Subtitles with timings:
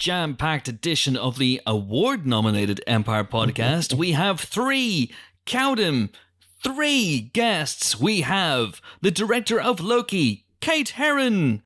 [0.00, 5.12] jam packed edition of the award nominated Empire podcast, we have three,
[5.44, 6.08] count 'em,
[6.64, 8.00] three guests.
[8.00, 11.62] We have the director of Loki, Kate Herron.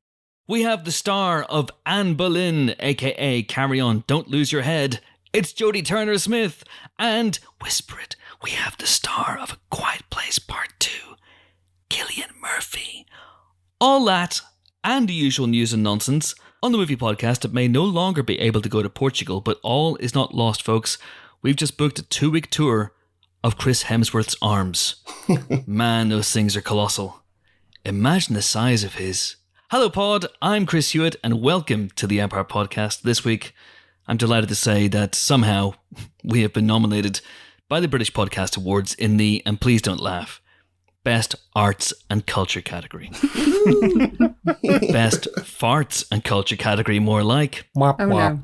[0.49, 4.99] We have the star of Anne Boleyn, aka Carry On, Don't Lose Your Head.
[5.31, 6.65] It's Jodie Turner Smith.
[6.99, 11.15] And whisper it, we have the star of A Quiet Place Part 2,
[11.89, 13.05] Cillian Murphy.
[13.79, 14.41] All that
[14.83, 18.39] and the usual news and nonsense on the movie podcast it may no longer be
[18.39, 20.97] able to go to Portugal, but all is not lost, folks.
[21.43, 22.91] We've just booked a two week tour
[23.43, 24.95] of Chris Hemsworth's arms.
[25.67, 27.21] Man, those things are colossal.
[27.85, 29.35] Imagine the size of his.
[29.69, 30.25] Hello, Pod.
[30.41, 33.03] I'm Chris Hewitt, and welcome to the Empire Podcast.
[33.03, 33.53] This week,
[34.07, 35.75] I'm delighted to say that somehow
[36.23, 37.21] we have been nominated
[37.69, 40.41] by the British Podcast Awards in the, and please don't laugh,
[41.03, 43.11] Best Arts and Culture category.
[44.45, 47.67] Best Farts and Culture category, more like.
[47.99, 48.43] Oh no.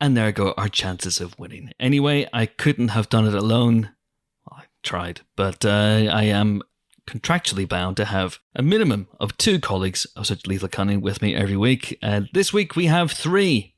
[0.00, 1.72] And there go our chances of winning.
[1.78, 3.90] Anyway, I couldn't have done it alone.
[4.46, 6.62] Well, I tried, but uh, I am
[7.06, 11.34] contractually bound to have a minimum of two colleagues of such lethal cunning with me
[11.34, 11.98] every week.
[12.00, 13.74] And this week we have three.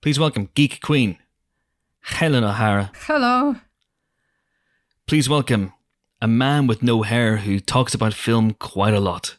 [0.00, 1.18] Please welcome Geek Queen,
[2.00, 2.90] Helen O'Hara.
[3.06, 3.56] Hello.
[5.06, 5.72] Please welcome
[6.20, 9.38] a man with no hair who talks about film quite a lot.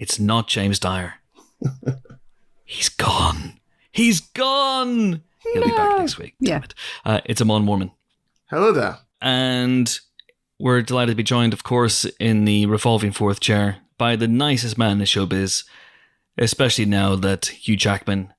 [0.00, 1.14] It's not James Dyer.
[2.64, 3.60] He's gone.
[3.92, 5.22] He's gone.
[5.52, 6.34] He'll be back next week.
[6.40, 6.54] Yeah.
[6.54, 6.74] Damn it.
[7.04, 7.90] Uh, it's Amon Warmann.
[8.48, 8.98] Hello there.
[9.20, 9.98] And
[10.58, 14.78] we're delighted to be joined, of course, in the revolving fourth chair by the nicest
[14.78, 15.64] man in showbiz,
[16.38, 18.32] especially now that Hugh Jackman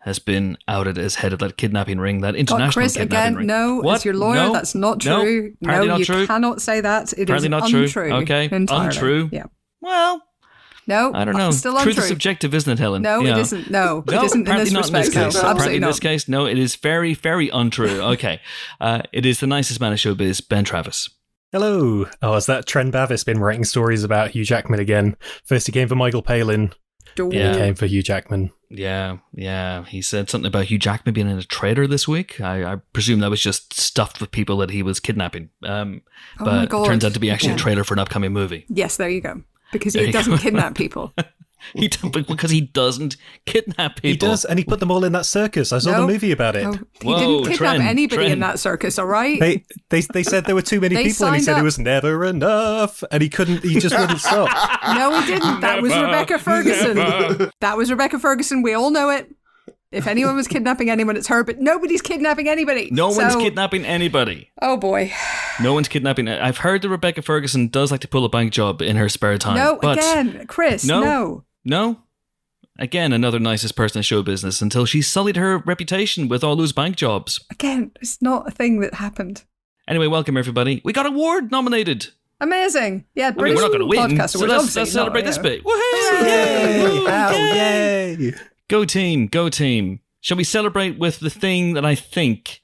[0.00, 3.34] has been outed as head of that kidnapping ring, that But international Chris, kidnapping again,
[3.36, 3.46] ring.
[3.46, 3.94] no, What?
[3.96, 4.52] as your lawyer, No?
[4.52, 5.54] that's not true.
[5.62, 6.26] Apparently no, not you true.
[6.26, 7.12] cannot say that.
[7.14, 7.82] It is Apparently not true.
[7.84, 8.12] untrue.
[8.12, 8.48] Okay.
[8.52, 8.86] Entirely.
[8.86, 9.28] Untrue.
[9.32, 9.44] Yeah.
[9.80, 10.22] Well,
[10.86, 11.50] No, I don't know.
[11.50, 11.92] Still untrue.
[11.94, 13.02] Truth is subjective, isn't it, Helen?
[13.02, 13.36] No, Yeah.
[13.36, 13.70] it isn't.
[13.70, 15.06] No, No, it isn't in this not respect.
[15.06, 15.34] in this case.
[15.34, 18.00] No, apparently absolutely in this case, no, it is very, very untrue.
[18.16, 18.40] Okay.
[18.80, 21.08] Uh, it is the nicest man in showbiz, Ben Travis.
[21.52, 22.06] Hello.
[22.22, 25.16] Oh, has that Trent Bavis been writing stories about Hugh Jackman again?
[25.44, 26.72] First he came for Michael Palin,
[27.14, 27.52] Don't- Yeah.
[27.52, 28.50] he came for Hugh Jackman.
[28.68, 29.84] Yeah, yeah.
[29.84, 32.40] He said something about Hugh Jackman being in a trailer this week.
[32.40, 35.50] I, I presume that was just stuffed with people that he was kidnapping.
[35.64, 36.02] Um,
[36.40, 36.86] Oh my but it God.
[36.86, 37.54] turns out to be actually Yeah.
[37.56, 38.66] a trailer for an upcoming movie.
[38.68, 39.42] Yes, there you go.
[39.72, 41.12] Because he doesn't kidnap people.
[41.74, 44.10] He because he doesn't kidnap people.
[44.10, 45.72] He does, and he put them all in that circus.
[45.72, 46.00] I saw No.
[46.02, 46.62] the movie about it.
[46.64, 48.98] No, he Whoa, didn't kidnap trend, anybody in that circus.
[48.98, 49.40] All right.
[49.40, 51.60] They, they they said there were too many people, and he said up.
[51.60, 53.64] it was never enough, and he couldn't.
[53.64, 54.48] He just wouldn't stop.
[54.96, 55.60] no, he didn't.
[55.60, 56.96] That was Rebecca Ferguson.
[56.98, 57.50] never.
[57.60, 58.62] That was Rebecca Ferguson.
[58.62, 59.34] We all know it.
[59.96, 61.42] If anyone was kidnapping anyone, it's her.
[61.42, 62.90] But nobody's kidnapping anybody.
[62.92, 64.50] no one's kidnapping anybody.
[64.60, 65.12] Oh boy.
[65.60, 66.28] No one's kidnapping.
[66.28, 69.38] I've heard that Rebecca Ferguson does like to pull a bank job in her spare
[69.38, 69.56] time.
[69.56, 70.84] No, but again, Chris.
[70.84, 71.00] No.
[71.00, 71.44] No.
[71.64, 71.98] No.
[72.78, 76.72] Again, another nicest person in show business until she sullied her reputation with all those
[76.72, 77.40] bank jobs.
[77.50, 79.44] Again, it's not a thing that happened.
[79.88, 80.82] Anyway, welcome everybody.
[80.84, 82.08] We got award nominated.
[82.38, 83.06] Amazing.
[83.14, 85.26] Yeah, I mean, we're not going to win, podcast so let's, let's not, celebrate yeah.
[85.26, 85.64] this bit.
[85.64, 86.22] Woohoo!
[86.22, 86.82] Yay!
[86.82, 87.08] Woo!
[87.08, 88.16] Ow, Yay!
[88.16, 88.34] yay!
[88.68, 90.00] Go team, go team.
[90.20, 92.60] Shall we celebrate with the thing that I think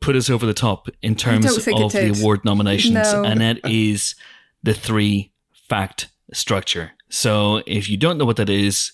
[0.00, 2.94] put us over the top in terms don't think it of the award nominations?
[2.94, 3.24] No.
[3.24, 4.14] And that is
[4.62, 5.32] the three
[5.68, 6.92] fact structure.
[7.08, 8.92] So if you don't know what that is,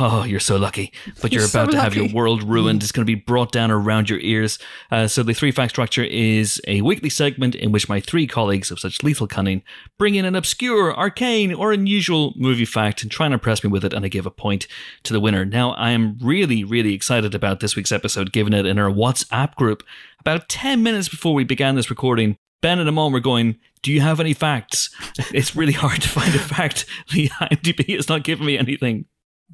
[0.00, 0.92] Oh, you're so lucky.
[1.20, 2.82] But you're, You're so about to have your world ruined.
[2.82, 4.58] It's going to be brought down around your ears.
[4.90, 8.70] Uh, so, the three fact structure is a weekly segment in which my three colleagues
[8.70, 9.62] of such lethal cunning
[9.98, 13.84] bring in an obscure, arcane, or unusual movie fact and try and impress me with
[13.84, 14.68] it, and I give a point
[15.02, 15.44] to the winner.
[15.44, 19.56] Now, I am really, really excited about this week's episode, given it in our WhatsApp
[19.56, 19.82] group.
[20.20, 24.00] About 10 minutes before we began this recording, Ben and Amon were going, Do you
[24.00, 24.90] have any facts?
[25.34, 26.86] It's really hard to find a fact.
[27.12, 29.06] The IMDb is not giving me anything.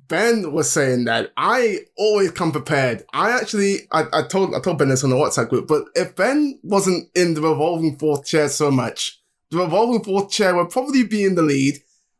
[0.09, 3.05] Ben was saying that I always come prepared.
[3.13, 6.15] I actually, I, I told I told Ben this on the WhatsApp group, but if
[6.15, 9.21] Ben wasn't in the revolving fourth chair so much,
[9.51, 11.77] the revolving fourth chair would probably be in the lead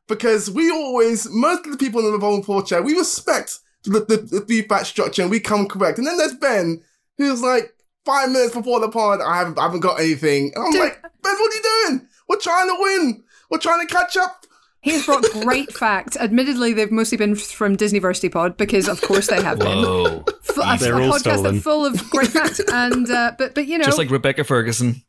[0.09, 4.01] because we always, most of the people in the revolving fourth chair, we respect the,
[4.01, 5.99] the, the three fact structure and we come correct.
[5.99, 6.83] And then there's Ben,
[7.19, 7.75] who's like
[8.05, 10.53] five minutes before the pod, I haven't, I haven't got anything.
[10.55, 10.81] And I'm Dude.
[10.81, 12.09] like, Ben, what are you doing?
[12.29, 13.25] We're trying to win.
[13.51, 14.44] We're trying to catch up.
[14.85, 16.15] He's brought great facts.
[16.19, 19.79] Admittedly, they've mostly been from Disneyversity Pod because, of course, they have been.
[19.79, 20.25] Whoa.
[20.79, 21.43] They're a all podcast stolen.
[21.43, 25.03] that's full of great facts, and uh, but but you know, Just like Rebecca Ferguson.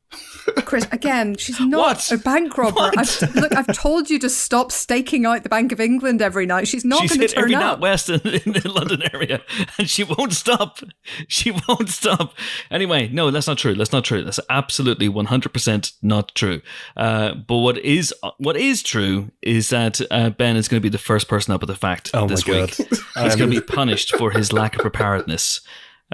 [0.65, 2.11] Chris, again, she's not What?
[2.11, 2.75] a bank robber.
[2.75, 2.97] What?
[2.97, 6.67] I've, look, I've told you to stop staking out the Bank of England every night.
[6.67, 7.61] She's not going to turn every up.
[7.61, 9.41] Nat West in, in the London area,
[9.77, 10.79] and she won't stop.
[11.27, 12.33] She won't stop.
[12.69, 13.73] Anyway, no, that's not true.
[13.75, 14.23] That's not true.
[14.23, 16.61] That's absolutely one hundred percent not true.
[16.95, 20.89] Uh, but what is what is true is that uh, Ben is going to be
[20.89, 22.55] the first person up with the fact Oh my this God.
[22.77, 22.87] week.
[23.15, 25.61] He's going to be punished for his lack of preparedness.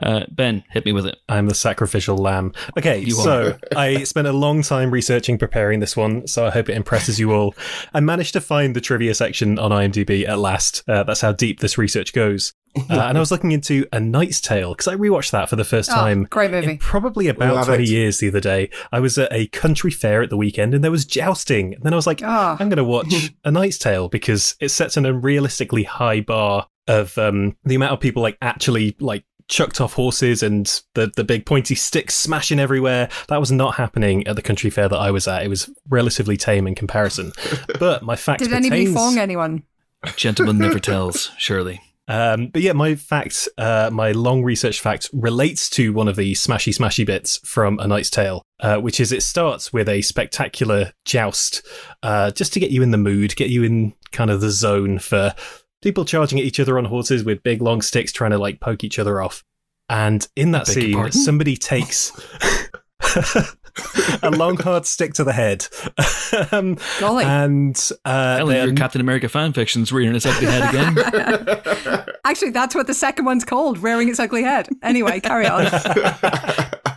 [0.01, 1.17] Uh, ben, hit me with it.
[1.27, 2.53] I'm the sacrificial lamb.
[2.77, 6.69] Okay, You so I spent a long time researching, preparing this one, so I hope
[6.69, 7.53] it impresses you all.
[7.93, 10.83] I managed to find the trivia section on IMDb at last.
[10.87, 12.53] Uh, that's how deep this research goes.
[12.89, 15.65] Uh, and I was looking into A Knight's Tale because I rewatched that for the
[15.65, 16.23] first Oh, time.
[16.29, 16.77] great movie.
[16.77, 17.89] probably about Love 20 it.
[17.89, 18.69] years the other day.
[18.93, 21.73] I was at a country fair at the weekend and there was jousting.
[21.73, 22.55] And then I was like, Ah.
[22.61, 27.17] I'm going to watch A Knight's Tale because it sets an unrealistically high bar of
[27.17, 31.45] um, the amount of people like actually like chucked off horses and the the big
[31.45, 33.09] pointy sticks smashing everywhere.
[33.27, 35.43] That was not happening at the country fair that I was at.
[35.43, 37.31] It was relatively tame in comparison.
[37.79, 39.63] But my fact Did anybody pertains- fong anyone?
[40.15, 41.31] Gentleman never tells.
[41.37, 41.81] Surely.
[42.07, 46.33] um, but yeah, my fact, uh, my long research fact relates to one of the
[46.33, 50.91] smashy smashy bits from A Knight's Tale, uh, which is it starts with a spectacular
[51.05, 51.61] joust,
[52.03, 54.99] uh, just to get you in the mood, get you in kind of the zone
[54.99, 55.33] for
[55.81, 58.83] people charging at each other on horses with big long sticks trying to like poke
[58.83, 59.43] each other off.
[59.89, 61.11] And in that beg scene, pardon?
[61.11, 62.11] somebody takes
[64.23, 65.67] a long hard stick to the head.
[66.53, 67.25] um, Golly.
[67.25, 67.75] and
[68.05, 72.05] uh, Helen, they your Captain America fan fiction's rearing its ugly head again.
[72.25, 74.69] Actually, that's what the second one's called, rearing its ugly head.
[74.81, 75.67] Anyway, carry on.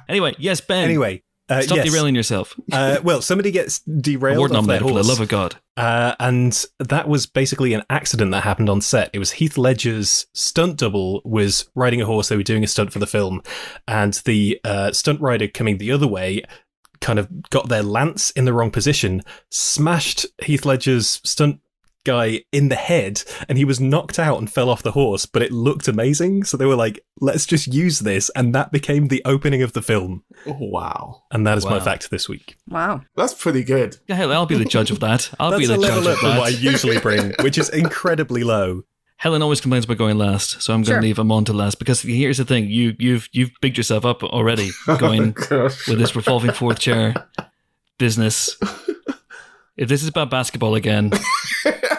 [0.09, 0.85] Anyway, yes, Ben.
[0.85, 1.24] anyway.
[1.49, 1.91] Uh, stop yes.
[1.91, 2.59] derailing yourself.
[2.73, 5.57] Uh, well, somebody gets derailed Award nominated for the love of God.
[5.77, 9.11] uh, and that was basically an accident that happened on set.
[9.13, 12.29] It was Heath Ledger's stunt double was riding a horse.
[12.29, 13.43] They were doing a stunt for the film,
[13.87, 16.45] and the uh, stunt rider coming the other way
[17.01, 19.21] kind of got their lance in the wrong position,
[19.51, 21.61] smashed Heath Ledger's stunt
[22.05, 25.43] guy in the head and he was knocked out and fell off the horse but
[25.43, 29.23] it looked amazing so they were like let's just use this and that became the
[29.25, 31.23] opening of the film Oh, wow.
[31.31, 33.03] and that is my fact this week Wow.
[33.17, 33.97] That's pretty good.
[34.09, 35.31] Yeah, hell, I'll be the judge of that.
[35.41, 38.43] I'll That's be the a judge of from what I usually bring, which is incredibly
[38.45, 38.83] low.
[39.17, 40.97] Helen always complains about going last, so I'm going Sure.
[40.97, 44.05] to leave him on to last because here's the thing: you you've you've bigged yourself
[44.05, 45.87] up already going oh, Gosh.
[45.89, 47.15] with this revolving fourth chair
[47.99, 48.57] business.
[49.77, 51.11] If this is about basketball again,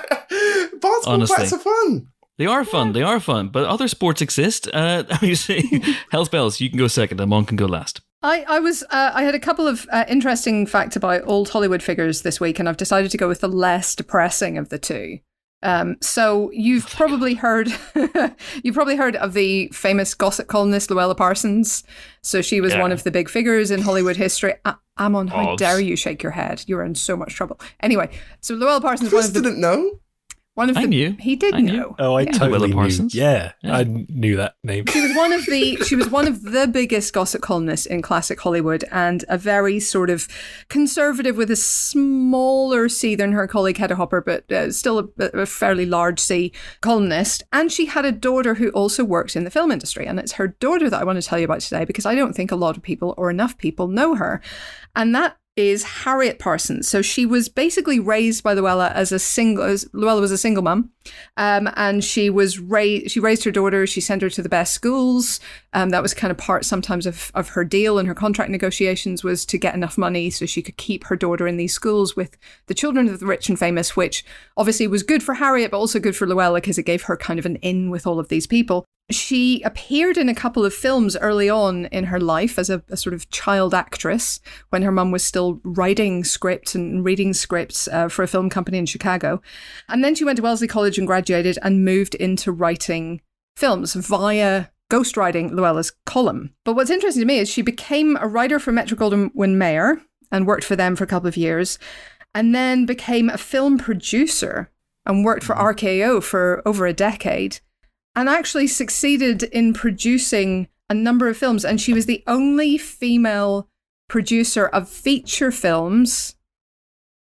[0.92, 1.38] Basketball Honestly.
[1.38, 2.08] bets are fun.
[2.38, 2.94] they are fun.
[2.94, 4.68] They are fun, but other sports exist.
[4.74, 8.02] Uh, you see, Hell's Bells, you can go second, and Mon can go last.
[8.24, 11.84] I, I was uh, I had a couple of uh, interesting facts about old Hollywood
[11.84, 15.20] figures this week, and I've decided to go with the less depressing of the two.
[15.64, 17.70] Um, so you've probably heard
[18.64, 21.84] you've probably heard of the famous gossip columnist Louella Parsons.
[22.22, 22.82] So she was Yeah.
[22.82, 24.54] one of the big figures in Hollywood history.
[24.64, 25.60] I, Amon, how Obs.
[25.60, 26.64] dare you shake your head?
[26.68, 27.60] You're in so much trouble.
[27.80, 28.10] Anyway,
[28.42, 30.00] so Louella Parsons Chris one of the didn't know.
[30.56, 31.18] One of I the knew.
[31.19, 31.74] he did I knew.
[31.78, 31.96] know.
[32.00, 32.31] Oh, I Yeah.
[32.31, 33.10] totally Louella knew.
[33.12, 33.75] Yeah, Yeah.
[33.78, 34.86] I knew that name.
[34.88, 38.40] She was one of the she was one of the biggest gossip columnists in classic
[38.40, 40.28] Hollywood and a very sort of
[40.69, 45.46] conservative with a smaller C than her colleague Hedda Hopper, but uh, still a, a
[45.46, 47.44] fairly large C columnist.
[47.51, 50.48] And she had a daughter who also worked in the film industry, and it's her
[50.48, 52.78] daughter that I want to tell you about today because I don't think a lot
[52.78, 54.42] of people or enough people know her,
[54.96, 56.88] and that is Harriet Parsons.
[56.88, 59.63] So she was basically raised by Louella as a single.
[59.63, 60.92] As Louella was a single mum,
[61.38, 63.12] um, and she was raised.
[63.12, 63.88] She raised her daughter.
[63.88, 65.40] She sent her to the best schools.
[65.72, 69.24] Um, that was kind of part sometimes of of her deal and her contract negotiations
[69.24, 72.38] was to get enough money so she could keep her daughter in these schools with
[72.68, 74.25] the children of the rich and famous, which
[74.58, 77.39] obviously was good for Harriet, but also good for Louella because it gave her kind
[77.39, 78.86] of an in with all of these people.
[79.12, 82.97] She appeared in a couple of films early on in her life as a, a
[82.97, 88.07] sort of child actress when her mum was still writing scripts and reading scripts uh,
[88.07, 89.43] for a film company in Chicago.
[89.88, 93.21] And then she went to Wellesley College and graduated and moved into writing
[93.55, 96.55] films via ghostwriting Louella's column.
[96.63, 100.47] But what's interesting to me is she became a writer for Metro Goldwyn Mayer and
[100.47, 101.77] worked for them for a couple of years,
[102.33, 104.71] and then became a film producer
[105.05, 107.59] and worked for RKO for over a decade
[108.15, 111.65] and actually succeeded in producing a number of films.
[111.65, 113.67] And she was the only female
[114.07, 116.36] producer of feature films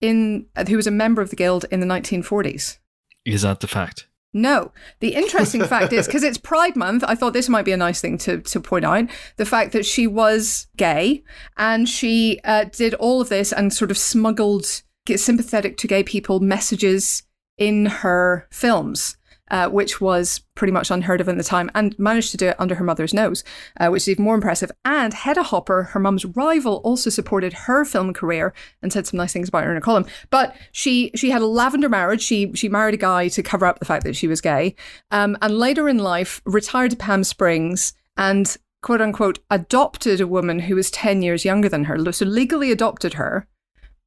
[0.00, 2.78] in who was a member of the guild in the 1940s.
[3.24, 4.06] Is that the fact?
[4.32, 4.72] No.
[5.00, 8.00] The interesting fact is because it's Pride Month, I thought this might be a nice
[8.00, 11.22] thing to, to point out the fact that she was gay
[11.56, 14.82] and she uh, did all of this and sort of smuggled
[15.14, 17.24] sympathetic to gay people messages
[17.58, 19.16] in her films.
[19.50, 22.56] Uh, which was pretty much unheard of in the time, and managed to do it
[22.58, 23.44] under her mother's nose,
[23.78, 24.70] uh, which is even more impressive.
[24.84, 28.52] And Hedda Hopper, her mum's rival, also supported her film career
[28.82, 30.06] and said some nice things about her in a column.
[30.30, 32.22] But she she had a lavender marriage.
[32.22, 34.74] She she married a guy to cover up the fact that she was gay,
[35.10, 40.60] um, and later in life retired to Palm Springs and quote unquote adopted a woman
[40.60, 42.12] who was 10 years younger than her.
[42.12, 43.46] So legally adopted her.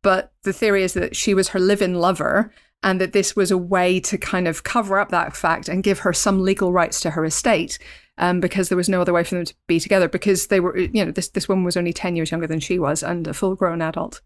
[0.02, 2.52] But the theory is that she was her live in lover
[2.84, 6.00] and that this was a way to kind of cover up that fact and give
[6.00, 7.80] her some legal rights to her estate
[8.18, 10.78] um, because there was no other way for them to be together because they were,
[10.78, 13.34] you know, this, this woman was only 10 years younger than she was and a
[13.34, 14.22] full grown adult.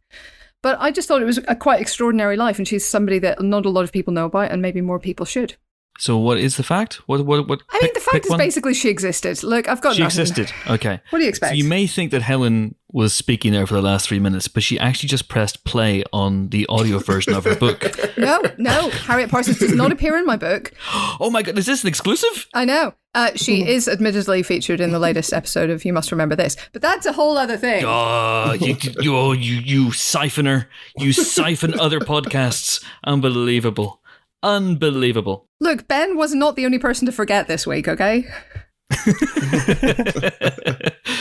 [0.63, 3.65] But I just thought it was a quite extraordinary life, and she's somebody that not
[3.65, 5.55] a lot of people know about, and maybe more people should.
[5.99, 6.95] So what is the fact?
[7.07, 7.61] What what what?
[7.69, 8.39] I mean, pick- the fact is one.
[8.39, 9.43] basically she existed.
[9.43, 10.21] Look, I've got she nothing.
[10.21, 10.51] existed.
[10.67, 10.99] Okay.
[11.09, 11.51] What do you expect?
[11.51, 14.63] So you may think that Helen was speaking there for the last three minutes, but
[14.63, 17.83] she actually just pressed play on the audio version of her book.
[18.17, 20.71] no, no, Harriet Parsons does not appear in my book.
[21.19, 22.47] Oh my god, is this an exclusive?
[22.53, 22.93] I know.
[23.15, 26.81] Uh, she is admittedly featured in the latest episode of You Must Remember This, but
[26.81, 27.83] that's a whole other thing.
[27.85, 30.67] Oh, you, you, oh, you, you siphoner.
[30.97, 32.83] You siphon other podcasts.
[33.03, 34.01] Unbelievable.
[34.43, 35.47] Unbelievable.
[35.59, 38.27] Look, Ben was not the only person to forget this week, okay?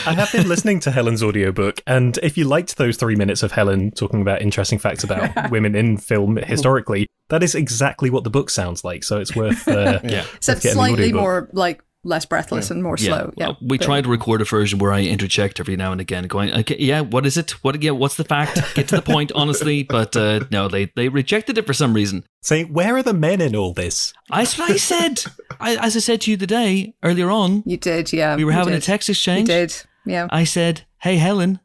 [0.05, 3.51] I have been listening to Helen's audiobook, and if you liked those three minutes of
[3.51, 8.29] Helen talking about interesting facts about women in film historically, that is exactly what the
[8.29, 9.03] book sounds like.
[9.03, 10.21] So it's worth, uh, Yeah.
[10.21, 13.31] worth Except getting the slightly more, like, less breathless and more slow.
[13.37, 13.53] Yeah.
[13.61, 16.51] We But- tried to record a version where I interject every now and again, going,
[16.53, 17.51] okay, "Yeah, what is it?
[17.63, 17.81] What?
[17.83, 18.59] Yeah, what's the fact?
[18.75, 22.23] Get to the point, honestly." But uh, no, they they rejected it for some reason.
[22.41, 24.13] Saying, where are the men in all this?
[24.31, 25.23] I, that's what I said.
[25.59, 28.35] I, as I said to you the day earlier on, You did, yeah.
[28.37, 28.83] we were you having a did.
[28.83, 30.27] text You did, yeah.
[30.31, 31.59] I said, "Hey, Helen,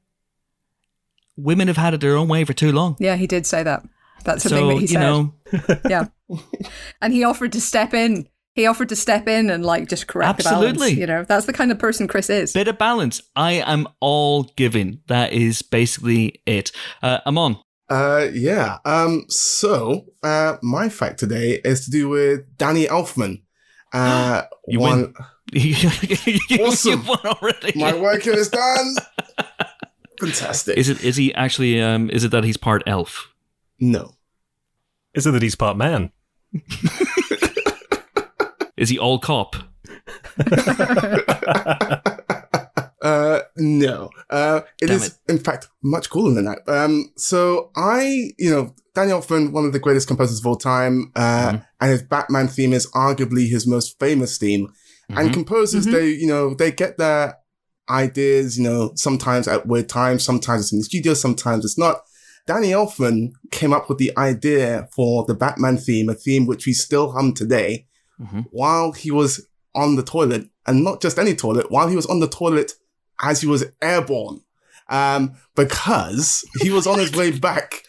[1.37, 3.85] women have had it their own way for too long." Yeah, he did say that.
[4.25, 5.01] That's the thing that he you said.
[5.01, 5.35] know,
[5.89, 6.07] yeah.
[7.03, 8.27] And he offered to step in.
[8.55, 10.67] He offered to step in and like just correct the balance.
[10.73, 11.01] Absolutely.
[11.01, 12.53] You know, that's the kind of person Chris is.
[12.53, 13.23] bit of balance.
[13.35, 15.01] I am all giving.
[15.07, 16.71] That is basically it.
[17.03, 17.57] Uh, I'm on.
[17.89, 18.79] Uh, yeah.
[18.85, 23.43] Um, so, uh, my fact today is to do with Danny Elfman.
[23.93, 25.15] Uh, You one,
[25.53, 25.75] you,
[26.61, 27.01] Awesome.
[27.03, 27.73] you won already.
[27.79, 28.95] my work is done.
[30.21, 30.79] Fantastic.
[30.79, 31.03] Is it?
[31.03, 31.81] Is he actually?
[31.83, 33.33] Um, is it that he's part elf?
[33.81, 34.15] no.
[35.15, 36.11] Is it that he's part man?
[38.83, 39.55] Is he all cop?
[43.03, 44.11] Uh, no.
[44.31, 45.33] Uh, it Damn is, it.
[45.33, 46.61] in fact, much cooler than that.
[46.69, 51.11] Um, so I, you know, Danny Elfman, one of the greatest composers of all time,
[51.17, 51.67] uh, Mhm.
[51.81, 54.69] and his Batman theme is arguably his most famous theme.
[55.09, 55.35] And Mhm.
[55.35, 55.93] composers, Mhm.
[55.93, 57.39] they, you know, they get their
[57.91, 62.03] ideas, you know, sometimes at weird times, sometimes it's in the studio, sometimes it's not.
[62.47, 66.73] Danny Elfman came up with the idea for the Batman theme, a theme which we
[66.73, 67.87] still hum today,
[68.21, 68.47] Mhm.
[68.50, 72.21] while he was on the toilet, and not just any toilet, while he was on
[72.21, 72.73] the toilet
[73.23, 74.40] as he was airborne.
[74.88, 77.83] Um, because he was on his way back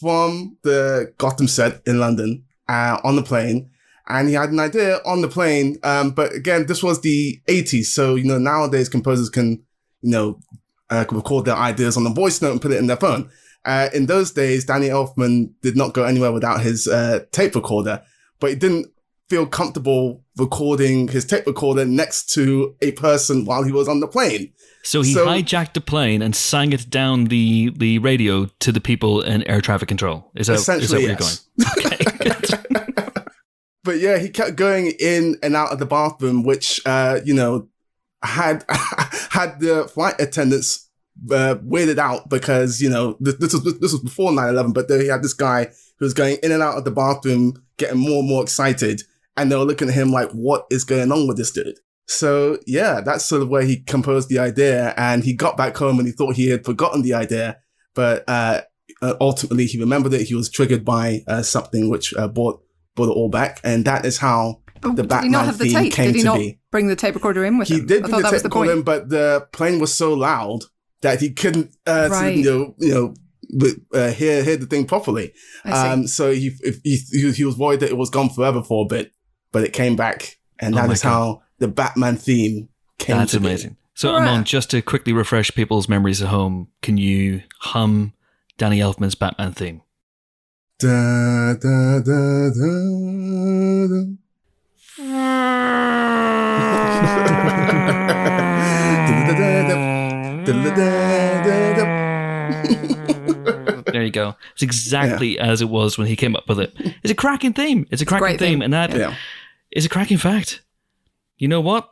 [0.00, 3.70] from the Gotham set in London, uh, on the plane,
[4.08, 5.78] and he had an idea on the plane.
[5.84, 7.92] Um, but again, this was the 80s.
[7.92, 9.62] So, you know, nowadays composers can,
[10.02, 10.40] you know,
[10.88, 13.30] uh, record their ideas on a voice note and put it in their phone.
[13.64, 18.02] Uh, in those days, Danny Elfman did not go anywhere without his uh, tape recorder,
[18.40, 18.86] but he didn't
[19.30, 24.08] feel comfortable recording his tape recorder next to a person while he was on the
[24.08, 24.52] plane.
[24.82, 28.80] So he So- hijacked the plane and sang it down the, the radio to the
[28.80, 30.30] people in air traffic control.
[30.34, 31.36] Is that, is that where Essentially, you're going?
[31.78, 33.20] Okay.
[33.84, 37.68] but yeah, he kept going in and out of the bathroom, which uh, you know
[38.22, 38.64] had
[39.30, 40.88] had the flight attendants
[41.30, 45.06] uh, weirded out because you know this, this was this was before 9-11, but he
[45.08, 45.66] had this guy
[45.98, 49.02] who was going in and out of the bathroom, getting more and more excited,
[49.40, 52.58] and they were looking at him like, "What is going on with this dude?" So
[52.66, 56.06] yeah, that's sort of where he composed the idea, and he got back home and
[56.06, 57.58] he thought he had forgotten the idea,
[57.94, 58.62] but uh,
[59.02, 60.22] uh, ultimately he remembered it.
[60.26, 62.60] He was triggered by uh, something which uh, brought
[62.96, 65.58] brought it all back, and that is how But the did he not Batman have
[65.58, 65.92] the theme tape?
[65.92, 66.60] came Did he to not be.
[66.72, 67.80] bring the tape recorder in with He him?
[67.82, 68.68] He did I bring thought the that was tape the point.
[68.70, 70.60] recorder in, but the plane was so loud
[71.02, 72.36] that he couldn't, uh, Right.
[72.36, 73.14] you know, you know,
[73.56, 75.32] but, uh, hear hear the thing properly.
[75.64, 78.84] Um, so he, if, he he he was worried that it was gone forever for
[78.84, 79.12] a bit,
[79.52, 81.08] but it came back, and Oh that my is God.
[81.10, 83.46] how the Batman theme came That's to be.
[83.48, 83.76] amazing.
[83.94, 84.28] So, Alright.
[84.28, 88.14] Amon, just to quickly refresh people's memories at home, can you hum
[88.56, 89.82] Danny Elfman's Batman theme?
[90.78, 94.04] Da, da, da, da, da.
[103.92, 104.36] there you go.
[104.52, 106.72] It's exactly as it was when he came up with it.
[107.02, 107.86] It's a cracking theme.
[107.90, 108.62] It's a cracking great theme, theme.
[108.62, 109.14] and that Yeah.
[109.72, 110.62] Is a cracking fact.
[111.38, 111.90] You know what?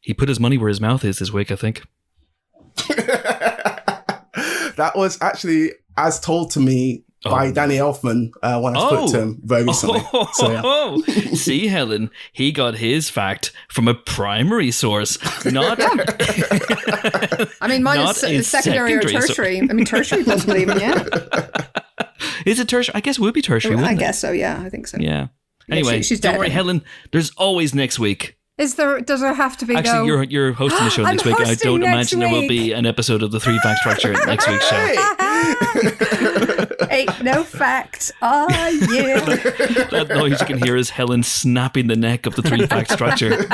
[0.00, 1.82] He put his money where his mouth is this week, I think.
[4.76, 7.52] that was actually as told to me by Oh.
[7.52, 9.12] Danny Elfman uh, when I spoke Oh.
[9.12, 10.00] to him very recently.
[10.34, 11.32] So yeah.
[11.34, 18.16] See, Helen, he got his fact from a primary source, not I mean, mine Not
[18.16, 19.60] is a se- secondary, or secondary, so- tertiary.
[19.68, 21.04] I mean, tertiary possibly even, yeah.
[22.46, 22.94] is it tertiary?
[22.94, 23.74] I guess it would be tertiary.
[23.74, 24.00] I wouldn't it?
[24.00, 24.62] guess so, yeah.
[24.64, 24.98] I think so.
[25.00, 25.28] Yeah.
[25.68, 26.50] Yeah, Anyway, she- she's don't dead worry.
[26.50, 26.82] Helen.
[27.12, 28.38] There's always next week.
[28.58, 30.04] Is there, does there have to be Actually, no...
[30.04, 31.38] you're you're hosting the show next week.
[31.38, 34.68] I don't imagine there will be an episode of the Three Fact Structure next week's
[34.68, 34.94] show.
[36.90, 38.10] Ain't no fact.
[38.20, 39.14] are you?
[39.90, 43.46] That noise you can hear is Helen snapping the neck of the Three Fact Structure,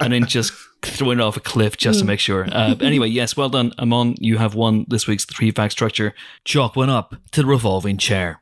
[0.00, 2.46] and then just throwing it off a cliff just to make sure.
[2.50, 4.14] Uh, anyway, yes, well done, Amon.
[4.20, 6.14] You have won this week's Three Fact Structure.
[6.44, 8.40] Chalk went up to the revolving chair.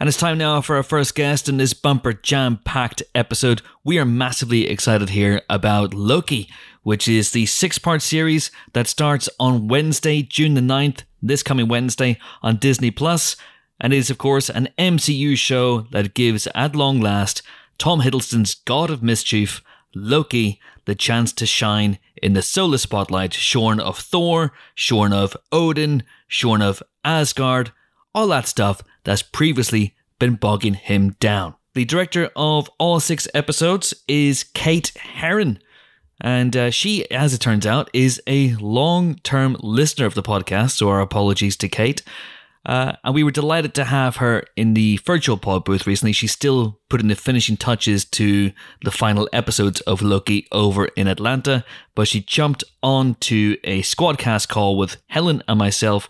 [0.00, 3.62] And it's time now for our first guest in this bumper jam packed episode.
[3.82, 6.48] We are massively excited here about Loki,
[6.84, 11.66] which is the six part series that starts on Wednesday, June the 9th, this coming
[11.66, 13.36] Wednesday on Disney Plus,
[13.80, 17.42] and is, of course, an MCU show that gives, at long last,
[17.76, 19.64] Tom Hiddleston's God of Mischief,
[19.96, 26.04] Loki, the chance to shine in the solar spotlight, shorn of Thor, shorn of Odin,
[26.28, 27.72] shorn of Asgard,
[28.14, 31.54] all that stuff that's previously been bogging him down.
[31.74, 35.60] The director of all six episodes is Kate Herron.
[36.20, 40.72] And uh, she, as it turns out, is a long term listener of the podcast,
[40.72, 42.02] so our apologies to Kate.
[42.66, 46.12] Uh, and we were delighted to have her in the virtual pod booth recently.
[46.12, 51.64] She's still putting the finishing touches to the final episodes of Loki over in Atlanta,
[51.94, 56.08] but she jumped onto a squadcast call with Helen and myself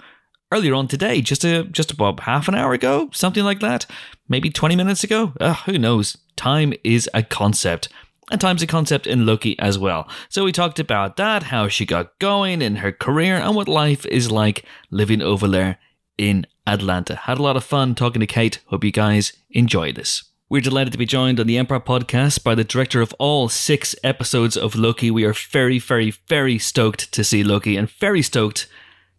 [0.51, 3.87] earlier on today, just a just about half an hour ago, something like that,
[4.29, 5.33] maybe twenty minutes ago.
[5.41, 6.17] Uh, who knows?
[6.37, 7.89] Time is a concept.
[8.31, 10.07] And time's a concept in Loki as well.
[10.29, 14.05] So we talked about that, how she got going in her career, and what life
[14.05, 15.79] is like living over there
[16.19, 17.17] in Atlanta.
[17.17, 18.61] Had a lot of fun talking to Kate.
[18.67, 20.25] Hope you guys enjoy this.
[20.51, 23.95] We're delighted to be joined on the Empire podcast by the director of all six
[24.05, 25.11] episodes of Loki.
[25.11, 28.69] We are very, very, very stoked to see Loki and very stoked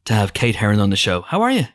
[0.09, 1.21] to have Kate Herron on the show.
[1.21, 1.65] How are you?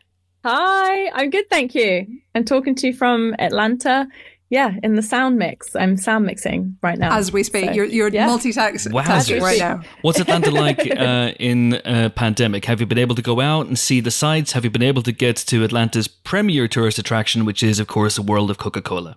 [0.44, 2.05] Hi, I'm good, thank you.
[2.35, 4.09] I'm talking to you from Atlanta.
[4.51, 5.75] Yeah, in the sound mix.
[5.77, 7.16] I'm sound mixing right now.
[7.16, 8.29] As we speak, So, you're, you're yeah.
[8.29, 9.40] multitasking Wowzers.
[9.40, 9.83] right now.
[10.03, 12.64] What's Atlanta like uh, in uh, pandemic?
[12.64, 14.53] Have you been able to go out and see the sights?
[14.53, 18.16] Have you been able to get to Atlanta's premier tourist attraction, which is, of course,
[18.16, 19.16] the world of Coca Cola?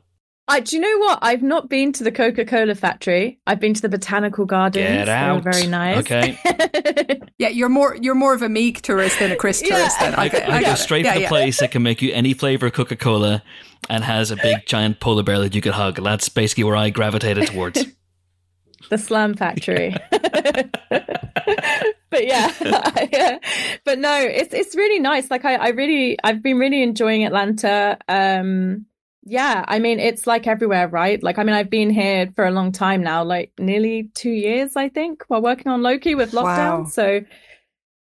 [0.49, 1.19] I, do you know what?
[1.21, 3.37] I've not been to the Coca Cola factory.
[3.45, 4.85] I've been to the botanical gardens.
[4.87, 5.43] Get They were out.
[5.43, 5.97] very nice.
[5.99, 6.37] Okay.
[7.39, 9.75] Yeah, you're more you're more of a meek tourist than a Chris Yeah.
[9.77, 9.99] tourist.
[9.99, 10.77] Then I, I, I I go get it.
[10.81, 11.29] straight yeah, for the yeah.
[11.29, 13.43] place that can make you any flavor of Coca Cola
[13.91, 16.01] and has a big giant polar bear that you could hug.
[16.03, 17.85] That's basically where I gravitated towards.
[18.89, 19.95] the Slam Factory.
[20.09, 20.71] but
[22.25, 22.51] yeah,
[23.11, 23.37] yeah.
[23.85, 25.29] but no, it's it's really nice.
[25.29, 27.99] Like I, I really, I've been really enjoying Atlanta.
[28.09, 28.87] Um,
[29.29, 31.21] yeah, I mean, it's like everywhere, right?
[31.21, 34.77] Like, I mean, I've been here for a long time now, like nearly two years,
[34.77, 36.79] I think, while working on Loki with lockdown.
[36.79, 36.85] Wow.
[36.85, 37.21] So,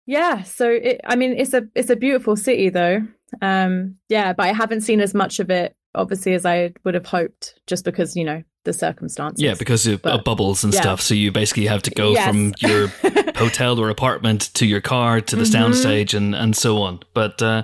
[0.04, 3.00] yeah, so it, I mean, it's a it's a beautiful city, though.
[3.40, 7.06] Um, yeah, but I haven't seen as much of it, obviously, as I would have
[7.06, 9.40] hoped, just because you know the circumstances.
[9.42, 10.82] yeah, because of, But- of bubbles and yeah.
[10.82, 11.00] stuff.
[11.00, 12.28] So you basically have to go Yes.
[12.28, 12.88] from your
[13.36, 17.00] hotel or apartment to your car to the soundstage and, and so on.
[17.14, 17.62] But uh,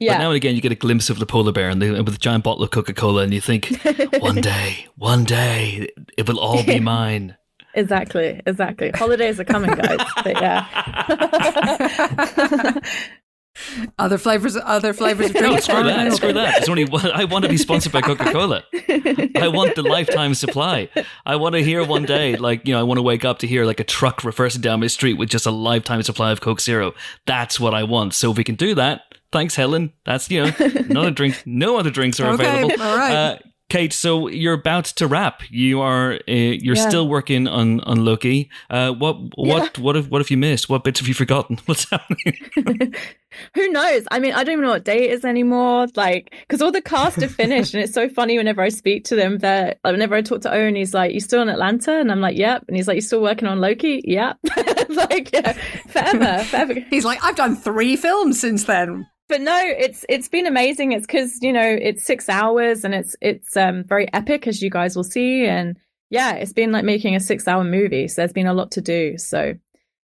[0.00, 2.14] but now and again, you get a glimpse of the polar bear and the, with
[2.14, 3.80] a giant bottle of Coca Cola, and you think,
[4.20, 7.36] one day, one day, it will all be mine.
[7.74, 8.90] Exactly, exactly.
[8.90, 9.98] Holidays are coming, guys.
[10.24, 10.64] but yeah.
[13.98, 15.64] Other flavors, other flavors of No, drinks.
[15.64, 16.12] screw that.
[16.14, 16.58] Screw that.
[16.58, 18.62] It's only one, I want to be sponsored by Coca Cola.
[19.36, 20.88] I want the lifetime supply.
[21.26, 23.46] I want to hear one day, like you know, I want to wake up to
[23.46, 26.60] hear like a truck reversing down my street with just a lifetime supply of Coke
[26.60, 26.94] Zero.
[27.26, 28.14] That's what I want.
[28.14, 29.92] So if we can do that, thanks, Helen.
[30.04, 30.52] That's you know,
[30.88, 31.42] not a drink.
[31.46, 32.82] No other drinks are Okay, available.
[32.82, 33.12] all right.
[33.14, 33.38] Uh,
[33.70, 35.42] Kate, so you're about to wrap.
[35.50, 36.88] You are uh, you're Yeah.
[36.88, 38.48] still working on on Loki.
[38.70, 40.70] Uh, what what what have what have you missed?
[40.70, 41.58] What bits have you forgotten?
[41.66, 42.34] What's happening?
[43.54, 44.04] Who knows?
[44.10, 45.86] I mean, I don't even know what day it is anymore.
[45.96, 49.14] Like, because all the cast are finished, and it's so funny whenever I speak to
[49.16, 49.38] them.
[49.38, 52.22] That like, whenever I talk to Owen, he's like, "You still in Atlanta?" And I'm
[52.22, 54.38] like, "Yep." And he's like, "You still working on Loki?" Yep.
[54.88, 55.52] like, yeah,
[55.88, 56.74] forever, forever.
[56.88, 59.06] He's like, I've done three films since then.
[59.28, 60.92] But no it's it's been amazing.
[60.92, 64.70] It's because you know it's six hours and it's it's um very epic as you
[64.70, 65.46] guys will see.
[65.46, 65.78] And
[66.10, 68.08] yeah it's been like making a six hour movie.
[68.08, 69.18] So there's been a lot to do.
[69.18, 69.54] So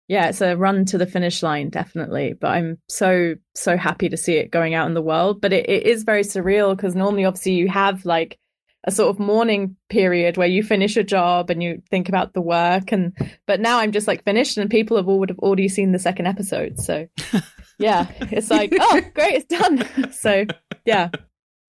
[0.08, 2.34] yeah it's a run to the finish line definitely.
[2.38, 5.40] But i'm so so happy to see it going out in the world.
[5.40, 8.38] But it, it is very surreal because normally obviously you have like
[8.84, 12.40] a sort of mourning period where you finish a job and you think about the
[12.40, 13.16] work and
[13.46, 15.98] but now I'm just like finished and people have all would have already seen the
[15.98, 16.78] second episode.
[16.78, 17.06] So
[17.78, 19.84] yeah, it's like, oh great, it's done.
[20.12, 20.44] So
[20.84, 21.10] yeah.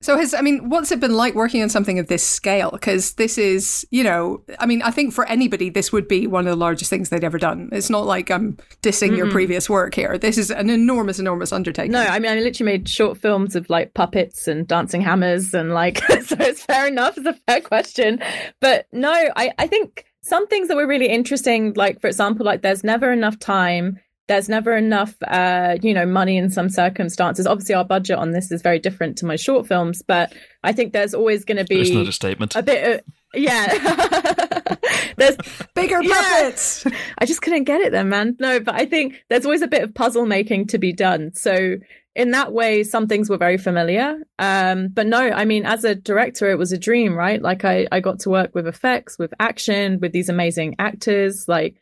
[0.06, 2.70] So has I mean, what's it been like working on something of this scale?
[2.70, 6.46] Because this is, you know, I mean, I think for anybody, this would be one
[6.46, 7.70] of the largest things they'd ever done.
[7.72, 10.18] It's not like I'm dissing mm your previous work here.
[10.20, 11.94] This is an enormous, enormous undertaking.
[11.94, 15.74] No, I mean, I literally made short films of like puppets and dancing hammers, and
[15.74, 17.18] like, so it's fair enough.
[17.18, 18.22] It's a fair question,
[18.62, 22.62] but no, I I think some things that were really interesting, like for example, like
[22.62, 27.46] there's never enough time there's never enough uh, you know money in some circumstances.
[27.46, 30.34] Obviously our budget on this is very different to my short films but
[30.64, 32.56] i think there's always going to be That's not a statement.
[32.56, 33.02] a bit of,
[33.34, 34.76] yeah.
[35.18, 35.38] There's
[35.74, 36.86] bigger puppets.
[36.86, 36.98] Yeah.
[37.20, 38.36] i just couldn't get it then man.
[38.40, 41.34] No but i think there's always a bit of puzzle making to be done.
[41.36, 41.76] So
[42.16, 44.18] in that way some things were very familiar.
[44.40, 47.42] Um, but no i mean as a director it was a dream right?
[47.42, 51.48] Like I, I got to work with effects with action with these amazing actors.
[51.48, 51.76] Like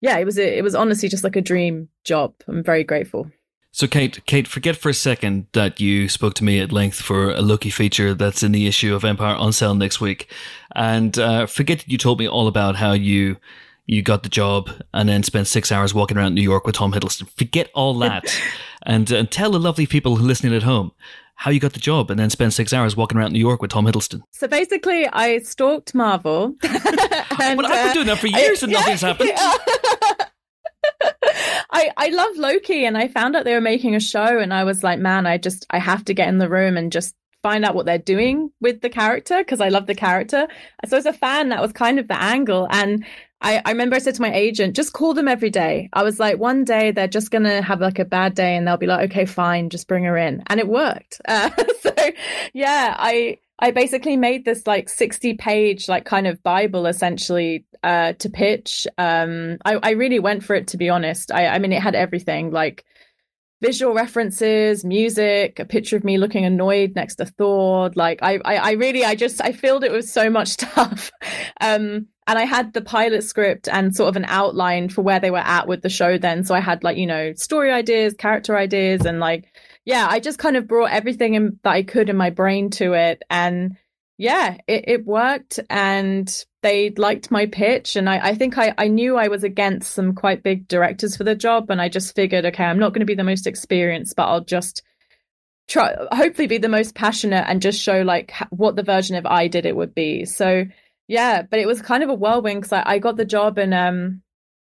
[0.00, 2.34] yeah, it was a, it was honestly just like a dream job.
[2.46, 3.30] I'm very grateful.
[3.70, 7.30] So, Kate, Kate, forget for a second that you spoke to me at length for
[7.30, 10.32] a Loki feature that's in the issue of Empire on sale next week,
[10.74, 13.36] and uh, forget that you told me all about how you
[13.86, 16.92] you got the job and then spent six hours walking around New York with Tom
[16.92, 17.28] Hiddleston.
[17.30, 18.24] Forget all that,
[18.82, 20.92] and, and tell the lovely people listening at home
[21.38, 23.70] how you got the job and then spend six hours walking around New York with
[23.70, 24.22] Tom Hiddleston.
[24.32, 26.56] So basically, I stalked Marvel.
[26.64, 29.30] and, but I've been doing that for uh, years I, and nothing's yeah, happened.
[29.30, 30.24] Yeah.
[31.70, 34.64] I, I love Loki and I found out they were making a show and I
[34.64, 37.64] was like, man, I just, I have to get in the room and just find
[37.64, 40.48] out what they're doing with the character because I love the character.
[40.88, 42.66] So as a fan, that was kind of the angle.
[42.68, 43.04] And
[43.40, 45.88] I, I remember I said to my agent, just call them every day.
[45.92, 48.66] I was like, one day they're just going to have like a bad day and
[48.66, 50.42] they'll be like, okay, fine, just bring her in.
[50.48, 51.20] And it worked.
[51.28, 51.94] Uh, so
[52.52, 58.14] yeah, I, I basically made this like 60 page, like kind of Bible essentially, uh,
[58.14, 58.86] to pitch.
[58.96, 61.30] Um, I, I really went for it, to be honest.
[61.30, 62.84] I, I mean, it had everything like,
[63.60, 67.90] visual references, music, a picture of me looking annoyed next to Thor.
[67.94, 71.10] Like I, I, I really, I just, I filled it with so much stuff.
[71.60, 75.30] Um, and I had the pilot script and sort of an outline for where they
[75.30, 76.44] were at with the show then.
[76.44, 79.50] So I had like, you know, story ideas, character ideas, and like,
[79.86, 82.92] yeah, I just kind of brought everything in, that I could in my brain to
[82.92, 83.22] it.
[83.30, 83.78] And
[84.18, 85.58] yeah, it, it worked.
[85.70, 87.96] And they liked my pitch.
[87.96, 91.24] And I, I think I, I knew I was against some quite big directors for
[91.24, 91.70] the job.
[91.70, 94.44] And I just figured, okay, I'm not going to be the most experienced, but I'll
[94.44, 94.82] just
[95.66, 99.48] try, hopefully be the most passionate and just show like what the version of I
[99.48, 100.26] did it would be.
[100.26, 100.66] So,
[101.08, 103.74] yeah, but it was kind of a whirlwind because I, I got the job and
[103.74, 104.22] um,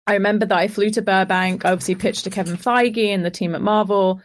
[0.06, 3.30] I remember that I flew to Burbank, I obviously pitched to Kevin Feige and the
[3.30, 4.22] team at Marvel.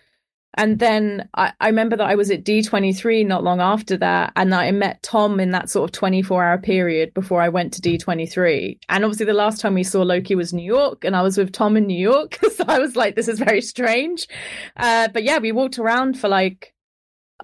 [0.58, 4.32] And then I, I remember that I was at D23 not long after that.
[4.36, 7.82] And I met Tom in that sort of 24 hour period before I went to
[7.82, 8.80] D23.
[8.88, 11.52] And obviously, the last time we saw Loki was New York, and I was with
[11.52, 12.40] Tom in New York.
[12.56, 14.28] so I was like, this is very strange.
[14.78, 16.74] Uh, but yeah, we walked around for like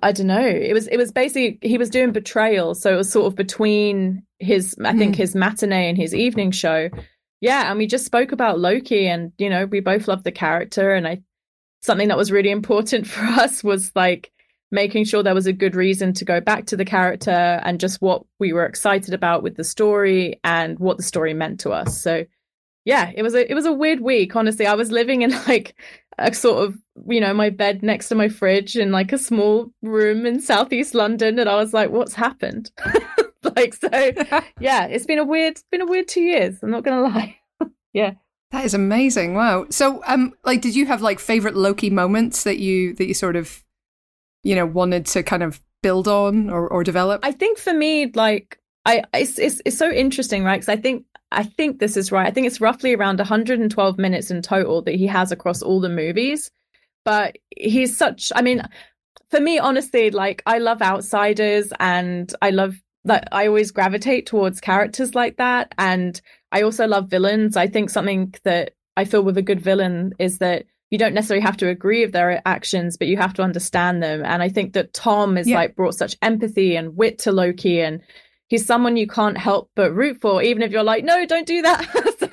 [0.02, 0.46] I don't know.
[0.46, 4.24] It was it was basically he was doing betrayal, so it was sort of between
[4.40, 5.22] his I think hmm.
[5.22, 6.90] his matinee and his evening show.
[7.42, 10.94] Yeah, and we just spoke about Loki, and you know we both loved the character,
[10.94, 11.22] and I
[11.82, 14.32] something that was really important for us was like
[14.72, 18.02] making sure there was a good reason to go back to the character and just
[18.02, 22.02] what we were excited about with the story and what the story meant to us.
[22.02, 22.24] So
[22.86, 24.36] yeah, it was a it was a weird week.
[24.36, 25.76] Honestly, I was living in like
[26.18, 29.72] a sort of you know my bed next to my fridge in like a small
[29.82, 32.72] room in southeast london and i was like what's happened?
[33.56, 33.90] Like so
[34.60, 37.38] yeah it's been a weird it's been a weird two years i'm not gonna lie.
[37.94, 38.14] Yeah.
[38.52, 39.66] That is amazing wow.
[39.72, 43.36] So um like did you have like favorite loki moments that you that you sort
[43.36, 43.64] of
[44.44, 47.22] you know wanted to kind of build on or, or develop?
[47.26, 50.62] I think for me like i it's it's, it's so interesting right?
[50.62, 52.28] Because i think I think this is right.
[52.28, 55.90] I think it's roughly around 112 minutes in total that he has across all the
[55.90, 56.52] movies.
[57.04, 58.62] But he's such, I mean,
[59.30, 64.62] for me, honestly, like I love outsiders and I love that I always gravitate towards
[64.62, 65.74] characters like that.
[65.78, 66.20] And
[66.52, 67.58] I also love villains.
[67.58, 71.44] I think something that I feel with a good villain is that you don't necessarily
[71.44, 74.24] have to agree with their actions, but you have to understand them.
[74.26, 75.56] And I think that Tom is yeah.
[75.56, 78.02] like brought such empathy and wit to Loki and
[78.52, 81.62] he's someone you can't help but root for, even if you're like, no, don't do
[81.62, 81.90] that.
[82.20, 82.28] so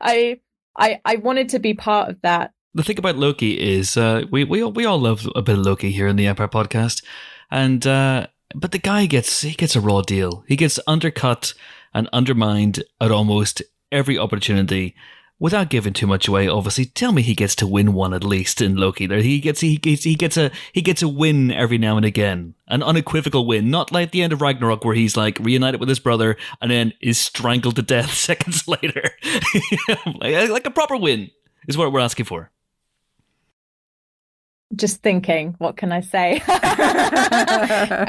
[0.00, 0.40] I,
[0.76, 2.52] I, I wanted to be part of that.
[2.74, 5.64] The thing about Loki is, uh, we we all, we all love a bit of
[5.64, 7.04] Loki here in the Empire podcast,
[7.50, 10.42] and uh, but the guy gets he gets a raw deal.
[10.48, 11.52] He gets undercut
[11.92, 14.96] and undermined at almost every opportunity.
[15.38, 18.60] Without giving too much away, obviously, tell me he gets to win one at least
[18.60, 19.06] in Loki.
[19.06, 22.06] There, he gets he gets he gets a he gets a win every now and
[22.06, 25.88] again, an unequivocal win, not like the end of Ragnarok where he's like reunited with
[25.88, 29.10] his brother and then is strangled to death seconds later,
[30.20, 31.30] like, uh, like a proper win
[31.66, 32.50] is what we're asking for.
[34.74, 36.36] Just thinking, what can I say?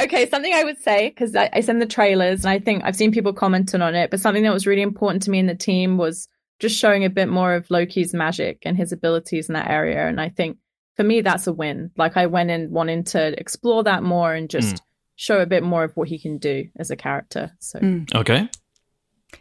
[0.04, 2.96] okay, something I would say because I, I send the trailers and I think I've
[2.96, 5.56] seen people commenting on it, but something that was really important to me in the
[5.56, 6.30] team was
[6.64, 10.08] just showing a bit more of Loki's magic and his abilities in that area.
[10.08, 10.58] And I think
[10.96, 11.92] for me, that's a win.
[11.98, 14.82] Like I went in wanting to explore that more and just mm.
[15.18, 17.52] show a bit more of what he can do as a character.
[17.60, 18.16] So, mm.
[18.16, 18.48] okay.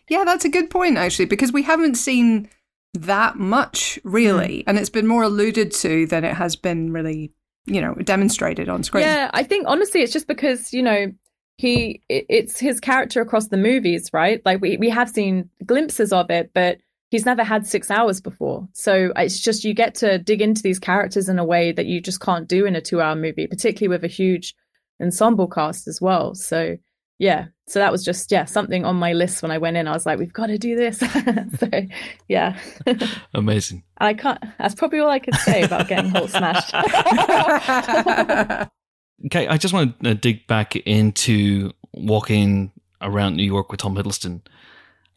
[0.08, 2.50] Yeah, that's a good point, actually, because we haven't seen
[2.94, 4.58] that much really.
[4.58, 4.64] Mm.
[4.66, 7.32] And it's been more alluded to than it has been really,
[7.66, 9.04] you know, demonstrated on screen.
[9.04, 11.12] Yeah, I think honestly, it's just because, you know,
[11.56, 16.30] he it's his character across the movies right like we, we have seen glimpses of
[16.30, 16.78] it but
[17.12, 18.66] he's never had six hours before.
[18.72, 22.00] So it's just you get to dig into these characters in a way that you
[22.00, 24.54] just can't do in a two hour movie, particularly with a huge
[25.00, 26.34] ensemble cast as well.
[26.34, 26.78] So
[27.18, 29.86] yeah, so that was just yeah something on my list when I went in.
[29.86, 31.00] I was like, we've got to do this.
[31.60, 31.68] so
[32.28, 32.58] yeah,
[33.34, 33.84] amazing.
[33.98, 34.42] I can't.
[34.58, 36.74] That's probably all I could say about getting Hulk smashed.
[39.26, 42.72] okay, I just want to uh, dig back into walking
[43.02, 44.40] around New York with Tom Hiddleston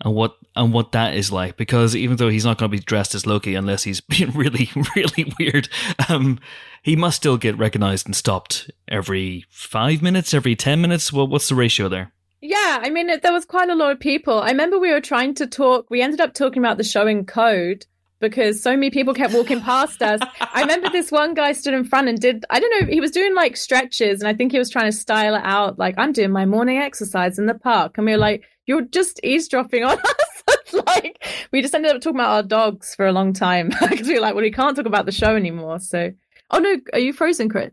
[0.02, 2.84] and what and what that is like because even though he's not going to be
[2.84, 5.70] dressed as Loki unless he's being really really weird,
[6.10, 6.40] um,
[6.82, 11.12] he must still get recognized and stopped every five minutes, every ten minutes.
[11.12, 12.12] Well, what's the ratio there?
[12.42, 14.40] Yeah, I mean, there was quite a lot of people.
[14.40, 15.90] I remember we were trying to talk.
[15.90, 17.88] We ended up talking about the show in code
[18.20, 20.20] because so many people kept walking past us.
[20.40, 23.12] I remember this one guy stood in front and did, I don't know, he was
[23.12, 25.80] doing like stretches and I think he was trying to style it out.
[25.80, 27.98] Like, I'm doing my morning exercise in the park.
[27.98, 29.98] And we were like, you're just eavesdropping on
[30.48, 30.74] us.
[30.74, 34.16] like we just ended up talking about our dogs for a long time because we
[34.16, 35.80] were like, well, we can't talk about the show anymore.
[35.80, 36.12] So,
[36.52, 37.72] oh no, are you frozen, Chris?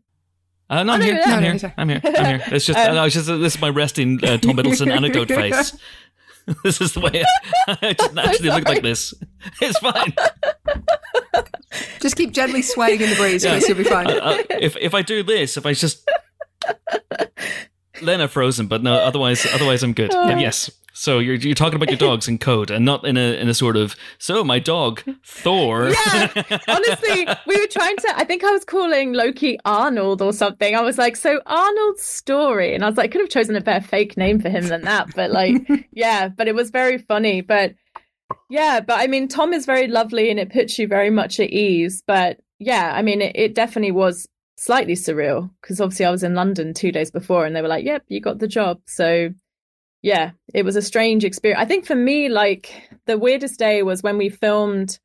[0.70, 1.14] Uh, no, I'm, oh, here.
[1.14, 1.54] No, I'm, no, here.
[1.54, 2.00] No, I'm here.
[2.04, 2.42] I'm here.
[2.46, 5.76] It's just, um, no, it's just this is my resting uh, Tom Hiddleston anecdote face.
[6.64, 7.24] this is the way
[7.68, 9.14] I, I just naturally so look like this.
[9.60, 10.12] It's fine.
[12.00, 13.60] Just keep gently swaying in the breeze, yeah.
[13.66, 14.08] you'll be fine.
[14.08, 16.08] Uh, uh, if if I do this, if I just
[18.02, 18.94] Lena frozen, but no.
[18.94, 20.12] Otherwise, otherwise I'm good.
[20.12, 20.70] Uh, yes.
[20.92, 23.54] So you're you're talking about your dogs in code and not in a in a
[23.54, 25.90] sort of so my dog Thor.
[25.90, 26.30] Yeah,
[26.68, 28.12] honestly, we were trying to.
[28.16, 30.74] I think I was calling Loki Arnold or something.
[30.74, 33.60] I was like, so Arnold's story, and I was like, I could have chosen a
[33.60, 35.14] better fake name for him than that.
[35.14, 35.56] But like,
[35.92, 37.40] yeah, but it was very funny.
[37.40, 37.74] But
[38.50, 41.50] yeah, but I mean, Tom is very lovely and it puts you very much at
[41.50, 42.02] ease.
[42.06, 44.26] But yeah, I mean, it, it definitely was
[44.56, 47.84] slightly surreal because obviously I was in London two days before and they were like,
[47.84, 48.80] yep, you got the job.
[48.86, 49.30] So
[50.02, 51.62] yeah, it was a strange experience.
[51.62, 54.98] I think for me, like the weirdest day was when we filmed.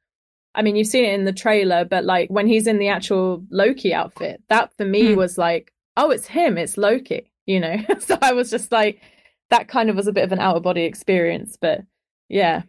[0.55, 3.43] I mean, you've seen it in the trailer, but like when he's in the actual
[3.51, 5.15] Loki outfit, that for me mm.
[5.15, 7.77] was like, oh, it's him, it's Loki, you know?
[7.99, 9.01] so I was just like,
[9.51, 11.57] that kind of was a bit of an out of body experience.
[11.61, 11.81] But
[12.27, 12.63] yeah,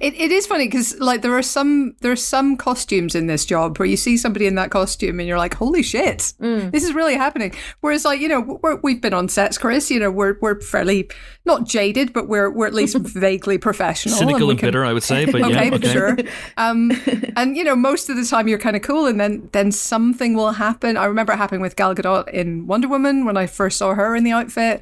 [0.00, 3.44] it, it is funny because like there are some there are some costumes in this
[3.44, 6.32] job where you see somebody in that costume and you're like holy shit.
[6.40, 6.70] Mm.
[6.72, 7.54] this is really happening.
[7.80, 11.10] Whereas like you know we have been on sets Chris you know we're we're fairly
[11.44, 14.66] not jaded but we're we're at least vaguely professional cynical and, and can...
[14.68, 15.92] bitter I would say but okay, yeah okay.
[15.92, 16.16] sure.
[16.56, 16.92] Um
[17.36, 20.34] and you know most of the time you're kind of cool and then then something
[20.34, 20.96] will happen.
[20.96, 24.14] I remember it happening with Gal Gadot in Wonder Woman when I first saw her
[24.14, 24.80] in the outfit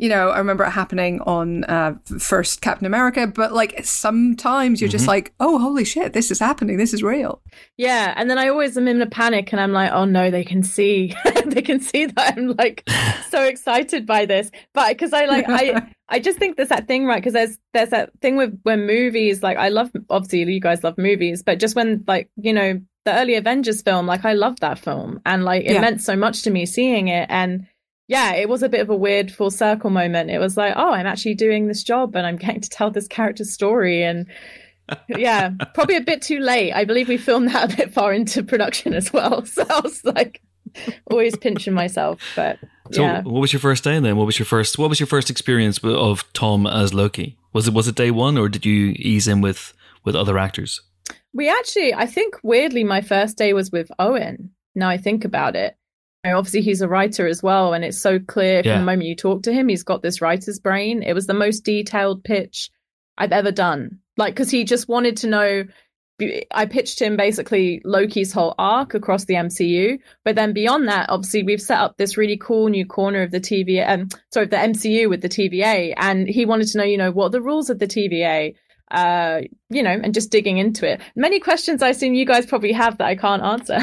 [0.00, 4.88] you know, I remember it happening on uh, first Captain America, but like sometimes you're
[4.88, 4.92] mm-hmm.
[4.92, 6.78] just like, oh, holy shit, this is happening.
[6.78, 7.42] This is real.
[7.76, 8.14] Yeah.
[8.16, 10.62] And then I always am in a panic and I'm like, oh no, they can
[10.62, 12.88] see, they can see that I'm like
[13.28, 14.50] so excited by this.
[14.72, 17.22] But because I like, I, I just think there's that thing, right?
[17.22, 20.96] Because there's, there's that thing with when movies, like I love, obviously you guys love
[20.96, 24.78] movies, but just when like, you know, the early Avengers film, like I loved that
[24.78, 25.80] film and like it yeah.
[25.82, 27.26] meant so much to me seeing it.
[27.28, 27.66] And,
[28.10, 30.30] yeah, it was a bit of a weird full circle moment.
[30.30, 33.06] It was like, oh, I'm actually doing this job and I'm getting to tell this
[33.06, 34.02] character's story.
[34.02, 34.26] And
[35.08, 36.72] yeah, probably a bit too late.
[36.72, 39.44] I believe we filmed that a bit far into production as well.
[39.46, 40.42] So I was like,
[41.08, 42.20] always pinching myself.
[42.34, 42.58] But
[42.90, 43.22] so, yeah.
[43.22, 44.16] what was your first day then?
[44.16, 44.76] What was your first?
[44.76, 47.38] What was your first experience of Tom as Loki?
[47.52, 49.72] Was it was it day one, or did you ease in with
[50.04, 50.80] with other actors?
[51.32, 54.50] We actually, I think, weirdly, my first day was with Owen.
[54.74, 55.76] Now I think about it,
[56.24, 58.74] obviously he's a writer as well and it's so clear yeah.
[58.74, 61.02] from the moment you talk to him he's got this writer's brain.
[61.02, 62.70] It was the most detailed pitch
[63.18, 64.00] i've ever done.
[64.16, 65.64] Like because he just wanted to know
[66.50, 71.42] i pitched him basically loki's whole arc across the mcu but then beyond that obviously
[71.42, 75.08] we've set up this really cool new corner of the tva um sorry the mcu
[75.08, 77.78] with the tva and he wanted to know you know what are the rules of
[77.78, 78.54] the tva
[78.90, 81.00] uh, you know, and just digging into it.
[81.14, 83.78] Many questions I assume you guys probably have that I can't answer.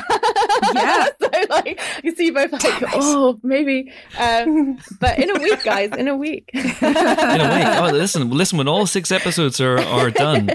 [0.74, 1.08] Yeah.
[1.22, 3.92] so like you see both like, oh, maybe.
[4.20, 6.50] Um, but in a week, guys, in a week.
[6.54, 8.58] In a way, oh, listen, listen.
[8.58, 10.52] When all six episodes are are done,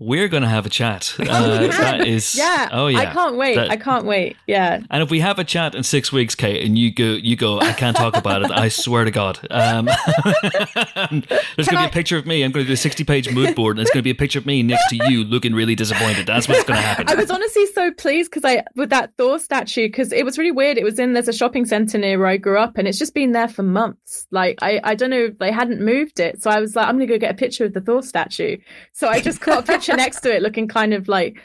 [0.00, 1.14] we're going to have a chat.
[1.30, 2.68] Uh, that is, yeah.
[2.72, 2.98] Oh yeah.
[2.98, 3.54] I can't wait.
[3.54, 4.36] That- I can't wait.
[4.48, 4.80] Yeah.
[4.90, 7.60] And if we have a chat in six weeks, Kate, and you go, you go,
[7.60, 8.50] I can't talk about it.
[8.50, 9.38] I swear to God.
[9.48, 9.84] Um,
[10.40, 12.42] there's going to be a picture of me.
[12.42, 14.14] I'm going to do a 60 page mood board, and it's going to be a
[14.14, 16.26] picture of me next to you, looking really disappointed.
[16.26, 17.08] That's what's going to happen.
[17.08, 20.50] I was honestly so pleased because I with that Thor statue because it was really
[20.50, 20.78] weird.
[20.78, 23.14] It was in there's a shopping center near where I grew up, and it's just
[23.14, 24.26] been there for months.
[24.32, 27.06] Like I I don't know they hadn't moved it, so I was like I'm gonna
[27.06, 28.56] go get a picture of the Thor statue.
[28.92, 31.40] So I just got a picture next to it, looking kind of like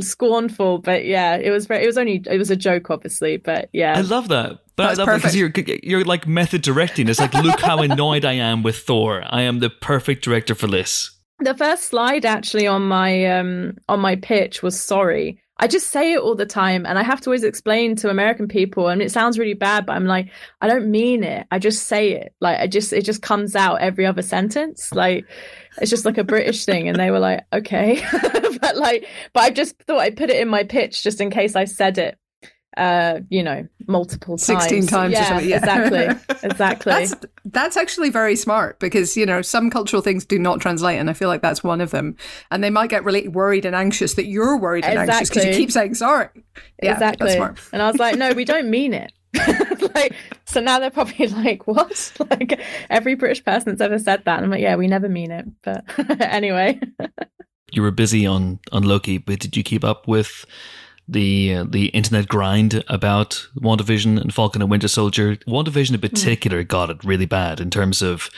[0.00, 0.78] scornful.
[0.78, 1.84] But yeah, it was very.
[1.84, 3.36] It was only it was a joke, obviously.
[3.36, 4.58] But yeah, I love that.
[4.76, 7.08] But That's I love it because you're you're like method directing.
[7.08, 9.22] It's like, look how annoyed I am with Thor.
[9.26, 11.10] I am the perfect director for this.
[11.40, 16.12] the first slide actually on my um on my pitch was sorry i just say
[16.14, 19.12] it all the time and i have to always explain to american people and it
[19.12, 20.28] sounds really bad but i'm like
[20.62, 23.80] i don't mean it i just say it like i just it just comes out
[23.80, 25.24] every other sentence like
[25.80, 28.02] it's just like a british thing and they were like okay
[28.60, 31.56] but like but i just thought i'd put it in my pitch just in case
[31.56, 32.18] i said it
[32.76, 35.56] uh you know multiple times 16 times or yeah, something, yeah.
[35.56, 37.14] exactly exactly That's
[37.44, 41.14] that's actually very smart because you know some cultural things do not translate, and I
[41.14, 42.16] feel like that's one of them.
[42.50, 45.50] And they might get really worried and anxious that you're worried and anxious because you
[45.50, 45.64] Exactly.
[45.64, 46.28] keep saying sorry.
[46.82, 47.26] Yeah, exactly.
[47.28, 47.60] That's smart.
[47.72, 49.12] And I was like, no, we don't mean it.
[49.94, 52.12] like, so now they're probably like, what?
[52.30, 54.36] Like every British person that's ever said that.
[54.36, 55.46] And I'm like, yeah, we never mean it.
[55.62, 55.84] But
[56.20, 56.80] anyway,
[57.72, 60.44] You were busy on on Loki, but did you keep up with
[61.06, 65.36] the uh, the internet grind about WandaVision and Falcon and Winter Soldier?
[65.46, 68.30] WandaVision in particular got it really bad in terms of.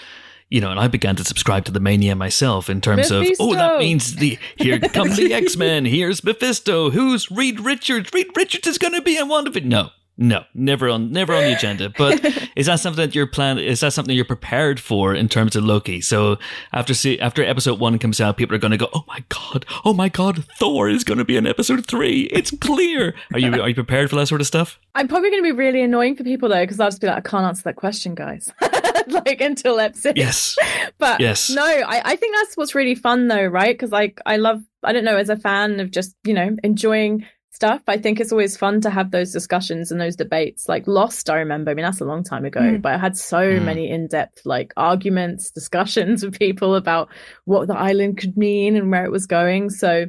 [0.53, 3.55] You know, and I began to subscribe to the mania myself in terms of, oh,
[3.55, 5.85] that means the here come the X Men.
[5.85, 6.91] Here's Mephisto.
[6.91, 8.11] Who's Reed Richards?
[8.13, 9.67] Reed Richards is going to be in WandaVision.
[9.67, 11.89] No, no, never on, never on the agenda.
[11.89, 12.23] But
[12.57, 13.59] is that something that you're plan?
[13.59, 16.03] Is that something you're prepared for in terms of Loki?
[16.03, 16.37] So
[16.73, 19.65] after see, after episode one comes out, people are going to go, "Oh my god,
[19.85, 22.29] oh my god, Thor is going to be in episode three.
[22.33, 24.79] It's clear." Are you are you prepared for that sort of stuff?
[24.95, 27.17] I'm probably going to be really annoying for people though, because I'll just be like,
[27.17, 28.53] I can't answer that question, guys.
[29.07, 30.17] like until episode.
[30.19, 30.57] Yes.
[30.99, 31.49] but Yes.
[31.51, 34.93] no I, I think that's what's really fun though right because like i love i
[34.93, 37.25] don't know as a fan of just you know enjoying
[37.61, 41.29] stuff i think it's always fun to have those discussions and those debates like lost
[41.29, 42.81] i remember i mean that's a long time ago Mm.
[42.81, 43.65] but i had so Mm.
[43.65, 47.11] many in-depth like arguments discussions with people about
[47.45, 50.07] what the island could mean and where it was going so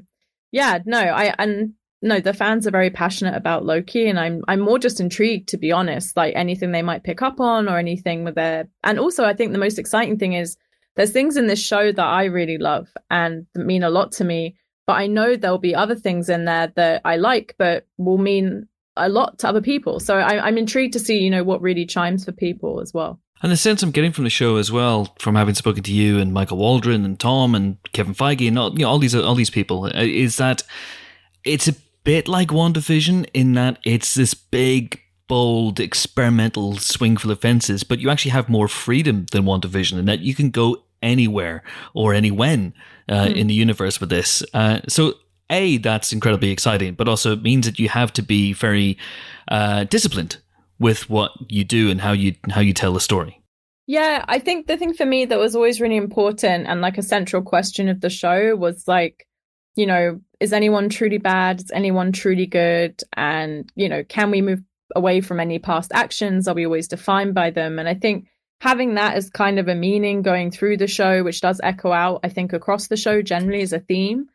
[0.54, 4.62] yeah no i and no the fans are very passionate about loki and i'm i'm
[4.62, 8.24] more just intrigued to be honest like anything they might pick up on or anything
[8.24, 10.56] with their and also i think the most exciting thing is
[10.96, 14.56] there's things in this show that i really love and mean a lot to me
[14.92, 18.68] but i know there'll be other things in there that i like but will mean
[18.98, 20.00] a lot to other people.
[20.00, 23.20] So I, i'm intrigued to see you know what really chimes for people as well.
[23.44, 26.20] And the sense I'm getting from the show as well, from having spoken to you
[26.20, 29.36] and Michael Waldron and Tom and Kevin Feige and all, you know, all these all
[29.36, 30.64] these people, uh, is that
[31.44, 31.74] it's a
[32.04, 38.00] bit like WandaVision in that it's this big, bold, experimental swing for the fences, but
[38.00, 42.32] you actually have more freedom than WandaVision in that you can go anywhere or any
[42.32, 42.74] when
[43.10, 44.44] uh, in the universe with this.
[44.54, 45.14] Uh, so.
[45.54, 48.98] A, that's incredibly exciting, but also it means that you have to be very
[49.50, 50.38] uh, disciplined
[50.80, 53.42] with what you do and how you how you tell the story.
[53.86, 57.04] Yeah, I think the thing for me that was always really important and like a
[57.04, 59.28] central question of the show was like,
[59.76, 61.60] you know, is anyone truly bad?
[61.60, 63.02] Is anyone truly good?
[63.18, 64.62] And, you know, can we move
[64.96, 66.48] away from any past actions?
[66.48, 67.78] Are we always defined by them?
[67.78, 68.28] And I think
[68.62, 72.20] having that as kind of a meaning going through the show, which does echo out,
[72.24, 74.30] I think, across the show generally as a theme.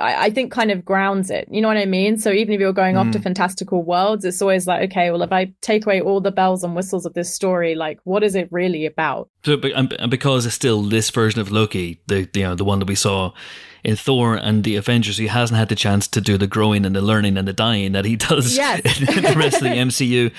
[0.00, 1.46] I, I think kind of grounds it.
[1.50, 2.16] You know what I mean?
[2.16, 3.22] So even if you're going off to mm.
[3.22, 6.74] fantastical worlds, it's always like, okay, well, if I take away all the bells and
[6.74, 9.28] whistles of this story, like, what is it really about?
[9.44, 12.64] So, and and because it's still this version of Loki, the the, you know the
[12.64, 13.32] one that we saw
[13.84, 16.96] in Thor and the Avengers, he hasn't had the chance to do the growing and
[16.96, 19.00] the learning and the dying that he does Yes.
[19.00, 20.32] in the rest of the MCU.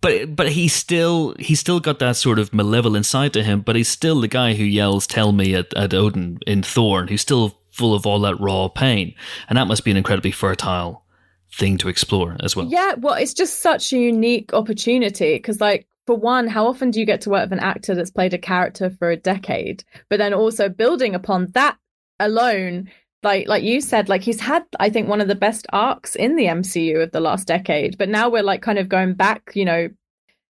[0.00, 3.62] But but he's still he's still got that sort of malevolent side to him.
[3.62, 7.20] But he's still the guy who yells "Tell me" at, at Odin in Thor, who's
[7.20, 9.14] still full of all that raw pain,
[9.48, 11.04] and that must be an incredibly fertile
[11.52, 12.66] thing to explore as well.
[12.66, 17.00] Yeah, well, it's just such a unique opportunity because, like, for one, how often do
[17.00, 19.84] you get to work with an actor that's played a character for a decade?
[20.08, 21.76] But then also building upon that
[22.20, 22.90] alone,
[23.22, 26.36] like like you said, like he's had, I think, one of the best arcs in
[26.36, 27.98] the MCU of the last decade.
[27.98, 29.88] But now we're like kind of going back, you know,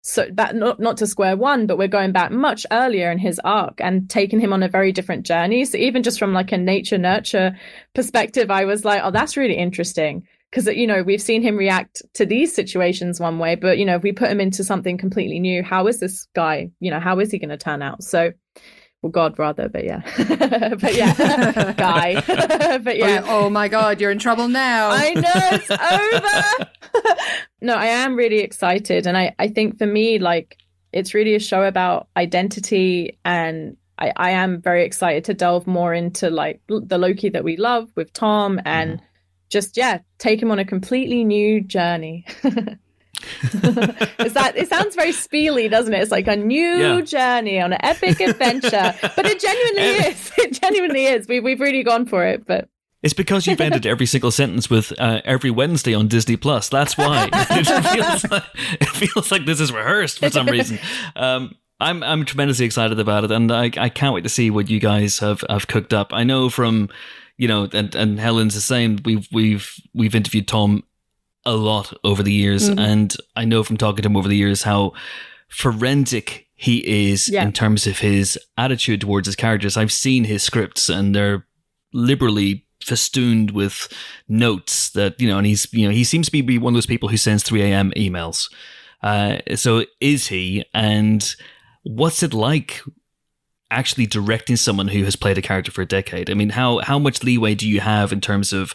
[0.01, 3.39] so back not not to square one, but we're going back much earlier in his
[3.43, 5.65] arc and taking him on a very different journey.
[5.65, 7.57] So even just from like a nature nurture
[7.93, 12.01] perspective, I was like, oh, that's really interesting because you know we've seen him react
[12.13, 15.39] to these situations one way, but you know if we put him into something completely
[15.39, 16.69] new, how is this guy?
[16.79, 18.03] You know, how is he going to turn out?
[18.03, 18.31] So
[19.07, 20.01] well, God rather, but yeah,
[20.75, 22.21] but yeah, guy,
[22.83, 23.21] but yeah.
[23.23, 24.89] Oh, oh, my God, you're in trouble now.
[24.89, 26.71] I know it's over.
[27.61, 30.57] no, I am really excited, and I I think for me, like,
[30.91, 35.93] it's really a show about identity, and I I am very excited to delve more
[35.93, 39.01] into like the Loki that we love with Tom, and mm.
[39.49, 42.25] just yeah, take him on a completely new journey.
[43.53, 46.01] Is that it sounds very spiely, doesn't it?
[46.01, 47.01] It's like a new yeah.
[47.01, 48.93] journey on an epic adventure.
[49.01, 50.31] but it genuinely is.
[50.37, 51.27] It genuinely is.
[51.27, 52.69] We we've really gone for it, but
[53.03, 56.69] it's because you've ended every single sentence with uh, every Wednesday on Disney Plus.
[56.69, 58.43] That's why it feels, like,
[58.79, 60.79] it feels like this is rehearsed for some reason.
[61.15, 64.69] Um, I'm I'm tremendously excited about it, and I I can't wait to see what
[64.69, 66.11] you guys have have cooked up.
[66.11, 66.89] I know from
[67.37, 68.99] you know, and and Helen's the same.
[69.05, 70.83] We've we've we've interviewed Tom
[71.47, 72.77] a lot over the years, mm-hmm.
[72.77, 74.91] and I know from talking to him over the years how
[75.47, 77.43] forensic he is yeah.
[77.43, 79.77] in terms of his attitude towards his characters.
[79.77, 81.47] I've seen his scripts, and they're
[81.93, 83.91] liberally festooned with
[84.27, 86.85] notes that you know, and he's you know he seems to be one of those
[86.85, 87.91] people who sends three a.m.
[87.95, 88.51] emails.
[89.01, 90.65] Uh, so is he?
[90.73, 91.33] And
[91.83, 92.81] what's it like
[93.71, 96.29] actually directing someone who has played a character for a decade?
[96.29, 98.73] I mean, how how much leeway do you have in terms of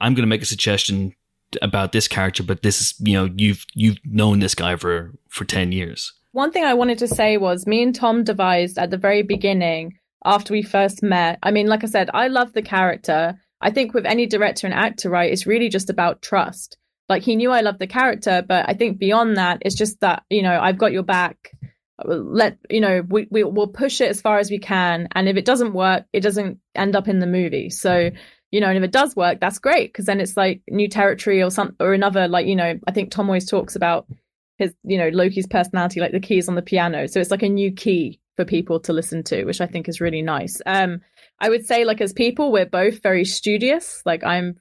[0.00, 1.14] I'm going to make a suggestion
[1.62, 5.44] about this character, but this is you know you've you've known this guy for for
[5.44, 6.12] ten years.
[6.32, 9.98] One thing I wanted to say was me and Tom devised at the very beginning
[10.24, 11.38] after we first met.
[11.42, 13.38] I mean, like I said, I love the character.
[13.60, 16.76] I think with any director and actor, right, it's really just about trust.
[17.08, 20.24] Like he knew I loved the character, but I think beyond that, it's just that
[20.30, 21.52] you know I've got your back.
[22.04, 25.36] Let you know we, we will push it as far as we can, and if
[25.36, 27.70] it doesn't work, it doesn't end up in the movie.
[27.70, 28.10] So
[28.54, 31.42] you know, and if it does work, that's great because then it's like new territory
[31.42, 32.78] or some or another like you know.
[32.86, 34.06] I think Tom always talks about
[34.58, 37.48] his you know Loki's personality like the keys on the piano, so it's like a
[37.48, 40.62] new key for people to listen to, which I think is really nice.
[40.66, 41.00] Um,
[41.40, 44.02] I would say like as people, we're both very studious.
[44.06, 44.60] Like I'm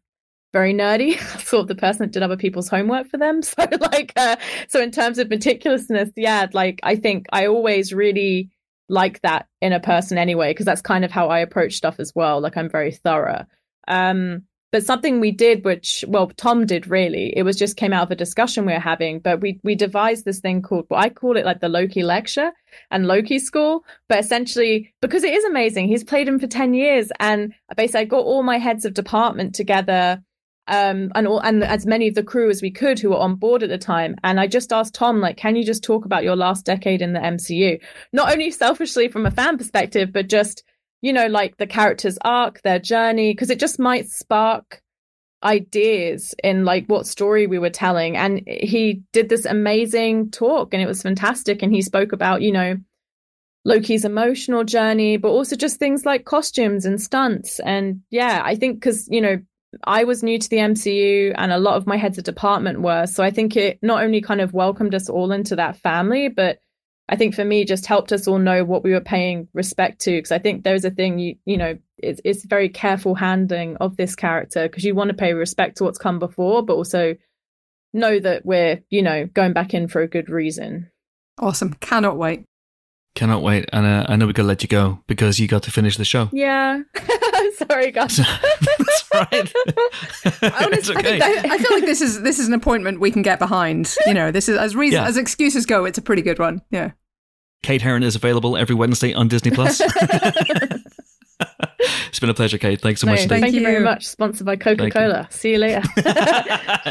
[0.53, 3.41] very nerdy, sort of the person that did other people's homework for them.
[3.53, 4.37] So like, uh,
[4.69, 8.49] so in terms of meticulousness, yeah, like I think I always really
[8.89, 12.11] like that in a person anyway, because that's kind of how I approach stuff as
[12.15, 12.41] well.
[12.41, 13.45] Like I'm very thorough.
[13.87, 18.03] Um, but something we did, which well, Tom did really, it was just came out
[18.03, 19.19] of a discussion we were having.
[19.19, 22.51] But we we devised this thing called well, I call it like the Loki lecture
[22.89, 23.85] and Loki school.
[24.09, 28.05] But essentially, because it is amazing, he's played him for ten years, and basically I
[28.05, 30.23] got all my heads of department together
[30.67, 33.35] um, and all, and as many of the crew as we could who were on
[33.35, 34.15] board at the time.
[34.23, 37.13] And I just asked Tom, like, can you just talk about your last decade in
[37.13, 37.79] the MCU?
[38.13, 40.63] Not only selfishly from a fan perspective, but just
[41.03, 44.81] you know, like the character's arc, their journey, because it just might spark
[45.43, 48.15] ideas in like what story we were telling.
[48.15, 51.61] And he did this amazing talk and it was fantastic.
[51.61, 52.77] And he spoke about, you know,
[53.65, 57.59] Loki's emotional journey, but also just things like costumes and stunts.
[57.59, 59.41] And yeah, I think because, you know,
[59.83, 63.07] I was new to the MCU and a lot of my heads of department were.
[63.07, 66.59] So I think it not only kind of welcomed us all into that family, but
[67.09, 70.11] I think for me just helped us all know what we were paying respect to
[70.11, 73.97] because I think there's a thing you you know it's it's very careful handling of
[73.97, 77.15] this character because you want to pay respect to what's come before but also
[77.93, 80.89] know that we're you know going back in for a good reason.
[81.39, 82.45] Awesome, cannot wait.
[83.15, 85.71] Cannot wait, and uh, I know we gotta let you go because you got to
[85.71, 86.29] finish the show.
[86.33, 86.81] Yeah,
[87.69, 88.17] sorry, guys.
[88.77, 89.53] That's right.
[90.63, 91.21] Honestly, okay.
[91.21, 93.95] I, I, feel like this is this is an appointment we can get behind.
[94.07, 95.07] You know, this is as reason yeah.
[95.07, 95.85] as excuses go.
[95.85, 96.63] It's a pretty good one.
[96.71, 96.93] Yeah.
[97.61, 99.79] Kate Herron is available every Wednesday on Disney Plus.
[99.79, 99.91] it's
[102.19, 102.81] been a pleasure, Kate.
[102.81, 103.25] Thanks so no, much.
[103.25, 103.61] Thank, thank you.
[103.61, 103.67] you.
[103.67, 104.07] very much.
[104.07, 105.27] Sponsored by Coca Cola.
[105.29, 105.83] See you later.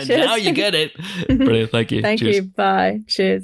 [0.07, 0.93] now you get it.
[1.27, 1.73] Brilliant.
[1.73, 2.01] Thank you.
[2.01, 2.37] Thank Cheers.
[2.37, 2.43] you.
[2.43, 3.01] Bye.
[3.09, 3.43] Cheers.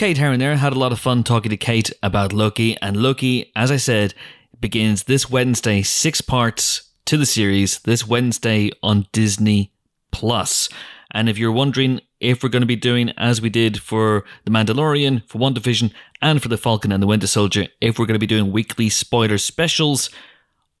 [0.00, 3.52] Kate Herron there had a lot of fun talking to Kate about Loki, and Loki,
[3.54, 4.14] as I said,
[4.58, 9.74] begins this Wednesday, six parts to the series, this Wednesday on Disney
[10.10, 10.70] Plus.
[11.12, 14.50] And if you're wondering if we're going to be doing as we did for The
[14.50, 15.92] Mandalorian, for WandaVision,
[16.22, 18.88] and for The Falcon and the Winter Soldier, if we're going to be doing weekly
[18.88, 20.08] spoiler specials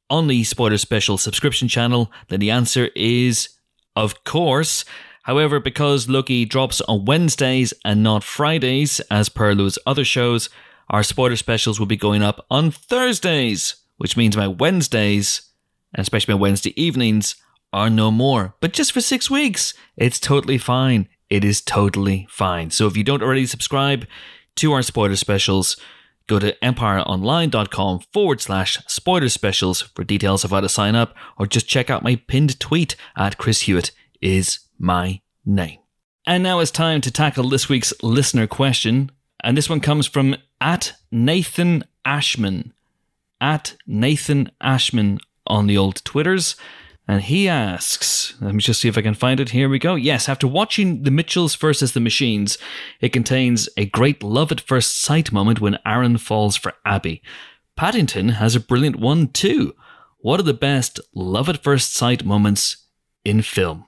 [0.08, 3.50] on the spoiler special subscription channel, then the answer is
[3.96, 4.86] of course.
[5.22, 10.48] However, because Loki drops on Wednesdays and not Fridays, as per Lou's other shows,
[10.88, 15.42] our spoiler specials will be going up on Thursdays, which means my Wednesdays,
[15.94, 17.36] and especially my Wednesday evenings,
[17.72, 18.54] are no more.
[18.60, 21.08] But just for six weeks, it's totally fine.
[21.28, 22.70] It is totally fine.
[22.70, 24.06] So if you don't already subscribe
[24.56, 25.76] to our spoiler specials,
[26.26, 31.46] go to empireonline.com forward slash spoiler specials for details of how to sign up, or
[31.46, 35.78] just check out my pinned tweet at Chris Hewitt is my name.
[36.26, 39.12] And now it's time to tackle this week's listener question.
[39.44, 42.72] And this one comes from at Nathan Ashman.
[43.40, 46.56] At Nathan Ashman on the old Twitters.
[47.06, 49.50] And he asks, let me just see if I can find it.
[49.50, 49.96] Here we go.
[49.96, 52.56] Yes, after watching The Mitchells versus the Machines,
[53.00, 57.22] it contains a great love at first sight moment when Aaron falls for Abby.
[57.76, 59.74] Paddington has a brilliant one too.
[60.18, 62.86] What are the best love at first sight moments
[63.24, 63.86] in film?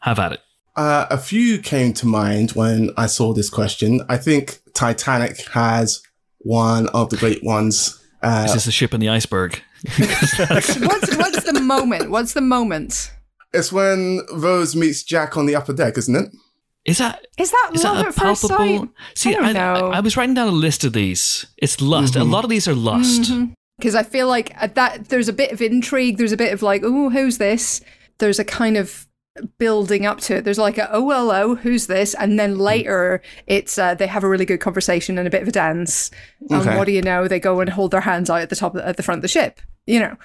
[0.00, 0.40] Have at it.
[0.76, 4.00] Uh, a few came to mind when I saw this question.
[4.08, 6.02] I think Titanic has
[6.38, 8.00] one of the great ones.
[8.22, 9.60] Uh, Is this the ship in the iceberg?
[9.98, 12.10] what's what's the moment?
[12.10, 13.12] What's the moment?
[13.54, 16.28] it's when Rose meets Jack on the upper deck, isn't it?
[16.84, 18.56] Is that Is that is love that a at first sight?
[18.56, 18.88] palpable?
[19.14, 19.90] See, I don't I, know.
[19.90, 21.46] I, I was writing down a list of these.
[21.56, 22.14] It's lust.
[22.16, 23.30] A lot of these are lust.
[23.78, 26.18] Because I feel like at that there's a bit of intrigue.
[26.18, 27.80] There's a bit of like, oh, who's this?
[28.18, 29.06] There's a kind of
[29.58, 30.44] building up to it.
[30.44, 32.14] There's like a oh oh oh, who's this?
[32.14, 35.48] And then later it's uh, they have a really good conversation and a bit of
[35.48, 36.10] a dance.
[36.50, 36.76] And Okay.
[36.76, 37.28] what do you know?
[37.28, 39.22] They go and hold their hands out at the top of, at the front of
[39.22, 39.60] the ship.
[39.86, 40.16] You know.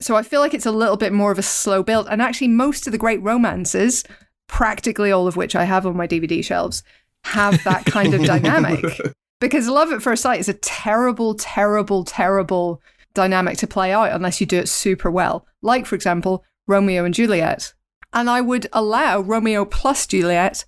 [0.00, 2.06] So I feel like it's a little bit more of a slow build.
[2.10, 4.02] And actually, most of the great romances,
[4.48, 6.82] practically all of which I have on my DVD shelves,
[7.24, 8.84] have that kind of dynamic.
[9.40, 12.82] Because love at first sight is a terrible, terrible, terrible
[13.14, 15.46] dynamic to play out unless you do it super well.
[15.62, 17.72] Like, for example, Romeo and Juliet.
[18.12, 20.64] And I would allow Romeo plus Juliet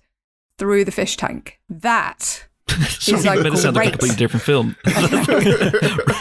[0.57, 1.59] through the fish tank.
[1.69, 2.21] That
[2.69, 4.75] Sorry, is a but like a great, completely different film.
[4.85, 6.19] that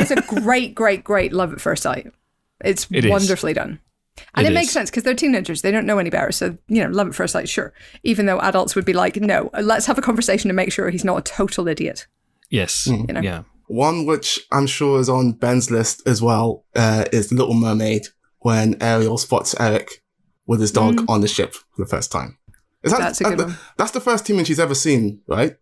[0.00, 2.10] is a great, great, great love at first sight.
[2.64, 3.10] It's It is.
[3.10, 3.80] wonderfully done.
[4.34, 5.62] And It it, makes sense because they're teenagers.
[5.62, 6.32] They don't know any better.
[6.32, 7.72] So, you know, love at first sight, sure.
[8.02, 11.04] Even though adults would be like, no, let's have a conversation to make sure he's
[11.04, 12.06] not a total idiot.
[12.50, 12.86] yes.
[12.86, 13.20] you know.
[13.20, 13.42] Yeah.
[13.66, 18.08] One which I'm sure is on Ben's list as well uh, is Little Mermaid
[18.40, 20.02] when Ariel spots Eric
[20.50, 22.36] with his dog on the ship for the first time.
[22.82, 23.04] Is that, Mm.
[23.04, 23.56] That's a good the, one.
[23.78, 25.56] That's the first human she's ever seen, right?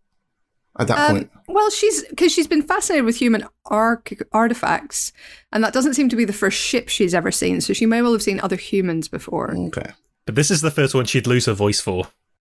[0.80, 1.30] At that Um, point.
[1.46, 5.12] well, she's because she's been fascinated with human arc artifacts,
[5.52, 7.60] and that doesn't seem to be the first ship she's ever seen.
[7.60, 9.54] So she may well have seen other humans before.
[9.56, 9.90] Okay.
[10.24, 12.06] But this is the first one she'd lose her voice for.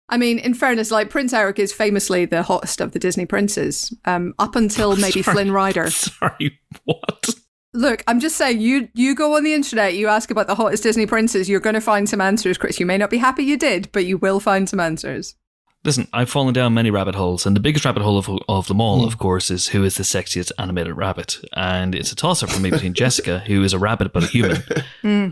[0.08, 3.92] I mean, in fairness, like Prince Eric is famously the hottest of the Disney princes,
[4.04, 5.34] um, up until maybe Sorry.
[5.34, 5.90] Flynn Rider.
[5.90, 7.28] Sorry, what?
[7.72, 10.82] Look, I'm just saying, you you go on the internet, you ask about the hottest
[10.82, 12.80] Disney princes, you're going to find some answers, Chris.
[12.80, 15.36] You may not be happy you did, but you will find some answers.
[15.84, 18.80] Listen, I've fallen down many rabbit holes, and the biggest rabbit hole of, of them
[18.80, 19.06] all, hmm.
[19.06, 21.38] of course, is who is the sexiest animated rabbit.
[21.54, 24.26] And it's a toss up for me between Jessica, who is a rabbit but a
[24.26, 24.62] human,
[25.02, 25.28] hmm.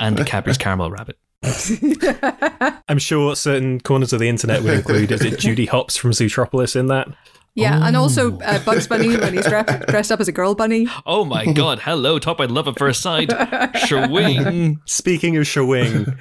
[0.00, 1.18] and the Cadbury's Caramel Rabbit.
[2.88, 6.76] I'm sure certain corners of the internet would include, is it Judy Hopps from Zootropolis
[6.76, 7.08] in that?
[7.56, 10.88] Yeah, and also uh, Bugs Bunny when he's dressed, dressed up as a girl bunny.
[11.06, 13.28] Oh my god, hello, top by love at first sight.
[13.28, 14.76] Schwing.
[14.86, 16.18] Speaking of Schwing,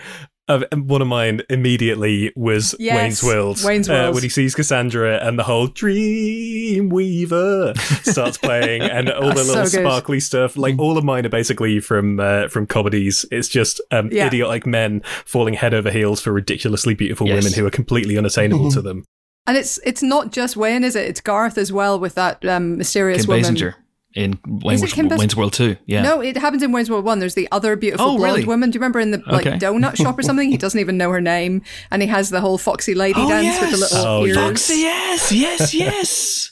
[0.47, 3.57] uh, one of mine immediately was Yes, Wayne's World.
[3.63, 7.73] Wayne's Uh, when he sees Cassandra and the whole Dream Weaver
[8.03, 10.57] starts playing and all the little so sparkly stuff.
[10.57, 13.25] Like all of mine are basically from uh, from comedies.
[13.31, 14.27] It's just um, Yeah.
[14.27, 17.43] idiotic men falling head over heels for ridiculously beautiful Yes.
[17.43, 19.05] women who are completely unattainable to them.
[19.45, 21.05] And it's it's not just Wayne, is it?
[21.07, 23.55] It's Garth as well with that um, mysterious Kim woman.
[23.55, 23.75] Basinger
[24.15, 25.75] in Wayne's, it Kim Bas- Wayne's World 2.
[25.87, 26.03] Yeah.
[26.03, 27.17] No, it happens in Wayne's World One.
[27.19, 28.45] There's the other beautiful Oh, blonde really?
[28.45, 28.69] woman.
[28.69, 29.57] Do you remember in the like Okay.
[29.57, 30.49] donut shop or something?
[30.51, 33.59] He doesn't even know her name, and he has the whole foxy lady Oh, dance
[33.59, 34.37] with the little Oh, ears.
[34.37, 36.51] Foxy, yes, yes, yes.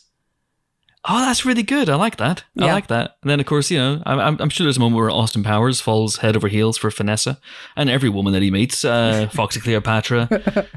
[1.07, 1.87] Oh, that's really good.
[1.89, 2.43] I like that.
[2.59, 2.73] I Yeah.
[2.73, 3.17] like that.
[3.23, 5.43] And then, of course, you know, I'm, I'm- I'm sure there's a moment where Austin
[5.43, 7.39] Powers falls head over heels for Vanessa,
[7.75, 10.67] and every woman that he meets, uh, Foxy Cleopatra.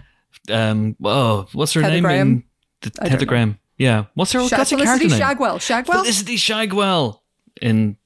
[0.51, 2.03] Um, oh, what's her Heather name?
[2.03, 2.29] Graham?
[2.29, 2.45] In
[2.83, 3.27] the, I Heather.
[3.27, 3.59] Graham.
[3.79, 4.05] Yeah.
[4.15, 4.47] What's her?
[4.47, 5.21] Sha- what's her character name?
[5.21, 5.57] Shagwell.
[5.59, 6.03] Shagwell.
[6.03, 7.21] Felicity Shagwell
[7.61, 7.97] in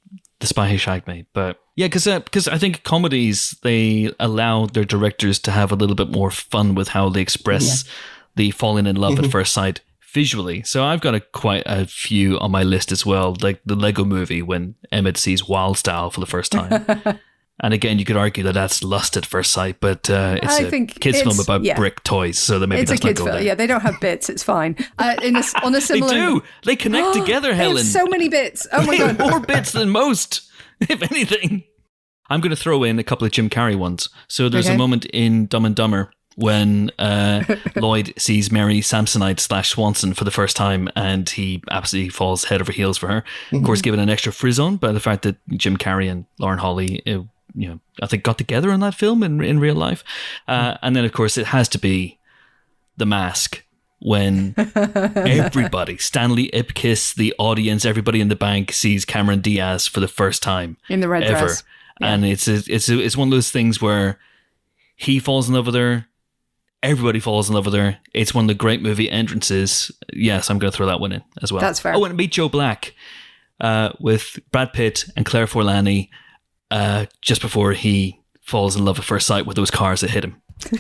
[0.41, 1.27] The Spy Who Shagged Me.
[1.33, 5.97] But yeah, because because I think comedies they allow their directors to have a little
[5.97, 7.85] bit more fun with how they express
[8.37, 9.81] the falling in love at first sight
[10.13, 10.63] visually.
[10.63, 14.05] So I've got a quite a few on my list as well, like the Lego
[14.05, 17.19] Movie when Emmett sees Wyldstyle for the first time.
[17.61, 20.63] And again, you could argue that that's lust at first sight, but uh, it's I
[20.63, 21.75] a kids' film about yeah.
[21.77, 23.33] brick toys, so that maybe it's a that's not kids' film.
[23.33, 23.43] there.
[23.43, 24.29] Yeah, they don't have bits.
[24.31, 24.77] It's fine.
[24.99, 26.13] Uh, in a, on a they similar.
[26.13, 26.43] do.
[26.65, 27.85] They connect together, They Helen.
[27.85, 28.67] so many bits.
[28.73, 29.19] Oh my They god.
[29.19, 30.49] more bits than most,
[30.81, 31.65] if anything.
[32.31, 34.09] I'm going to throw in a couple of Jim Carrey ones.
[34.29, 34.75] So there's Okay.
[34.75, 37.43] a moment in Dumb and Dumber when uh,
[37.75, 42.61] Lloyd sees Mary Samsonite slash Swanson for the first time, and he absolutely falls head
[42.61, 43.25] over heels for her.
[43.51, 47.03] Of course, given an extra frisson by the fact that Jim Carrey and Lauren Holly,
[47.59, 50.05] you know, I think got together in that film in in real life.
[50.47, 52.19] Uh, and then, of course, it has to be
[52.97, 53.65] The Mask
[54.01, 60.07] when everybody, Stanley Ipkiss, the audience, everybody in the bank sees Cameron Diaz for the
[60.07, 61.65] first time In the red ever, dress.
[62.01, 64.21] and it's a, it's a, it's one of those things where
[64.95, 66.07] he falls in love with her.
[66.81, 67.99] Everybody falls in love with her.
[68.15, 69.91] It's one of the great movie entrances.
[70.13, 71.61] Yes, I'm going to throw that one in as well.
[71.61, 71.95] That's fair.
[71.97, 72.95] Oh, and Meet Joe Black
[73.61, 76.09] uh, with Brad Pitt and Claire Forlani
[76.71, 80.25] uh, just before he falls in love at first sight with those cars that hit
[80.25, 80.41] him.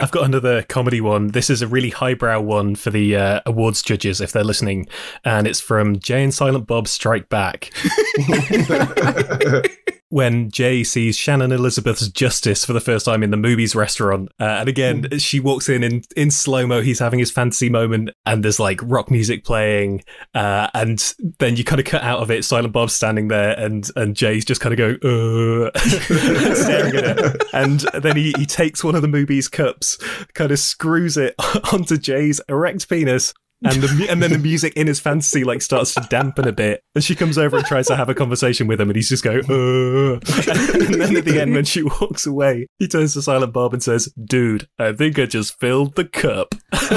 [0.00, 1.28] I've got another comedy one.
[1.28, 4.88] This is a really highbrow one for the uh, awards judges if they're listening,
[5.24, 7.70] and it's from Jay and Silent Bob Strike Back.
[10.10, 14.44] when Jay sees Shannon Elizabeth's Justice for the first time in the Mooby's restaurant, uh,
[14.44, 16.80] and again she walks in in, in slow mo.
[16.80, 20.02] He's having his fantasy moment, and there's like rock music playing,
[20.34, 22.44] uh, and then you kind of cut out of it.
[22.44, 25.78] Silent Bob's standing there, and and Jay's just kind of going, uh,
[26.54, 29.98] staring at it, and then he, he takes one of the Mooby's cups,
[30.34, 31.34] kind of screws it
[31.72, 33.34] onto Jay's erect penis.
[33.64, 36.82] And the and then the music in his fantasy like starts to dampen a bit,
[36.94, 39.24] and she comes over and tries to have a conversation with him, and he's just
[39.24, 40.12] going, uh.
[40.14, 43.82] and then at the end when she walks away, he turns to Silent Bob and
[43.82, 46.90] says, "Dude, I think I just filled the cup." and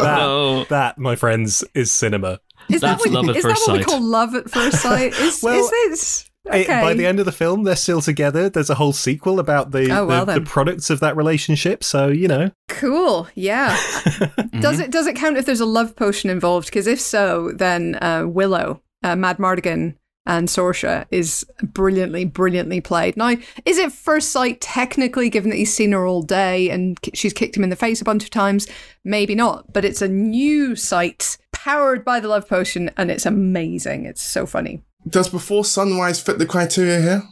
[0.00, 0.64] that, Oh.
[0.70, 2.40] that, my friends, is cinema.
[2.70, 5.12] Is that, what, love at is that first what we call love at first sight?
[5.18, 6.62] Is, Well, is this okay?
[6.62, 8.48] It- by the end of the film, they're still together.
[8.48, 11.82] There's a whole sequel about the Oh, well the, the products of that relationship.
[11.84, 13.28] So you know, Cool.
[13.34, 13.76] Yeah.
[14.60, 16.66] Does it does it count if there's a love potion involved?
[16.66, 19.94] Because if so, then uh, Willow, uh, Madmartigan,
[20.26, 23.16] and Sorsha is brilliantly, brilliantly played.
[23.16, 23.30] Now,
[23.64, 27.32] is it first sight technically, given that he's seen her all day and ki- she's
[27.32, 28.68] kicked him in the face a bunch of times?
[29.04, 29.72] Maybe not.
[29.72, 34.04] But it's a new sight powered by the love potion, and it's amazing.
[34.06, 34.82] It's so funny.
[35.06, 37.22] Does Before Sunrise fit the criteria here?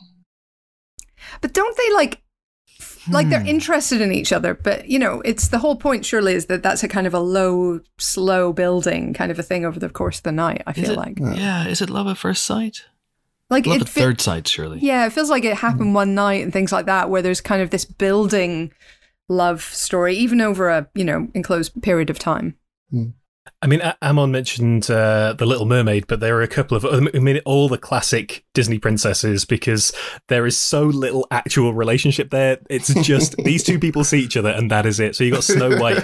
[1.40, 2.22] But don't they like
[3.08, 3.46] like they're hmm.
[3.46, 6.82] interested in each other but you know it's the whole point surely is that that's
[6.82, 10.24] a kind of a low slow building kind of a thing over the course of
[10.24, 12.84] the night i feel it, like yeah, is it love at first sight?
[13.48, 14.78] like Love it at fe- third sight, surely.
[14.80, 15.94] yeah it feels like it happened hmm.
[15.94, 18.72] one night and things like that where there's kind of this building
[19.28, 22.56] love story even over a you know enclosed period of time
[22.90, 23.08] hmm.
[23.62, 27.18] I mean, Amon mentioned uh, the Little Mermaid, but there are a couple of I
[27.18, 29.92] mean, all the classic Disney princesses because
[30.28, 32.58] there is so little actual relationship there.
[32.70, 35.14] It's just these two people see each other and that is it.
[35.14, 36.02] So you got Snow White,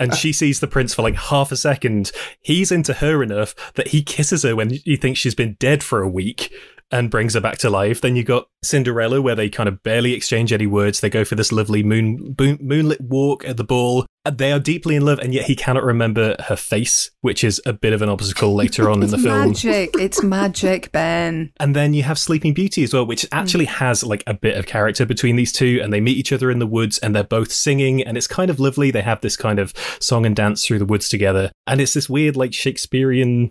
[0.00, 2.12] and she sees the prince for like half a second.
[2.40, 6.02] He's into her enough that he kisses her when he thinks she's been dead for
[6.02, 6.52] a week.
[6.92, 8.00] And brings her back to life.
[8.00, 11.00] Then you got Cinderella, where they kind of barely exchange any words.
[11.00, 14.06] They go for this lovely moon, moon moonlit walk at the ball.
[14.30, 17.72] They are deeply in love, and yet he cannot remember her face, which is a
[17.72, 19.48] bit of an obstacle later on in the it's film.
[19.48, 23.70] magic it's magic ben And then you have Sleeping Beauty as well, which actually mm.
[23.78, 26.60] has like a bit of character between these two, and they meet each other in
[26.60, 28.92] the woods, and they're both singing, and it's kind of lovely.
[28.92, 32.08] They have this kind of song and dance through the woods together, and it's this
[32.08, 33.50] weird like Shakespearean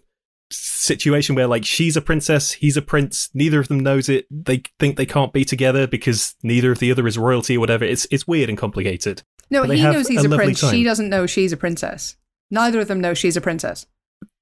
[0.52, 4.26] situation where like she's a princess, he's a prince, neither of them knows it.
[4.30, 7.86] They think they can't be together because neither of the other is royalty or whatever.
[7.86, 9.24] It's it's weird and complicated.
[9.50, 10.72] no he knows he's a a, prince time.
[10.72, 12.16] she doesn't know she's a princess
[12.50, 13.86] neither of them know she's a princess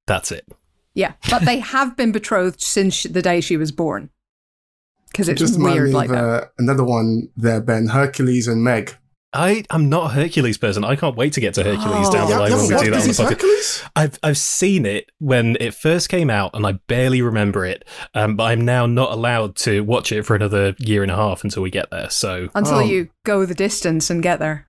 [0.08, 0.46] That's it.
[0.96, 4.10] Yeah, but they have been betrothed since the day she was born.
[5.12, 6.24] Because it's Just weird like that.
[6.24, 7.88] uh, another one there, Ben.
[7.88, 8.96] Hercules and Meg.
[9.32, 10.84] I I'm not a Hercules person.
[10.84, 13.02] I can't wait to get to Hercules Oh, down the line when we do that
[13.02, 13.30] on the podcast.
[13.30, 13.84] Hercules?
[13.96, 17.86] I've I've seen it when it first came out, and I barely remember it.
[18.16, 21.44] Um, but I'm now not allowed to watch it for another year and a half
[21.44, 22.10] until we get there.
[22.10, 22.80] So, Until Oh.
[22.82, 24.66] you go the distance and get there.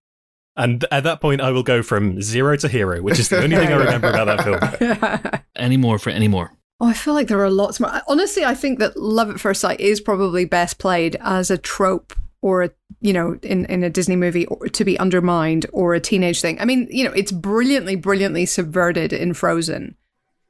[0.56, 3.56] and at that point, I will go from zero to hero, which is the only
[3.56, 4.78] thing I remember about that
[5.22, 5.42] film.
[5.56, 6.52] Any more for any more?
[6.80, 7.90] Oh, I feel like there are lots more.
[8.08, 12.14] Honestly, I think that Love at First Sight is probably best played as a trope
[12.42, 12.70] or a
[13.00, 16.60] you know in in a Disney movie or to be undermined or a teenage thing.
[16.60, 19.96] I mean, you know, it's brilliantly brilliantly subverted in Frozen,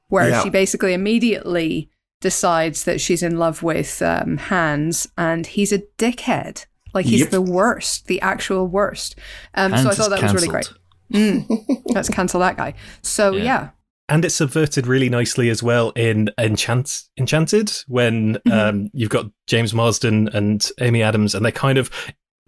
[0.09, 0.43] where Yeah.
[0.43, 6.67] she basically immediately decides that she's in love with um, Hans and he's a dickhead.
[6.93, 7.31] Like he's Yep.
[7.31, 9.17] the worst, the actual worst.
[9.55, 10.69] Um, so I thought that was really great.
[11.13, 11.47] Mm,
[11.87, 12.75] let's cancel that guy.
[13.03, 13.43] So Yeah.
[13.43, 13.69] yeah.
[14.11, 19.73] And it's subverted really nicely as well in Enchant Enchanted when um, you've got James
[19.73, 21.91] Marsden and Amy Adams, and they kind of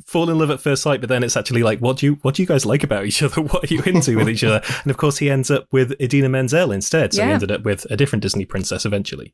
[0.05, 1.01] fall in love at first sight.
[1.01, 3.23] But then it's actually like, what do you what do you guys like about each
[3.23, 3.41] other?
[3.43, 4.61] What are you into with each other?
[4.83, 7.15] And of course, he ends up with Idina Menzel instead.
[7.15, 9.33] So he ended up with a different Disney princess eventually.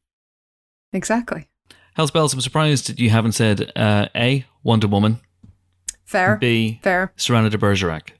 [0.93, 1.49] Exactly.
[1.95, 5.19] Hell's Bells, I'm surprised you haven't said uh, A, Wonder Woman,
[6.05, 6.37] Fair.
[6.37, 7.13] B, Fair.
[7.17, 8.11] Cyrano de Bergerac.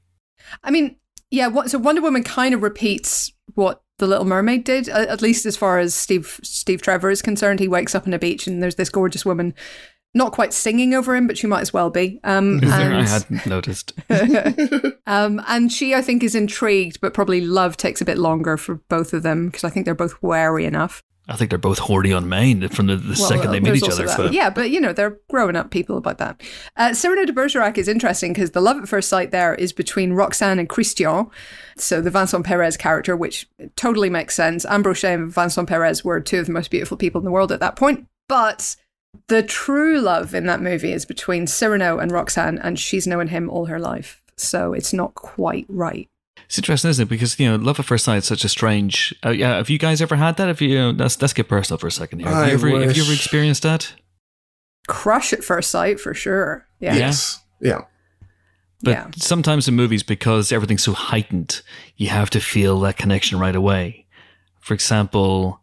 [0.65, 0.97] I mean,
[1.31, 1.67] yeah.
[1.67, 5.79] So Wonder Woman kind of repeats what the Little Mermaid did, at least as far
[5.79, 7.61] as Steve Steve Trevor is concerned.
[7.61, 9.55] He wakes up on a beach and there's this gorgeous woman
[10.15, 12.19] not quite singing over him, but she might as well be.
[12.25, 13.93] Um, I hadn't noticed.
[15.07, 18.77] um, and she, I think, is intrigued, but probably love takes a bit longer for
[18.89, 21.03] both of them because I think they're both wary enough.
[21.29, 24.07] I think they're both horny on main from the, the second they meet each other.
[24.07, 26.41] But Yeah, but you know, they're growing up people about that.
[26.77, 30.15] Uh, Cyrano de Bergerac is interesting because the love at first sight there is between
[30.15, 31.27] Roxanne and Christian.
[31.77, 34.65] So the Vincent Perez character, which totally makes sense.
[34.65, 37.61] Anne and Vincent Perez were two of the most beautiful people in the world at
[37.61, 38.07] that point.
[38.29, 38.77] But
[39.29, 43.51] the true love in that movie is between Cyrano and Roxanne, and she's known him
[43.51, 44.23] all her life.
[44.37, 46.09] So it's not quite right.
[46.49, 47.09] It's interesting, isn't it?
[47.11, 49.15] Because you know, love at first sight is such a strange.
[49.25, 50.49] Uh, yeah, have you guys ever had that?
[50.49, 50.79] If you?
[50.79, 52.29] Uh, let's let's get personal for a second here.
[52.29, 52.71] Have I you ever?
[52.81, 53.93] Have you ever experienced that?
[54.87, 56.67] Crush at first sight for sure.
[56.81, 56.95] Yeah.
[56.95, 56.99] Yeah.
[57.01, 57.41] Yes.
[57.61, 57.81] Yeah.
[58.83, 59.07] But Yeah.
[59.17, 61.61] sometimes in movies, because everything's so heightened,
[61.97, 64.07] you have to feel that connection right away.
[64.61, 65.61] For example,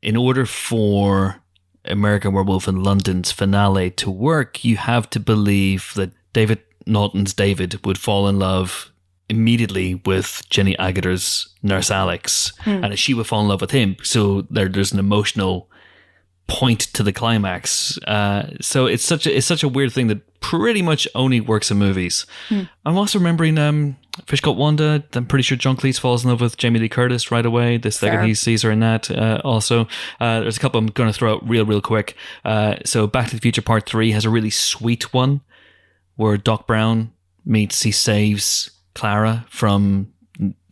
[0.00, 1.42] in order for
[1.84, 7.84] American Werewolf in London's finale to work, you have to believe that David Naughton's David
[7.84, 8.91] would fall in love
[9.32, 13.96] immediately with Jenny Agutters' nurse Alex, and she would fall in love with him.
[14.02, 15.68] So there, there's an emotional
[16.48, 17.98] point to the climax.
[18.06, 21.70] Uh, so it's such a it's such a weird thing that pretty much only works
[21.70, 22.26] in movies.
[22.84, 25.04] I'm also remembering um, Fish Called Wanda.
[25.14, 27.78] I'm pretty sure John Cleese falls in love with Jamie Lee Curtis right away.
[27.78, 28.26] The second Fair.
[28.26, 29.10] he sees her in that.
[29.10, 29.82] Uh, also,
[30.20, 32.16] uh, there's a couple I'm going to throw out real real quick.
[32.44, 35.40] Uh, so Back to the Future Part Three has a really sweet one
[36.16, 37.12] where Doc Brown
[37.44, 40.12] meets he saves Clara from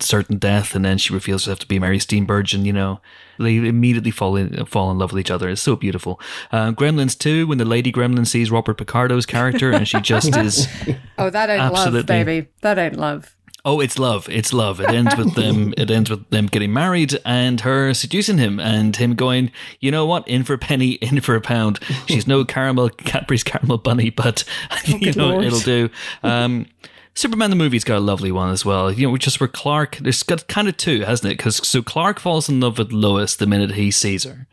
[0.00, 2.64] certain death, and then she reveals herself to be Mary Steenburgen.
[2.64, 3.00] You know,
[3.38, 5.48] they immediately fall in fall in love with each other.
[5.48, 6.20] It's so beautiful.
[6.50, 10.68] Uh, Gremlins two, when the lady Gremlin sees Robert Picardo's character, and she just is.
[11.18, 12.48] Oh, that ain't love, baby.
[12.62, 13.36] That ain't love.
[13.62, 14.26] Oh, it's love.
[14.30, 14.80] It's love.
[14.80, 15.74] It ends with them.
[15.76, 20.06] It ends with them getting married and her seducing him and him going, you know
[20.06, 20.26] what?
[20.26, 21.78] In for a penny, in for a pound.
[22.06, 24.44] She's no caramel Cadbury's caramel bunny, but
[24.86, 25.44] you know lord.
[25.44, 25.90] it'll do.
[26.22, 26.66] Um,
[27.14, 28.92] Superman the movie's got a lovely one as well.
[28.92, 29.96] You know, just where Clark.
[29.96, 31.36] There's got kind of two, hasn't it?
[31.36, 34.46] Because so Clark falls in love with Lois the minute he sees her,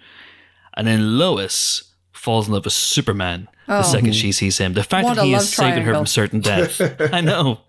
[0.75, 4.73] and then Lois falls in love with Superman the second she sees him.
[4.73, 5.09] The fact Oh.
[5.09, 6.81] What that he is saving her from certain death.
[7.13, 7.61] I know.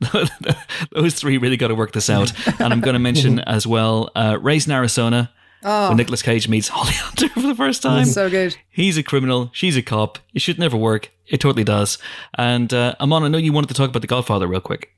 [0.92, 2.32] Those three really got to work this out.
[2.60, 5.32] And I'm going to mention as well uh, Raising Arizona,
[5.68, 8.04] Oh, when Nicolas Cage meets Holly Hunter for the first time.
[8.04, 8.56] so good.
[8.70, 9.50] He's a criminal.
[9.52, 10.20] She's a cop.
[10.32, 11.10] It should never work.
[11.26, 11.98] It totally does.
[12.38, 14.92] And uh, Amon, I know you wanted to talk about The Godfather real quick.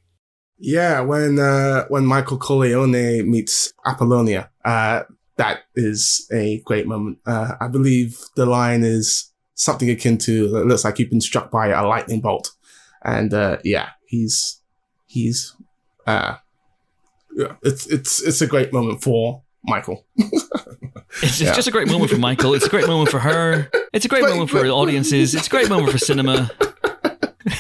[0.59, 5.05] Yeah, when uh, when Michael Corleone meets Apollonia, uh,
[5.37, 7.19] that is a great moment.
[7.25, 11.51] Uh, I believe the line is something akin to it looks like you've been struck
[11.51, 12.51] by a lightning bolt,
[13.05, 14.61] and uh, yeah, he's
[15.07, 15.55] he's
[16.07, 16.37] uh,
[17.35, 20.07] yeah, it's it's it's a great moment for Michael.
[21.21, 21.55] It's, it's Yeah.
[21.55, 22.55] just a great moment for Michael.
[22.55, 23.71] It's a great moment for her.
[23.93, 25.35] It's a great But- moment for but- audiences.
[25.35, 26.51] It's a great moment for cinema.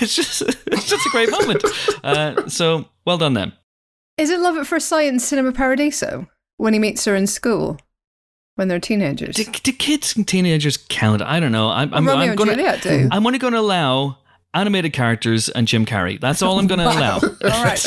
[0.00, 1.64] It's just, it's just a great moment.
[2.04, 3.52] Uh, so well done, then.
[4.18, 6.28] Is it love at first sight in Cinema Paradiso
[6.59, 7.78] when he meets her in school
[8.56, 9.34] when they're teenagers?
[9.36, 11.22] Do, do kids and teenagers count?
[11.22, 11.70] I don't know.
[11.70, 13.09] I'm, I'm, Romeo I'm and gonna, Juliet do.
[13.11, 14.18] I'm only going to allow
[14.59, 16.20] animated characters and Jim Carrey.
[16.20, 17.16] That's all I'm going to allow.
[17.20, 17.78] All right,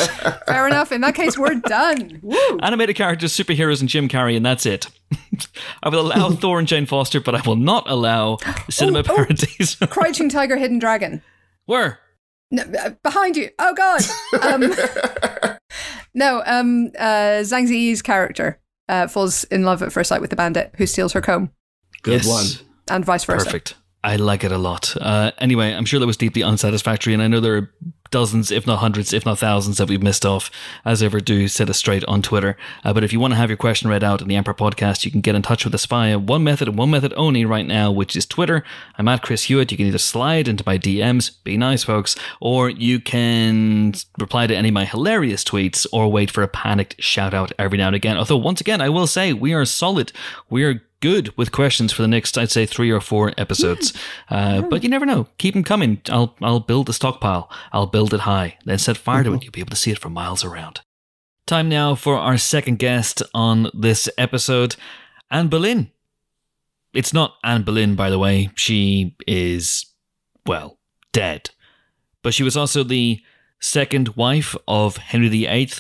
[0.48, 0.92] fair enough.
[0.92, 2.20] In that case, we're done.
[2.22, 2.38] Woo.
[2.62, 4.88] Animated characters, superheroes, and Jim Carrey, and that's it.
[5.84, 8.38] I will allow Thor and Jane Foster, but I will not allow
[8.70, 9.16] Cinema Oh, oh.
[9.26, 9.86] Paradiso.
[9.88, 11.22] Crouching Tiger, Hidden Dragon.
[11.66, 12.00] Where?
[12.52, 13.50] No, uh, behind you.
[13.60, 14.02] Oh God.
[14.42, 14.74] Um,
[16.14, 18.60] no, um, uh, Zhang Ziyi's character
[18.90, 21.52] uh, falls in love at first sight with the bandit who steals her comb,
[22.04, 22.28] Good Yes.
[22.28, 22.68] one.
[22.96, 23.46] and vice versa.
[23.46, 23.76] Perfect.
[24.04, 24.96] I like it a lot.
[25.00, 27.72] Uh, anyway, I'm sure that was deeply unsatisfactory, and I know there are
[28.10, 30.50] dozens, if not hundreds, if not thousands, that we've missed off,
[30.84, 32.58] as ever do set us straight on Twitter.
[32.84, 35.06] Uh, but if you want to have your question read out in the Empire podcast,
[35.06, 37.66] you can get in touch with us via one method and one method only right
[37.66, 38.64] now, which is Twitter.
[38.98, 39.72] I'm at Chris Hewitt.
[39.72, 44.56] You can either slide into my DMs, be nice, folks, or you can reply to
[44.56, 47.96] any of my hilarious tweets or wait for a panicked shout out every now and
[47.96, 48.18] again.
[48.18, 50.12] Although, once again, I will say we are solid.
[50.50, 53.94] We are good with questions for the next, I'd say, three or four episodes.
[54.30, 55.28] Uh, but you never know.
[55.38, 56.02] Keep them coming.
[56.10, 57.50] I'll I'll build a stockpile.
[57.74, 59.44] I'll build it high, then set fire to it.
[59.44, 60.82] You'll be able to see it from miles around.
[61.46, 64.76] Time now for our second guest on this episode,
[65.30, 65.92] Anne Boleyn.
[66.94, 68.52] It's not Anne Boleyn, by the way.
[68.56, 69.86] She is,
[70.46, 70.78] well,
[71.12, 71.50] dead.
[72.22, 73.22] But she was also the
[73.60, 75.72] second wife of Henry VIII,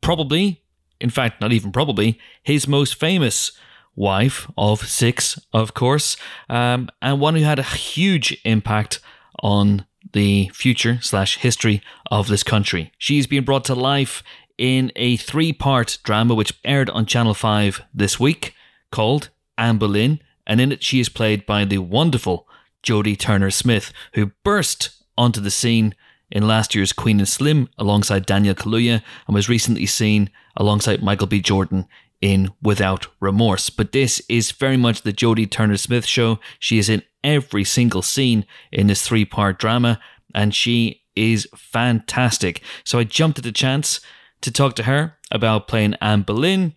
[0.00, 0.62] probably,
[1.00, 3.52] in fact, not even probably, his most famous
[3.94, 6.16] wife of six, of course,
[6.48, 9.00] um, and one who had a huge impact
[9.42, 12.92] on the future slash history of this country.
[12.98, 14.22] She's been brought to life
[14.58, 18.54] in a three part drama which aired on Channel 5 this week
[18.90, 22.48] called Anne Boleyn, and in it she is played by the wonderful
[22.82, 25.94] Jodie Turner Smith, who burst onto the scene
[26.30, 31.26] in last year's Queen and Slim alongside Daniel Kaluuya and was recently seen alongside Michael
[31.26, 31.40] B.
[31.40, 31.86] Jordan
[32.20, 33.70] in Without Remorse.
[33.70, 36.38] But this is very much the Jodie Turner Smith show.
[36.58, 40.00] She is in every single scene in this three part drama,
[40.34, 42.62] and she is fantastic.
[42.84, 44.00] So I jumped at the chance
[44.42, 46.74] to talk to her about playing Anne Boleyn,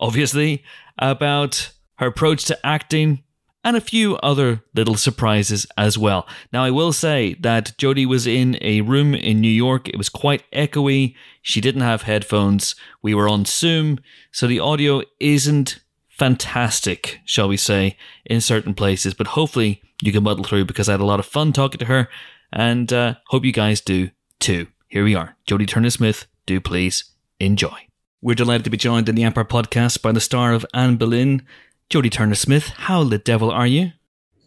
[0.00, 0.64] obviously,
[0.98, 3.22] about her approach to acting,
[3.66, 6.24] and a few other little surprises as well.
[6.52, 9.88] Now, I will say that Jodie was in a room in New York.
[9.88, 11.16] It was quite echoey.
[11.42, 12.76] She didn't have headphones.
[13.02, 13.98] We were on Zoom,
[14.30, 19.14] so the audio isn't fantastic, shall we say, in certain places.
[19.14, 21.86] But hopefully, you can muddle through because I had a lot of fun talking to
[21.86, 22.08] her,
[22.52, 24.68] and uh, hope you guys do too.
[24.86, 26.28] Here we are, Jodie Turner Smith.
[26.46, 27.02] Do please
[27.40, 27.88] enjoy.
[28.22, 31.44] We're delighted to be joined in the Empire podcast by the star of Anne Boleyn,
[31.88, 33.92] Jodie Turner Smith, how the devil are you?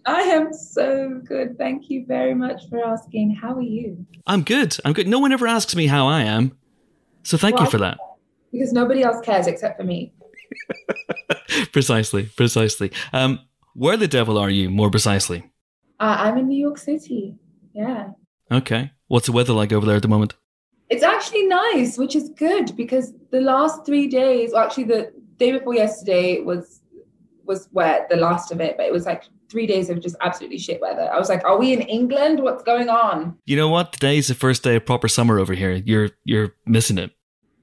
[0.06, 1.58] I am so good.
[1.58, 3.36] Thank you very much for asking.
[3.36, 4.06] How are you?
[4.28, 4.76] I'm good.
[4.84, 5.08] I'm good.
[5.08, 6.58] No one ever asks me how I am.
[7.24, 7.98] So thank well, you for that.
[8.52, 10.12] Because nobody else cares except for me.
[11.72, 12.24] precisely.
[12.24, 12.92] Precisely.
[13.14, 13.40] Um,
[13.74, 15.44] where the devil are you, more precisely?
[15.98, 17.36] Uh, I'm in New York City.
[17.74, 18.10] Yeah.
[18.52, 18.92] Okay.
[19.08, 20.34] What's the weather like over there at the moment?
[20.90, 25.54] It's actually nice, which is good because the last three days, well, actually, the day
[25.54, 26.79] before yesterday was
[27.50, 30.60] was wet, the last of it, but it was like three days of just absolutely
[30.60, 31.12] shit weather.
[31.12, 32.41] I was like, are we in England?
[32.41, 33.38] What's going on?
[33.45, 33.91] You know what?
[33.91, 35.74] Today is the first day of proper summer over here.
[35.74, 37.12] You're you're missing it.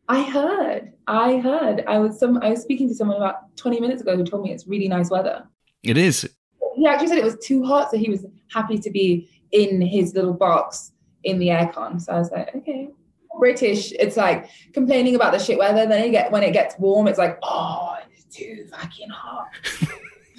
[0.09, 0.93] I heard.
[1.07, 1.85] I heard.
[1.87, 4.53] I was some I was speaking to someone about 20 minutes ago who told me
[4.53, 5.47] it's really nice weather.
[5.83, 6.29] It is.
[6.75, 10.15] He actually said it was too hot, so he was happy to be in his
[10.15, 10.93] little box
[11.25, 12.01] in the aircon.
[12.03, 12.91] So I was like, okay.
[13.39, 15.87] British, it's like complaining about the shit weather.
[15.87, 17.97] Then you get when it gets warm, it's like, oh,
[18.37, 19.49] too fucking hot.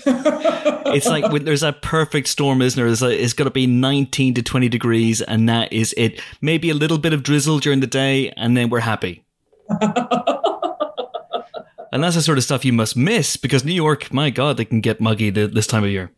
[0.06, 2.88] it's like there's a perfect storm, isn't there?
[2.88, 6.22] There's a, it's got to be 19 to 20 degrees, and that is it.
[6.42, 9.24] Maybe a little bit of drizzle during the day, and then we're happy.
[11.92, 14.66] and that's the sort of stuff you must miss because New York, my God, they
[14.66, 16.12] can get muggy this time of year.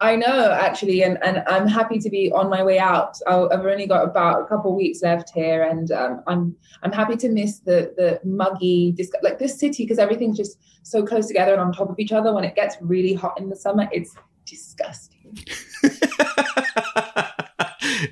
[0.00, 3.18] I know actually, and, and I'm happy to be on my way out.
[3.26, 6.92] i have only got about a couple of weeks left here, and um, I'm I'm
[6.92, 11.52] happy to miss the the muggy like this city because everything's just so close together
[11.52, 12.32] and on top of each other.
[12.32, 15.36] When it gets really hot in the summer, it's disgusting.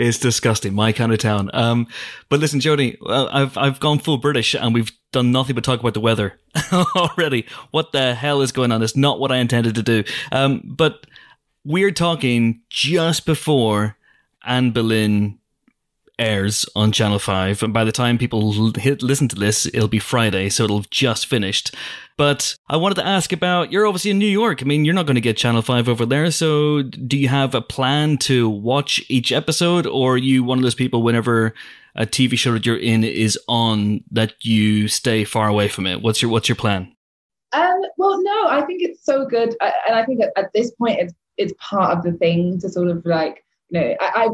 [0.01, 1.51] it's disgusting, my kind of town.
[1.55, 1.87] Um,
[2.29, 5.95] but listen, Jodie, I've I've gone full British, and we've done nothing but talk about
[5.95, 6.41] the weather
[6.73, 7.47] already.
[7.71, 8.83] What the hell is going on?
[8.83, 10.03] It's not what I intended to do.
[10.33, 11.07] Um, but
[11.67, 13.97] we're talking just before
[14.45, 15.37] Anne Boleyn
[16.17, 17.65] airs on Channel 5.
[17.65, 20.91] And by the time people hit, listen to this, it'll be Friday, so it'll have
[20.91, 21.75] just finished.
[22.17, 24.63] But I wanted to ask about you're obviously in New York.
[24.63, 26.31] I mean, you're not going to get Channel 5 over there.
[26.31, 30.63] So do you have a plan to watch each episode, or are you one of
[30.63, 31.53] those people whenever
[31.97, 36.01] a TV show that you're in is on that you stay far away from it?
[36.01, 36.93] What's your What's your plan?
[37.53, 40.99] Um, well, no, I think it's so good, and I think at, at this point
[41.01, 44.29] it's it's part of the thing to sort of like you know I, I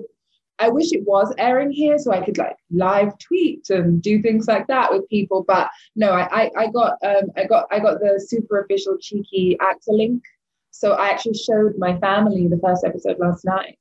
[0.58, 4.46] I wish it was airing here so I could like live tweet and do things
[4.46, 5.44] like that with people.
[5.46, 9.56] But no, I, I, I got um I got I got the super official cheeky
[9.60, 10.22] actor link.
[10.70, 13.78] So I actually showed my family the first episode last night.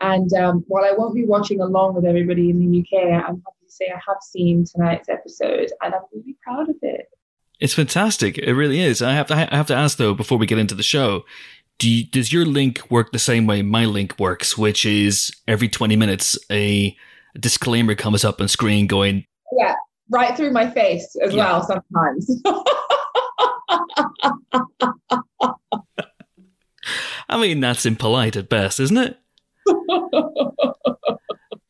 [0.00, 3.66] And um, while I won't be watching along with everybody in the UK, I'm happy
[3.66, 7.06] to say I have seen tonight's episode and I'm really proud of it.
[7.60, 8.38] It's fantastic.
[8.38, 9.02] It really is.
[9.02, 11.24] I have to I have to ask though before we get into the show
[11.78, 15.68] do you, does your link work the same way my link works, which is every
[15.68, 16.96] 20 minutes a
[17.38, 19.24] disclaimer comes up on screen going,
[19.58, 19.74] Yeah,
[20.10, 21.44] right through my face as yeah.
[21.44, 22.42] well sometimes.
[27.28, 29.18] I mean, that's impolite at best, isn't it?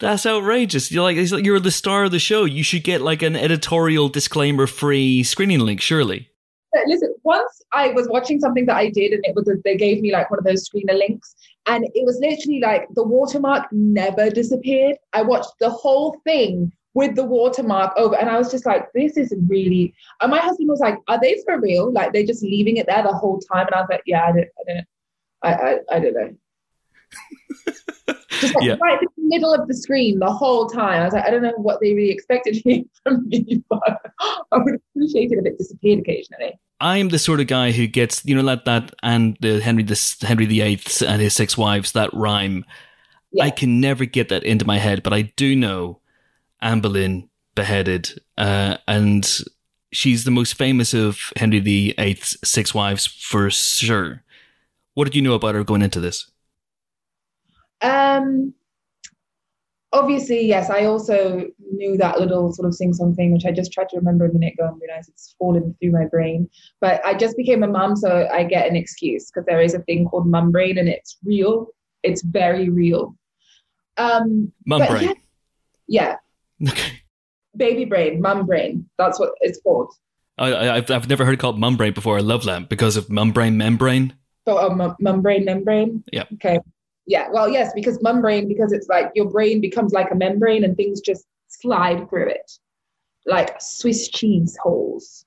[0.00, 0.90] That's outrageous.
[0.90, 2.44] You're like you're the star of the show.
[2.44, 6.31] You should get like an editorial disclaimer free screening link, surely
[7.72, 10.38] I was watching something that I did, and it was they gave me like one
[10.38, 11.34] of those screener links,
[11.66, 14.96] and it was literally like the watermark never disappeared.
[15.12, 19.16] I watched the whole thing with the watermark over, and I was just like, this
[19.16, 19.94] is really.
[20.20, 21.90] And my husband was like, are they for real?
[21.90, 24.32] Like they're just leaving it there the whole time, and I was like, yeah, I
[24.32, 24.86] don't, I don't,
[25.42, 26.34] I, I, I don't know.
[28.42, 28.76] Just like yeah.
[28.80, 31.00] right in the middle of the screen the whole time.
[31.00, 32.62] I was like, I don't know what they really expected
[33.02, 34.00] from me, but
[34.52, 36.58] I would appreciate it if it disappeared occasionally.
[36.80, 40.16] I'm the sort of guy who gets, you know, that that and the Henry the
[40.22, 42.64] Henry VIII and his six wives that rhyme.
[43.30, 43.44] Yeah.
[43.44, 46.00] I can never get that into my head, but I do know
[46.60, 49.26] Anne Boleyn beheaded, uh, and
[49.90, 54.22] she's the most famous of Henry VIII's six wives for sure.
[54.94, 56.30] What did you know about her going into this?
[57.82, 58.54] Um,
[59.92, 63.72] obviously, yes, I also knew that little sort of sing song thing, which I just
[63.72, 66.48] tried to remember a minute ago and realized it's fallen through my brain.
[66.80, 69.80] But I just became a mum, so I get an excuse because there is a
[69.80, 71.68] thing called mum brain and it's real.
[72.02, 73.16] It's very real.
[73.98, 75.02] Um, Mum brain.
[75.86, 76.16] Yeah,
[76.58, 77.00] yeah, Okay.
[77.56, 78.88] baby brain, mum brain.
[78.96, 79.92] That's what it's called.
[80.38, 82.16] I, I, I've, I've never heard it called mum brain before.
[82.16, 84.14] I love that because of mum brain membrane.
[84.48, 86.02] So, oh, mum- membrane, membrane.
[86.12, 86.28] Yep.
[86.34, 86.58] Okay.
[87.07, 87.28] Yeah.
[87.30, 91.00] Well, yes, because membrane, because it's like your brain becomes like a membrane and things
[91.00, 92.53] just slide through it,
[93.26, 95.24] like Swiss cheese holes.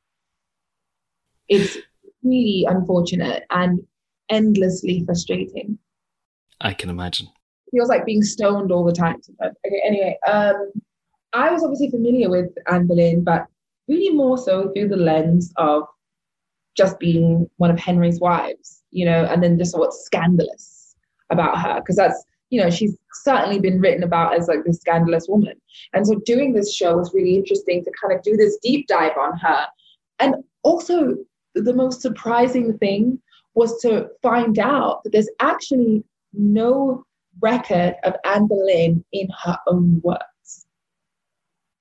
[1.50, 1.78] It's
[2.24, 3.80] really unfortunate and
[4.30, 5.78] endlessly frustrating.
[6.62, 7.28] I can imagine.
[7.72, 9.56] feels like being stoned all the time sometimes.
[9.66, 10.72] Okay, anyway, um,
[11.34, 13.46] I was obviously familiar with Anne Boleyn, but
[13.88, 15.84] really more so through the lens of
[16.76, 20.75] just being one of Henry's wives, you know, and then just what's scandalous
[21.30, 25.28] about her, because that's, you know, she's certainly been written about as like this scandalous
[25.28, 25.54] woman.
[25.94, 29.18] And so doing this show was really interesting to kind of do this deep dive
[29.18, 29.66] on her.
[30.20, 31.16] And also,
[31.54, 33.20] the most surprising thing
[33.54, 36.04] was to find out that there's actually
[36.34, 37.04] no
[37.42, 40.66] record of Anne Boleyn in her own words.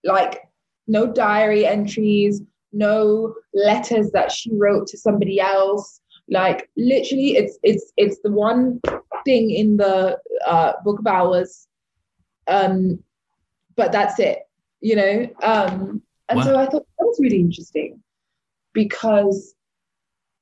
[0.05, 0.43] Like,
[0.87, 2.43] no diary entries,
[2.73, 6.01] no letters that she wrote to somebody else.
[6.29, 8.81] Like, literally, it's it's it's the one
[9.25, 11.67] thing in the uh, Book of Hours,
[12.47, 13.03] um,
[13.77, 14.41] but that's it.
[14.81, 18.03] You know, um, and so I thought that was really interesting
[18.73, 19.55] because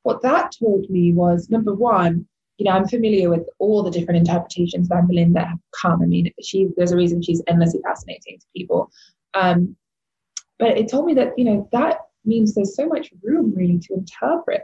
[0.02, 2.26] what that told me was number one,
[2.58, 6.02] you know, I'm familiar with all the different interpretations of Anne Boleyn that have come.
[6.02, 8.90] I mean, she there's a reason she's endlessly fascinating to people.
[9.34, 9.76] Um,
[10.58, 13.94] but it told me that, you know, that means there's so much room really to
[13.94, 14.62] interpret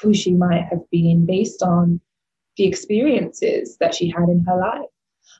[0.00, 2.00] who she might have been based on
[2.56, 4.88] the experiences that she had in her life.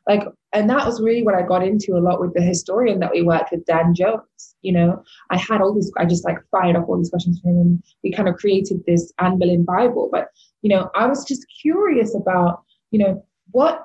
[0.06, 3.10] Like, and that was really what I got into a lot with the historian that
[3.12, 4.54] we worked with, Dan Jones.
[4.62, 7.48] You know, I had all these, I just like fired off all these questions for
[7.48, 10.08] him, and we kind of created this Anne Boleyn Bible.
[10.10, 10.28] But,
[10.62, 13.84] you know, I was just curious about, you know, what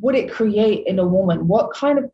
[0.00, 1.46] would it create in a woman?
[1.46, 2.10] What kind of,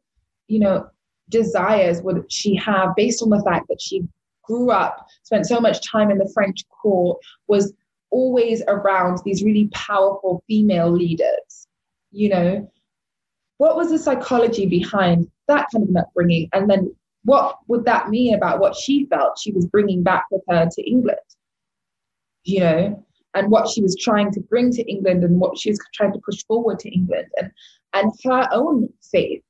[0.48, 0.88] you know,
[1.28, 4.02] desires would she have based on the fact that she
[4.42, 7.72] grew up, spent so much time in the French court, was
[8.10, 11.66] always around these really powerful female leaders,
[12.10, 12.70] you know?
[13.58, 16.48] What was the psychology behind that kind of upbringing?
[16.52, 16.94] And then
[17.24, 20.88] what would that mean about what she felt she was bringing back with her to
[20.88, 21.18] England?
[22.44, 25.78] You know, and what she was trying to bring to England and what she was
[25.94, 27.50] trying to push forward to England and
[27.94, 29.42] and her own faith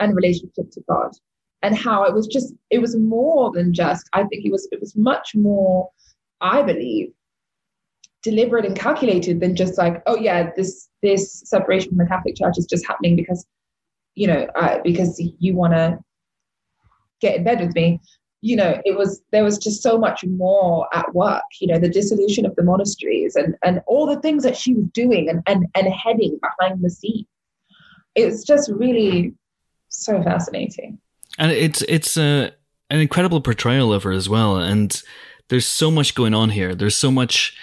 [0.00, 1.10] and relationship to God
[1.62, 4.80] and how it was just it was more than just I think it was it
[4.80, 5.90] was much more
[6.40, 7.12] I believe
[8.22, 12.58] deliberate and calculated than just like oh yeah this this separation from the Catholic Church
[12.58, 13.46] is just happening because
[14.14, 15.98] you know uh, because you want to
[17.20, 18.00] get in bed with me
[18.40, 21.88] you know it was there was just so much more at work you know the
[21.88, 25.66] dissolution of the monasteries and and all the things that she was doing and and,
[25.74, 27.26] and heading behind the scenes
[28.14, 29.34] it's just really
[29.88, 30.98] so fascinating
[31.38, 32.52] and it's it's a
[32.90, 34.56] an incredible portrayal of her as well.
[34.56, 35.02] And
[35.48, 36.74] there's so much going on here.
[36.74, 37.56] There's so much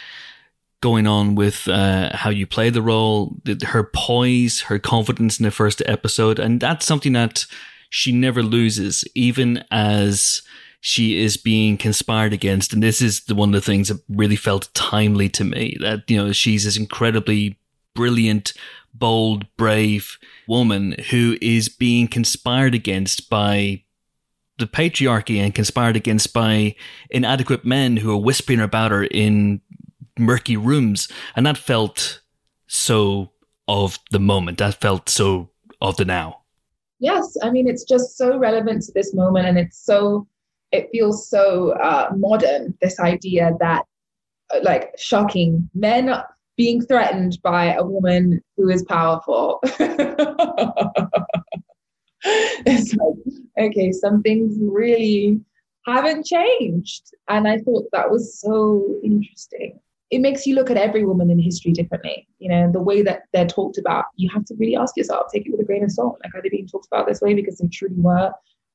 [0.85, 5.49] going on with uh, how you play the role, her poise, her confidence in the
[5.49, 7.47] first episode, and that's something that
[7.89, 10.43] she never loses, even as
[10.81, 12.71] she is being conspired against.
[12.71, 15.75] And this is the one of the things that really felt timely to me.
[15.79, 17.57] That you know she's this incredibly
[17.95, 18.53] brilliant,
[18.93, 23.81] bold, brave woman who is being conspired against by
[24.59, 26.75] the patriarchy and conspired against by
[27.09, 29.61] inadequate men who are whispering about her in
[30.17, 31.07] murky rooms.
[31.35, 32.21] And that felt
[32.67, 33.31] so
[33.67, 34.57] of the moment.
[34.57, 35.49] That felt so
[35.81, 36.41] of the now.
[36.99, 40.27] yes i mean it's just so relevant to this moment and it's so
[40.71, 43.83] it feels so uh, modern this idea that
[44.53, 46.13] uh, like shocking men
[46.57, 49.59] being threatened by a woman who is powerful
[52.65, 53.15] it's like
[53.59, 55.39] okay some things really
[55.85, 59.79] haven't changed and i thought that was so interesting
[60.11, 63.23] it makes you look at every woman in history differently you know the way that
[63.33, 65.91] they're talked about you have to really ask yourself take it with a grain of
[65.91, 68.31] salt like are they being talked about this way because they truly were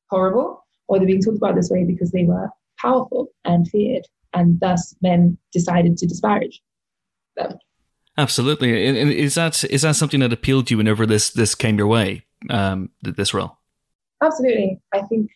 [0.09, 4.59] horrible or they're being talked about this way because they were powerful and feared and
[4.59, 6.61] thus men decided to disparage
[7.37, 7.57] them
[8.17, 8.87] Absolutely.
[8.87, 11.77] And- and Is that is that something that appealed to you whenever this this came
[11.77, 12.25] your way?
[12.49, 13.57] Um, this role.
[14.21, 14.79] Absolutely.
[14.93, 15.31] I think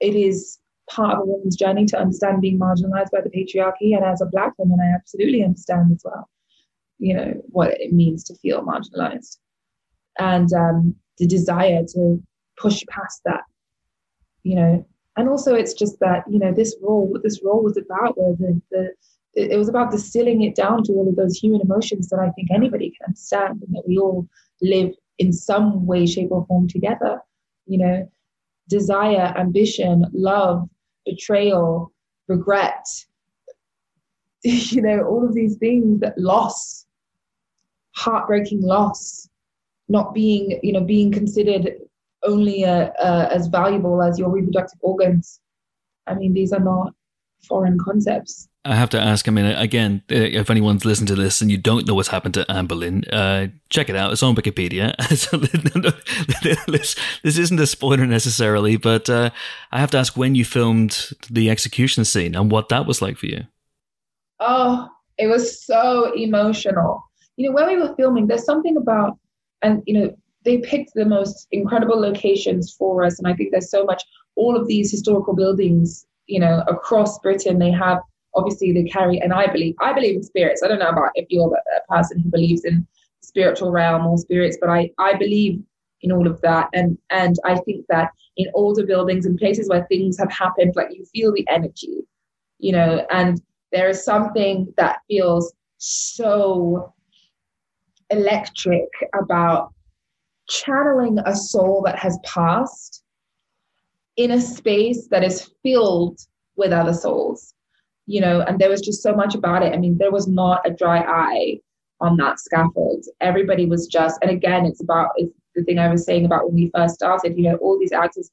[0.00, 0.58] it is
[0.90, 3.96] part of a woman's journey to understand being marginalized by the patriarchy.
[3.96, 6.28] And as a Black woman, I absolutely understand as well.
[7.02, 9.38] you know, what it means to feel marginalized.
[10.20, 12.22] And um, the desire to
[12.56, 13.42] push past that,
[14.44, 14.86] you know.
[15.16, 18.36] And also it's just that, you know, this role, what this role was about, where
[18.36, 18.92] the, the
[19.34, 22.50] it was about distilling it down to all of those human emotions that I think
[22.52, 24.28] anybody can understand and that we all
[24.60, 27.20] live in some way, shape, or form together.
[27.66, 28.12] You know,
[28.72, 30.68] desire, ambition, love,
[31.06, 31.92] betrayal,
[32.26, 32.84] regret,
[34.44, 36.86] you know, all of these things that loss,
[37.92, 39.28] heartbreaking loss,
[39.88, 41.74] not being, you know, being considered
[42.24, 45.40] only uh, uh, as valuable as your reproductive organs.
[46.06, 46.94] I mean, these are not
[47.46, 48.48] foreign concepts.
[48.64, 49.26] I have to ask.
[49.26, 52.34] I mean, again, uh, if anyone's listened to this and you don't know what's happened
[52.34, 54.12] to Anne Boleyn, uh, check it out.
[54.12, 54.94] It's on Wikipedia.
[56.68, 59.30] this, this isn't a spoiler necessarily, but uh,
[59.72, 63.16] I have to ask when you filmed the execution scene and what that was like
[63.16, 63.46] for you.
[64.38, 64.88] Oh,
[65.18, 67.02] it was so emotional.
[67.36, 69.18] You know, when we were filming, there's something about,
[69.62, 73.70] and you know, they picked the most incredible locations for us, and I think there's
[73.70, 74.02] so much.
[74.36, 77.98] All of these historical buildings, you know, across Britain, they have
[78.34, 80.62] obviously they carry and i believe i believe in spirits.
[80.62, 82.86] I don't know about if you're a person who believes in
[83.20, 85.62] spiritual realm or spirits but i i believe
[86.02, 86.68] in all of that.
[86.72, 90.88] And and i think that in older buildings and places where things have happened like
[90.90, 91.98] you feel the energy
[92.58, 93.40] you know and
[93.72, 96.92] there is something that feels so
[98.10, 98.88] electric
[99.20, 99.72] about
[100.48, 103.02] channeling a soul that has passed
[104.16, 106.20] in a space that is filled
[106.56, 107.54] with other souls
[108.12, 109.72] you know, and there was just so much about it.
[109.72, 111.60] I mean, there was not a dry eye
[111.98, 113.06] on that scaffold.
[113.22, 116.56] Everybody was just, and again, it's about it's the thing I was saying about when
[116.56, 118.30] we first started, you know, all these actors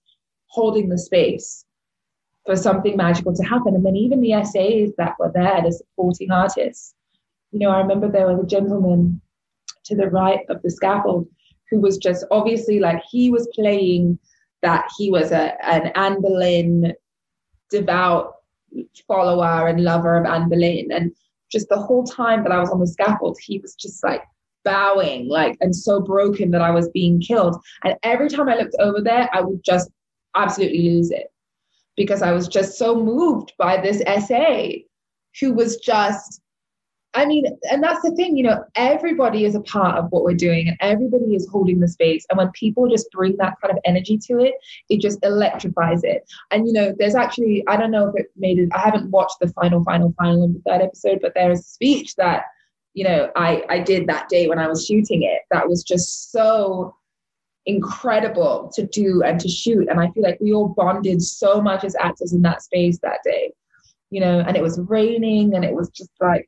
[0.47, 1.63] holding the space
[2.45, 3.73] for something magical to happen.
[3.73, 6.93] And then even the SAs that were there, the supporting artists.
[7.51, 9.21] You know, I remember there was a gentleman
[9.85, 11.25] to the right of the scaffold
[11.69, 14.19] who was just obviously like he was playing
[14.61, 16.93] that he was a an Anne Boleyn
[17.71, 18.38] devout
[19.07, 20.91] follower and lover of Anne Boleyn.
[20.91, 21.11] And
[21.51, 24.23] just the whole time that I was on the scaffold, he was just like
[24.63, 27.55] bowing, like, and so broken that I was being killed.
[27.83, 29.89] And every time I looked over there, I would just
[30.35, 31.27] absolutely lose it
[31.97, 34.67] because I was just so moved by this SA
[35.39, 36.41] who was just
[37.15, 40.35] I mean, and that's the thing, you know, everybody is a part of what we're
[40.35, 42.23] doing and everybody is holding the space.
[42.29, 44.53] And when people just bring that kind of energy to it,
[44.89, 46.29] it just electrifies it.
[46.51, 49.37] And, you know, there's actually, I don't know if it made it, I haven't watched
[49.41, 52.43] the final, final, final of the third episode, but there is a speech that,
[52.93, 56.31] you know, I, I did that day when I was shooting it that was just
[56.31, 56.95] so
[57.65, 59.87] incredible to do and to shoot.
[59.89, 63.19] And I feel like we all bonded so much as actors in that space that
[63.23, 63.51] day,
[64.11, 66.47] you know, and it was raining and it was just like,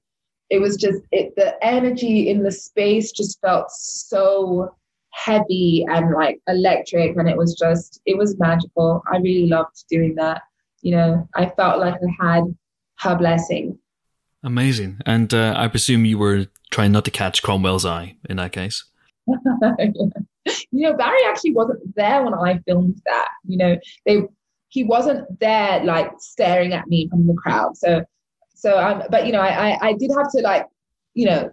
[0.52, 4.76] it was just it the energy in the space just felt so
[5.14, 9.02] heavy and like electric and it was just it was magical.
[9.12, 10.44] I really loved doing that.
[10.82, 12.44] You know i felt like i had
[13.00, 13.80] her blessing.
[14.44, 15.00] Amazing.
[15.06, 18.84] And uh, i presume you were trying not to catch cromwell's eye in that case?
[20.72, 23.30] You know barry actually wasn't there when i filmed that.
[23.46, 23.78] You know
[24.08, 24.24] they
[24.70, 27.78] he wasn't there like staring at me from the crowd.
[27.78, 28.04] So
[28.62, 30.68] so um, but you know, I, I, I did have to like,
[31.16, 31.52] you know,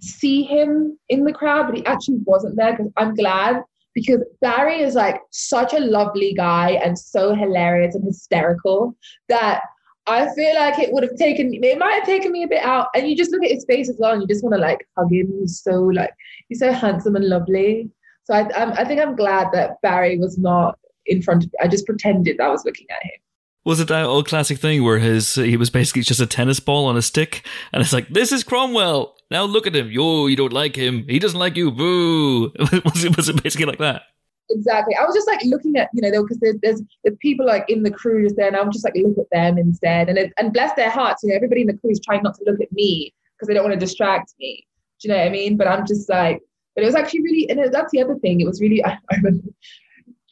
[0.00, 3.62] see him in the crowd, but he actually wasn't there because I'm glad
[3.94, 8.94] because Barry is like such a lovely guy and so hilarious and hysterical
[9.30, 9.62] that
[10.06, 12.88] I feel like it would have taken it might have taken me a bit out.
[12.94, 14.86] And you just look at his face as well, and you just want to like
[14.98, 15.32] hug him.
[15.40, 16.12] He's so like
[16.50, 17.88] he's so handsome and lovely.
[18.24, 21.58] So I I'm, I think I'm glad that Barry was not in front of me.
[21.62, 23.22] I just pretended I was looking at him.
[23.64, 26.86] Was it that old classic thing where his he was basically just a tennis ball
[26.86, 29.14] on a stick, and it's like this is Cromwell.
[29.30, 29.90] Now look at him.
[29.90, 31.06] Yo, you don't like him.
[31.08, 31.70] He doesn't like you.
[31.70, 32.52] Boo.
[32.58, 34.02] was it was it basically like that?
[34.50, 34.94] Exactly.
[34.96, 37.82] I was just like looking at you know because there, there's there's people like in
[37.82, 40.52] the crew just there, and I'm just like look at them instead, and it, and
[40.52, 42.72] bless their hearts, you know everybody in the crew is trying not to look at
[42.72, 44.66] me because they don't want to distract me.
[45.00, 45.56] Do you know what I mean?
[45.56, 46.42] But I'm just like,
[46.74, 48.40] but it was actually really, and that's the other thing.
[48.40, 49.48] It was really I, I remember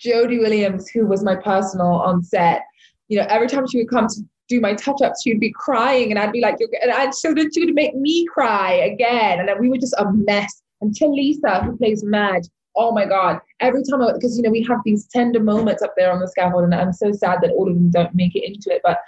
[0.04, 2.64] Jodie Williams, who was my personal on set
[3.10, 6.10] you know, every time she would come to do my touch ups, she'd be crying,
[6.10, 9.48] and I'd be like, and I'd so then she would make me cry again, and
[9.48, 10.62] then we were just a mess.
[10.80, 12.46] And Lisa, who plays Madge,
[12.76, 16.12] oh my god, every time because you know we have these tender moments up there
[16.12, 18.70] on the scaffold, and I'm so sad that all of them don't make it into
[18.70, 18.98] it, but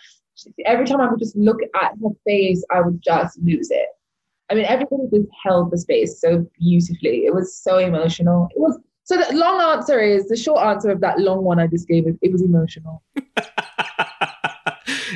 [0.66, 3.86] every time I would just look at her face, I would just lose it.
[4.50, 7.24] I mean, everybody just held the space so beautifully.
[7.26, 8.48] It was so emotional.
[8.54, 11.66] It was so the long answer is the short answer of that long one I
[11.66, 13.02] just gave it, it was emotional.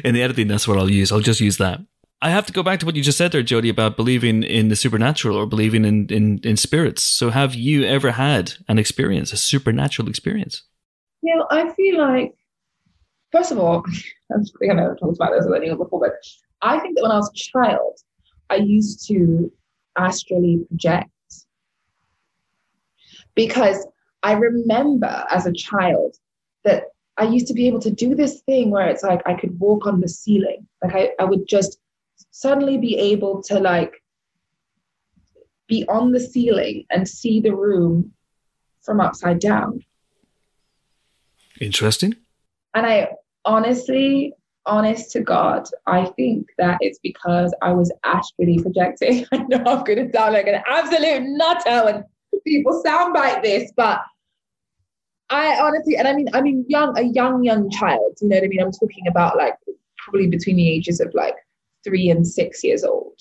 [0.04, 1.10] In the editing, that's what I'll use.
[1.10, 1.80] I'll just use that.
[2.22, 4.68] I have to go back to what you just said there, Jodie, about believing in
[4.68, 7.02] the supernatural or believing in, in, in spirits.
[7.02, 10.62] So, have you ever had an experience, a supernatural experience?
[11.22, 12.34] Know, I feel like,
[13.32, 13.84] first of all,
[14.34, 16.12] I'm think I never talked about this with before, but
[16.62, 17.98] I think that when I was a child,
[18.48, 19.52] I used to
[19.98, 21.10] astrally project
[23.36, 23.86] because
[24.24, 26.16] I remember as a child
[26.64, 26.86] that
[27.16, 29.86] I used to be able to do this thing where it's like I could walk
[29.86, 30.66] on the ceiling.
[30.82, 31.78] Like I, I would just
[32.32, 34.02] suddenly be able to like
[35.68, 38.12] be on the ceiling and see the room
[38.82, 39.84] from upside down.
[41.60, 42.16] Interesting.
[42.74, 43.10] And I
[43.44, 44.34] honestly,
[44.66, 49.26] honest to God, I think that it's because I was astrally projecting.
[49.32, 52.04] I know I'm going to sound like an absolute nutter when
[52.46, 54.00] people sound like this, but
[55.28, 58.16] I honestly, and I mean, I mean, young, a young, young child.
[58.20, 58.62] You know what I mean?
[58.62, 59.54] I'm talking about like
[59.98, 61.34] probably between the ages of like
[61.84, 63.20] three and six years old.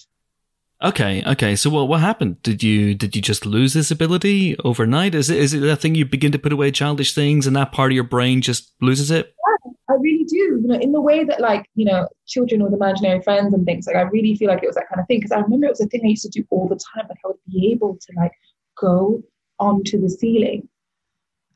[0.83, 1.55] Okay, okay.
[1.55, 2.43] So what what happened?
[2.43, 5.15] Did you did you just lose this ability overnight?
[5.15, 7.71] Is it is it a thing you begin to put away childish things and that
[7.71, 9.33] part of your brain just loses it?
[9.47, 10.37] Yeah, I really do.
[10.61, 13.87] You know, in the way that like you know, children with imaginary friends and things.
[13.87, 15.71] Like I really feel like it was that kind of thing because I remember it
[15.71, 17.07] was a thing I used to do all the time.
[17.07, 18.33] Like I would be able to like
[18.79, 19.23] go
[19.59, 20.67] onto the ceiling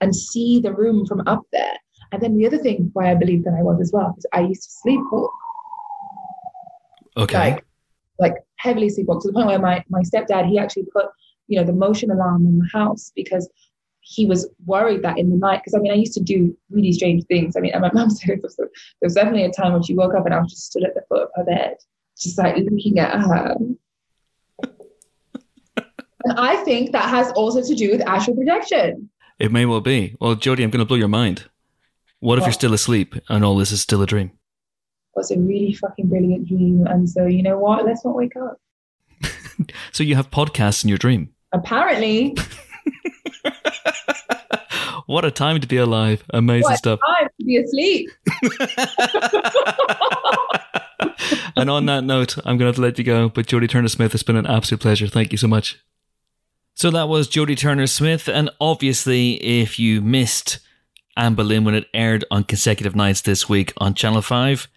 [0.02, 1.78] and see the room from up there.
[2.12, 4.42] And then the other thing why I believe that I was as well is I
[4.42, 5.30] used to sleepwalk.
[7.18, 7.38] Okay.
[7.38, 7.66] Like,
[8.18, 11.08] like heavily sleepwalk to the point where my, my stepdad, he actually put,
[11.48, 13.50] you know, the motion alarm in the house because
[14.02, 16.92] he was worried that in the night, because I mean, I used to do really
[16.92, 17.56] strange things.
[17.56, 18.70] I mean, and my mum said was, there
[19.02, 21.04] was definitely a time when she woke up and I was just stood at the
[21.10, 21.76] foot of her bed,
[22.18, 23.56] just like looking at her.
[26.26, 29.10] And I think that has also to do with astral projection.
[29.40, 30.16] It may well be.
[30.20, 31.46] Well, Jodie, I'm going to blow your mind.
[32.20, 32.48] What if What?
[32.48, 34.32] you're still asleep and all this is still a dream?
[35.16, 36.86] was a really fucking brilliant dream.
[36.88, 37.86] And so, you know what?
[37.86, 38.60] Let's not wake up.
[39.92, 41.34] So you have podcasts in your dream.
[41.52, 42.34] Apparently,
[45.06, 46.24] what a time to be alive.
[46.30, 47.00] Amazing stuff.
[47.02, 47.20] what stuff.
[47.20, 48.10] time to be asleep.
[51.58, 53.28] and on that note, I'm going to have to let you go.
[53.30, 55.08] But Jodie Turner Smith, it's been an absolute pleasure.
[55.08, 55.78] Thank you so much.
[56.80, 58.30] So that was Jodie Turner Smith.
[58.30, 60.60] And obviously, if you missed
[61.18, 64.70] Anne Boleyn when it aired on consecutive nights this week on Channel 5,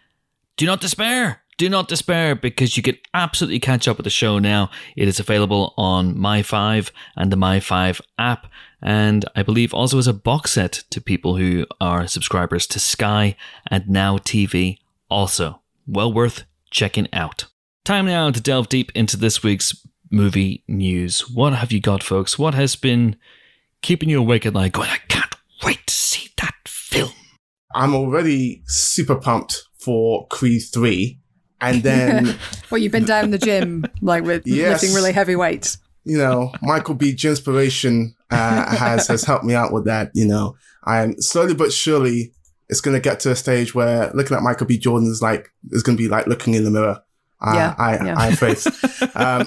[0.56, 1.42] do not despair.
[1.58, 4.68] Do not despair because you can absolutely catch up with the show now.
[4.96, 8.48] It is available on My5 and the My5 app.
[8.82, 13.36] And I believe also as a box set to people who are subscribers to Sky
[13.68, 15.62] and Now TV also.
[15.86, 17.44] Well worth checking out.
[17.84, 21.28] Time now to delve deep into this week's movie news.
[21.30, 22.38] What have you got, folks?
[22.38, 23.16] What has been
[23.80, 25.34] keeping you awake at night going, I can't
[25.64, 27.10] wait to see that film?
[27.74, 31.18] I'm already super pumped for Creed 3.
[31.60, 32.36] And then,
[32.70, 34.82] Well, you've been down the gym, like with Yes.
[34.82, 35.78] lifting really heavy weights.
[36.04, 37.16] you know, Michael B.
[37.22, 40.10] Inspiration uh, has has helped me out with that.
[40.14, 42.32] You know, I'm slowly but surely
[42.68, 44.76] it's going to get to a stage where looking at Michael B.
[44.78, 47.00] Jordan is like is going to be like looking in the mirror.
[47.42, 48.14] I, Yeah, I, yeah.
[48.18, 48.66] I have faith.
[49.14, 49.44] Um,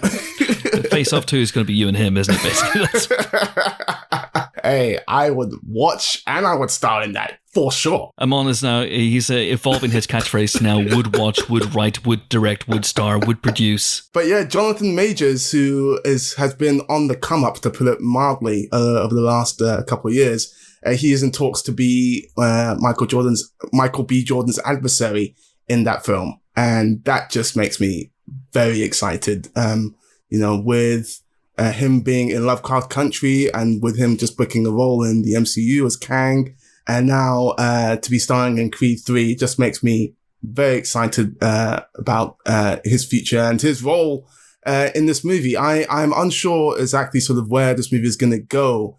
[0.89, 2.81] Face Off 2 is going to be you and him, isn't it, basically?
[3.09, 8.11] That's- hey, I would watch and I would star in that for sure.
[8.19, 12.67] Amon is now, he's uh, evolving his catchphrase now would watch, would write, would direct,
[12.67, 14.09] would star, would produce.
[14.13, 18.01] But yeah, Jonathan Majors, who is has been on the come up, to put it
[18.01, 20.53] mildly, uh, over the last uh, couple of years,
[20.85, 24.23] uh, he is in talks to be uh, Michael Jordan's Michael B.
[24.23, 25.35] Jordan's adversary
[25.67, 28.11] in that film, and that just makes me
[28.53, 29.49] very excited.
[29.55, 29.95] Um,
[30.29, 31.21] you know, with
[31.57, 35.33] uh, him being in Lovecraft Country, and with him just booking a role in the
[35.33, 36.55] MCU as Kang,
[36.87, 41.81] and now uh, to be starring in Creed Three, just makes me very excited uh,
[41.95, 44.27] about uh, his future and his role
[44.65, 45.55] uh, in this movie.
[45.57, 48.97] I I'm unsure exactly sort of where this movie is going to go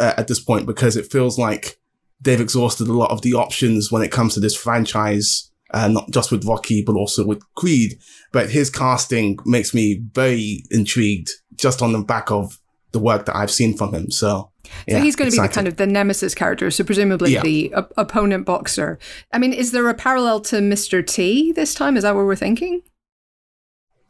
[0.00, 1.78] uh, at this point because it feels like
[2.20, 5.50] they've exhausted a lot of the options when it comes to this franchise.
[5.72, 7.98] Uh, not just with Rocky, but also with Creed.
[8.30, 12.58] But his casting makes me very intrigued just on the back of
[12.92, 14.10] the work that I've seen from him.
[14.10, 17.32] So, So yeah, he's going to be the kind of the nemesis character, so presumably
[17.32, 17.42] Yeah.
[17.42, 18.98] the op- opponent boxer.
[19.32, 21.04] I mean, is there a parallel to Mr.
[21.06, 21.96] T this time?
[21.96, 22.82] Is that what we're thinking?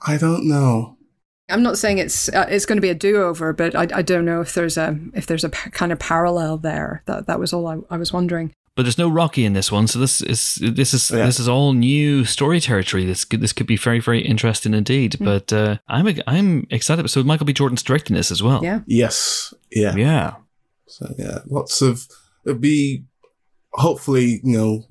[0.05, 0.97] I don't know.
[1.48, 4.02] I'm not saying it's uh, it's going to be a do over, but I, I
[4.02, 7.02] don't know if there's a if there's a kind of parallel there.
[7.06, 8.52] That that was all I, I was wondering.
[8.74, 11.27] But there's no Rocky in this one, so this is this is Yeah.
[11.27, 13.05] this is all new story territory.
[13.05, 15.16] This could, this could be very very interesting indeed.
[15.20, 17.09] But uh, I'm I'm excited.
[17.11, 17.53] So Michael B.
[17.53, 18.65] Jordan's directing this as well.
[18.65, 18.81] Yeah.
[18.86, 19.53] Yes.
[19.70, 19.94] Yeah.
[19.94, 20.35] yeah.
[20.86, 22.07] So yeah, lots of
[22.47, 23.05] it'll be
[23.73, 24.85] hopefully you know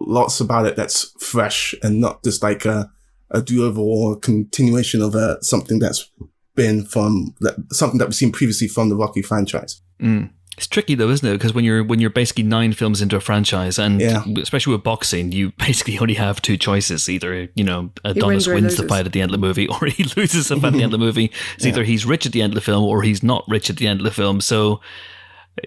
[0.00, 2.90] lots about it that's fresh and not just like a
[3.30, 6.10] a do-over or a continuation of uh, something that's
[6.54, 9.82] been from that, something that we've seen previously from the Rocky franchise.
[10.00, 10.30] Mm.
[10.56, 11.32] It's tricky though, isn't it?
[11.32, 14.24] Because when you're when you're basically nine films into a franchise, and Yeah.
[14.40, 18.54] especially with boxing, you basically only have two choices: either you know Adonis wins or
[18.54, 20.72] wins the fight at the end of the movie, or he loses the fight at
[20.78, 21.30] the end of the movie.
[21.56, 23.76] It's either he's rich at the end of the film, or he's not rich at
[23.76, 24.40] the end of the film.
[24.40, 24.80] So,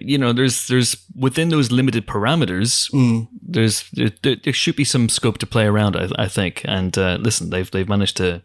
[0.00, 3.28] you know, there's there's within those limited parameters, Mm.
[3.42, 5.94] there's there, there there should be some scope to play around.
[5.96, 6.62] I, I think.
[6.64, 8.42] And uh, listen, they've they've managed to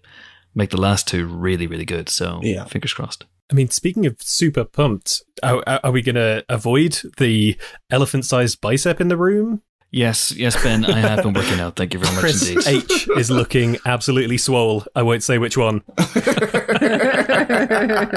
[0.53, 2.07] make the last two really really good.
[2.09, 2.65] So Yeah.
[2.65, 3.25] fingers crossed.
[3.51, 7.57] I mean, speaking of super pumped, are, are we going to avoid the
[7.91, 9.61] elephant-sized bicep in the room?
[9.91, 11.75] Yes, yes, Ben, I have been working out.
[11.77, 12.67] Thank you very much Chris indeed.
[12.91, 14.83] H is looking absolutely swole.
[14.93, 15.83] I won't say which one.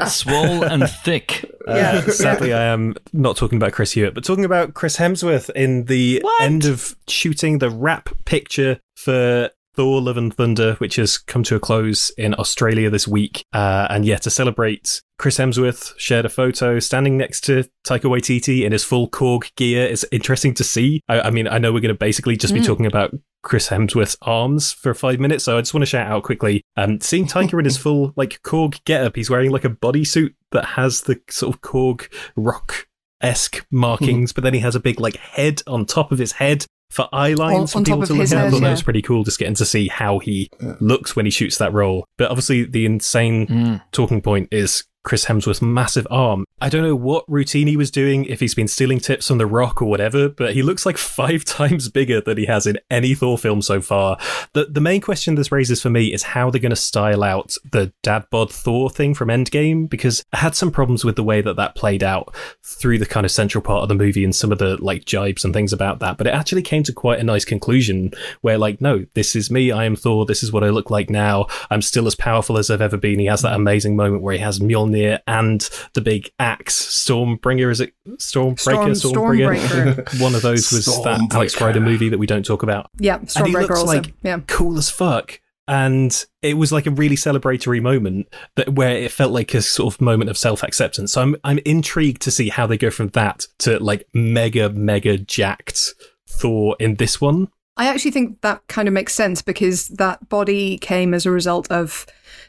[0.09, 1.45] Swole and thick.
[1.69, 2.03] Yeah.
[2.07, 5.85] Uh, sadly, I am not talking about Chris Hewitt, but talking about Chris Hemsworth in
[5.85, 6.43] the What?
[6.43, 11.55] end of shooting the wrap picture for Thor: Love and Thunder, which has come to
[11.55, 13.45] a close in Australia this week.
[13.53, 18.65] Uh, and yeah, to celebrate, Chris Hemsworth shared a photo standing next to Taika Waititi
[18.65, 19.85] in his full Korg gear.
[19.87, 21.01] It's interesting to see.
[21.09, 23.15] I, I mean, I know we're going to basically just be talking about
[23.45, 26.65] Chris Hemsworth's arms for five minutes, so I just want to shout out quickly.
[26.77, 30.65] Um, seeing Taika in his full like Korg getup, he's wearing like a bodysuit that
[30.65, 32.89] has the sort of Korg rock
[33.21, 36.67] esque markings, but then he has a big like head on top of his head
[36.91, 38.39] for eye lines on for top people to look his at.
[38.39, 40.75] I head, thought that was pretty cool, just getting to see how he Yeah.
[40.81, 42.05] looks when he shoots that role.
[42.17, 43.83] But obviously, the insane Mm.
[43.93, 46.45] talking point is Chris Hemsworth's massive arm.
[46.61, 49.47] I don't know what routine he was doing, if he's been stealing tips from The
[49.47, 53.15] Rock or whatever, but he looks like five times bigger than he has in any
[53.15, 54.19] Thor film so far.
[54.53, 57.57] The the main question this raises for me is how they're going to style out
[57.73, 61.41] the dad bod Thor thing from Endgame because I had some problems with the way
[61.41, 64.53] that that played out through the kind of central part of the movie and some
[64.53, 66.19] of the like jibes and things about that.
[66.19, 68.13] But it actually came to quite a nice conclusion
[68.43, 69.71] where like, no, this is me.
[69.71, 70.27] I am Thor.
[70.27, 71.47] This is what I look like now.
[71.71, 73.19] I'm still as powerful as I've ever been.
[73.19, 76.75] He has that amazing moment where he has Mjolnir and the big axe.
[76.75, 77.93] Stormbringer, is it?
[78.07, 78.97] Stormbreaker?
[78.97, 79.57] Storm- Stormbringer?
[79.57, 80.21] Stormbreaker.
[80.23, 83.29] One of those was that Alex Rider movie that we don't talk about yeah, and
[83.29, 83.87] he Stormbreaker looks also.
[83.87, 84.41] like yeah.
[84.47, 85.41] cool as fuck.
[85.67, 88.27] And it was like a really celebratory moment
[88.57, 91.13] that where it felt like a sort of moment of self acceptance.
[91.13, 95.19] So I'm I'm intrigued to see how they go from that to like mega mega
[95.19, 95.93] jacked
[96.27, 97.49] Thor in this one.
[97.77, 101.71] I actually think that kind of makes sense because that body came as a result
[101.71, 102.07] of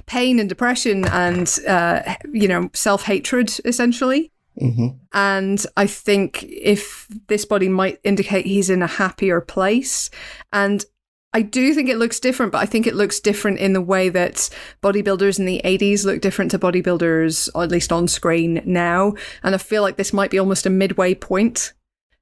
[0.09, 4.31] pain and depression and, uh, you know, self hatred, essentially.
[4.59, 10.09] hmm And I think if this body might indicate he's in a happier place.
[10.51, 10.83] And
[11.31, 14.09] I do think it looks different, but I think it looks different in the way
[14.09, 14.49] that
[14.81, 19.13] bodybuilders in the 80s look different to bodybuilders, at least on screen now.
[19.43, 21.73] And I feel like this might be almost a midway point.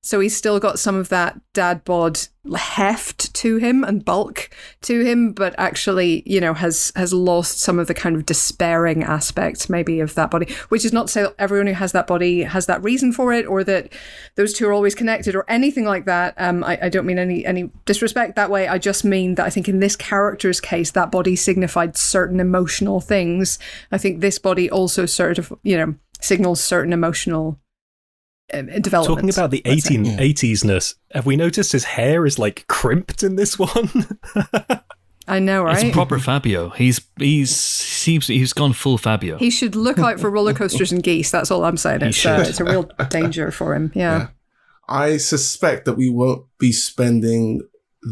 [0.07, 2.17] So he's still got some of that dad bod
[2.55, 4.49] heft to him and bulk
[4.83, 9.03] to him, but actually, you know, has has lost some of the kind of despairing
[9.03, 10.55] aspects maybe of that body.
[10.69, 13.33] Which is not to say that everyone who has that body has that reason for
[13.33, 13.91] it, or that
[14.35, 16.35] those two are always connected, or anything like that.
[16.37, 18.65] Um, I, I don't mean any any disrespect that way.
[18.69, 23.01] I just mean that I think in this character's case, that body signified certain emotional
[23.01, 23.59] things.
[23.91, 27.59] I think this body also sort of, you know, signals certain emotional
[28.53, 29.17] um, development.
[29.17, 29.95] Talking about the let's say.
[29.95, 33.89] 18, 80s-ness, have we noticed his hair is like crimped in this one?
[35.27, 35.83] I know, right?
[35.83, 36.69] It's proper Fabio.
[36.69, 39.37] He's he's seems he's gone full Fabio.
[39.37, 41.31] He should look out for roller coasters and geese.
[41.31, 42.01] That's all I'm saying.
[42.01, 43.91] It's, uh, it's a real danger for him.
[43.93, 44.17] Yeah.
[44.17, 44.27] Yeah.
[44.87, 47.61] I suspect that we won't be spending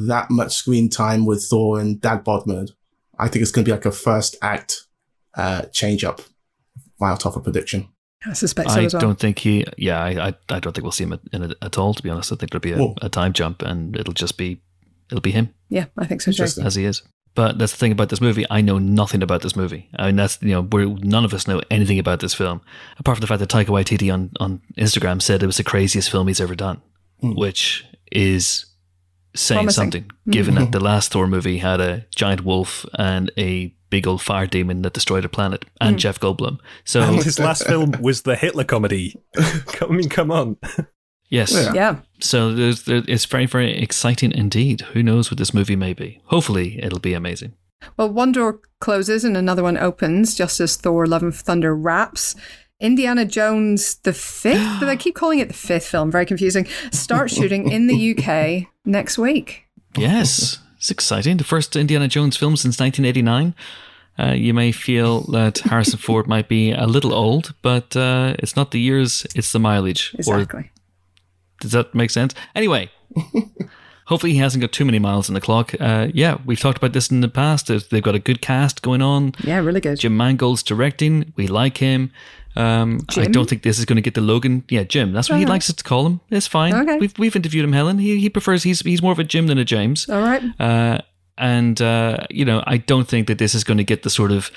[0.07, 2.72] that much screen time with Thor and dad bod mode.
[3.18, 4.86] I think it's going to be like a first act
[5.36, 6.20] uh, change up.
[6.99, 7.90] Right off a prediction.
[8.27, 9.01] I suspect so I as well.
[9.01, 9.65] don't think he.
[9.77, 11.93] Yeah, I, I I don't think we'll see him in it at all.
[11.93, 14.61] To be honest, I think there'll be a, a time jump, and it'll just be
[15.11, 16.43] it'll be him Yeah, I think so too.
[16.61, 17.01] As he is.
[17.35, 18.45] But that's the thing about this movie.
[18.49, 19.89] I know nothing about this movie.
[19.97, 22.61] I mean, that's you know, we're, none of us know anything about this film,
[22.97, 26.09] apart from the fact that Taika Waititi on on Instagram said it was the craziest
[26.09, 26.81] film he's ever done,
[27.21, 27.37] Mm.
[27.37, 28.65] which is
[29.35, 29.81] saying Promising.
[29.83, 30.11] something.
[30.29, 34.48] Given that the last Thor movie had a giant wolf and a big old fire
[34.48, 35.99] demon that destroyed a planet, and hmm.
[35.99, 36.60] Jeff Goldblum.
[36.84, 39.16] So and his last film was the Hitler comedy.
[39.38, 40.57] I mean, come on.
[41.30, 41.74] yes, Yeah.
[41.74, 41.95] Yeah.
[42.20, 44.82] So there's, there, it's very, very exciting indeed.
[44.94, 46.22] Who knows what this movie may be?
[46.26, 47.53] Hopefully, it'll be amazing.
[47.98, 52.36] Well, one door closes and another one opens, just as Thor: Love and Thunder wraps.
[52.80, 56.12] Indiana Jones the fifth, but I keep calling it the fifth film.
[56.12, 56.68] Very confusing.
[56.91, 59.66] Starts shooting in the UK next week.
[59.98, 61.38] Yes, it's exciting.
[61.38, 63.56] The first Indiana Jones film since 1989.
[64.20, 68.56] Uh, you may feel that Harrison Ford might be a little old, but uh, it's
[68.56, 70.14] not the years, it's the mileage.
[70.28, 70.70] Or Exactly.
[71.60, 72.36] does that make sense?
[72.53, 72.91] Anyway,
[74.06, 75.74] hopefully he hasn't got too many miles on the clock.
[75.80, 77.66] Uh, yeah, we've talked about this in the past.
[77.68, 79.34] They've got a good cast going on.
[79.44, 79.99] Yeah, really good.
[79.99, 81.34] Jim Mangold's directing.
[81.36, 82.12] We like him.
[82.56, 84.64] Um, I don't think this is going to get the Logan.
[84.69, 85.11] Yeah, Jim.
[85.11, 85.49] That's what he Oh.
[85.49, 86.22] likes us to call him.
[86.30, 86.73] It's fine.
[86.73, 86.98] Okay.
[86.98, 87.98] We've we've interviewed him, Helen.
[87.99, 90.07] He he prefers he's he's more of a Jim than a James.
[90.10, 90.41] All right.
[90.60, 90.99] Uh,
[91.38, 94.32] and uh, you know, I don't think that this is going to get the sort
[94.32, 94.52] of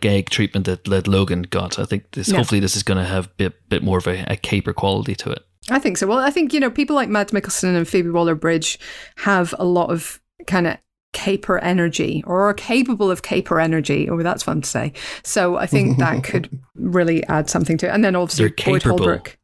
[0.00, 1.78] Gag treatment that, that Logan got.
[1.78, 2.38] I think this No.
[2.38, 5.14] hopefully this is going to have a bit bit more of a, a caper quality
[5.16, 5.44] to it.
[5.70, 6.06] I think so.
[6.06, 8.78] Well, I think, you know, people like Mads Mikkelsen and Phoebe Waller Bridge
[9.16, 10.76] have a lot of kind of
[11.14, 14.10] caper energy or are capable of caper energy.
[14.10, 14.92] Oh, that's fun to say.
[15.22, 17.90] So I think that could really add something to it.
[17.90, 18.82] And then obviously Boyd.
[18.82, 19.38] Holbrook.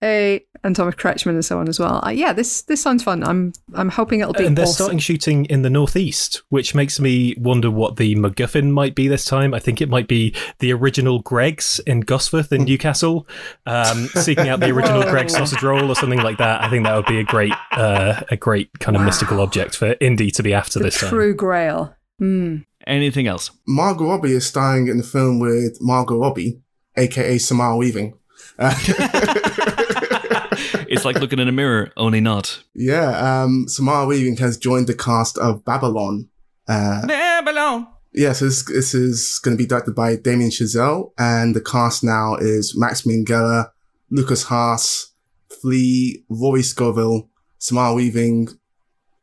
[0.00, 2.04] Hey, and Thomas Kretschmann and so on as well.
[2.04, 3.24] Uh, yeah, this this sounds fun.
[3.24, 4.74] I'm I'm hoping it'll be and they're awesome.
[4.74, 9.24] starting shooting in the northeast, which makes me wonder what the MacGuffin might be this
[9.24, 9.54] time.
[9.54, 13.26] I think it might be the original Greggs in Gosforth in Newcastle,
[13.66, 16.62] um, seeking out the original Greg sausage roll or something like that.
[16.62, 19.96] I think that would be a great, uh, a great kind of mystical object for
[20.00, 21.10] Indy to be after the this time.
[21.10, 21.94] true grail.
[22.20, 22.66] Mm.
[22.86, 23.50] Anything else?
[23.66, 26.60] Margot Robbie is starring in the film with Margot Robbie,
[26.96, 28.18] aka Samara Weaving.
[30.86, 32.62] It's like looking in a mirror, only not.
[32.74, 36.28] yeah, um, Samara Weaving has joined the cast of Babylon.
[36.68, 37.88] Uh, Babylon.
[38.12, 42.36] Yes, this, this is going to be directed by Damien Chazelle, and the cast now
[42.36, 43.70] is Max Minghella,
[44.10, 45.12] Lukas Haas,
[45.60, 47.28] Flea, Rory Scovel,
[47.58, 48.48] Samara Weaving,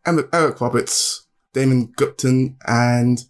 [0.06, 3.24] Eric Roberts, Damon Gupton, and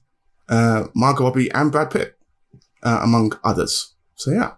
[0.50, 2.18] uh, Margot Robbie and Brad Pitt,
[2.82, 3.94] uh, among others.
[4.16, 4.54] So yeah,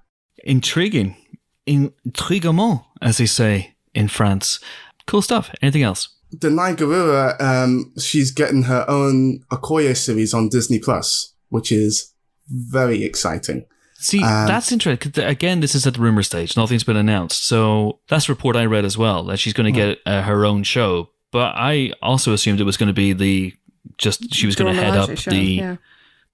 [0.45, 1.17] Intriguing.
[1.65, 4.59] Intriguement, as they say in France.
[5.07, 5.49] Cool stuff.
[5.61, 6.09] Anything else?
[6.35, 12.13] Danai Gurira, um, she's getting her own Okoye series on Disney Plus, which is
[12.49, 13.65] very exciting.
[13.99, 15.11] See, Um, that's interesting.
[15.11, 16.57] 'cause Again, this is at the rumor stage.
[16.57, 17.45] Nothing's been announced.
[17.45, 20.45] So that's a report I read as well that she's going to get uh, her
[20.45, 21.09] own show.
[21.31, 23.53] But I also assumed it was going to be the
[23.97, 25.75] just she was going to head up show, the yeah.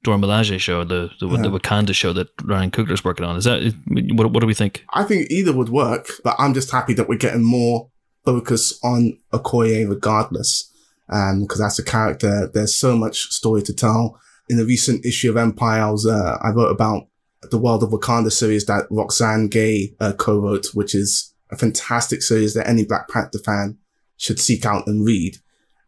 [0.04, 3.36] Dora Milaje show, the the, the Wakanda show that Ryan Coogler's working on.
[3.36, 3.74] Is that
[4.14, 4.32] what?
[4.32, 4.86] What do we think?
[4.94, 7.90] I think either would work, but I'm just happy that we're getting more
[8.26, 10.72] focus on Okoye regardless.
[11.12, 12.50] Um, cause that's a character.
[12.54, 14.20] There's so much story to tell.
[14.48, 17.08] In the recent issue of Empire, I was, uh, I wrote about
[17.50, 22.54] the World of Wakanda series that Roxane Gay, uh, co-wrote, which is a fantastic series
[22.54, 23.78] that any Black Panther fan
[24.18, 25.38] should seek out and read.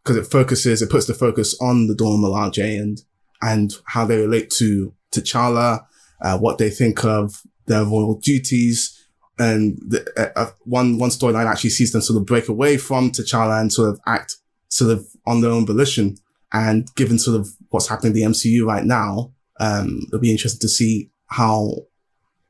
[0.04, 3.00] Cause it focuses, it puts the focus on the Dora Milaje and,
[3.42, 5.84] and how they relate to T'Challa,
[6.22, 8.98] uh, what they think of their royal duties,
[9.38, 13.10] and the, uh, uh, one one storyline actually sees them sort of break away from
[13.10, 14.36] T'Challa and sort of act
[14.68, 16.16] sort of on their own volition.
[16.52, 20.60] And given sort of what's happening in the MCU right now, um, it'll be interesting
[20.60, 21.72] to see how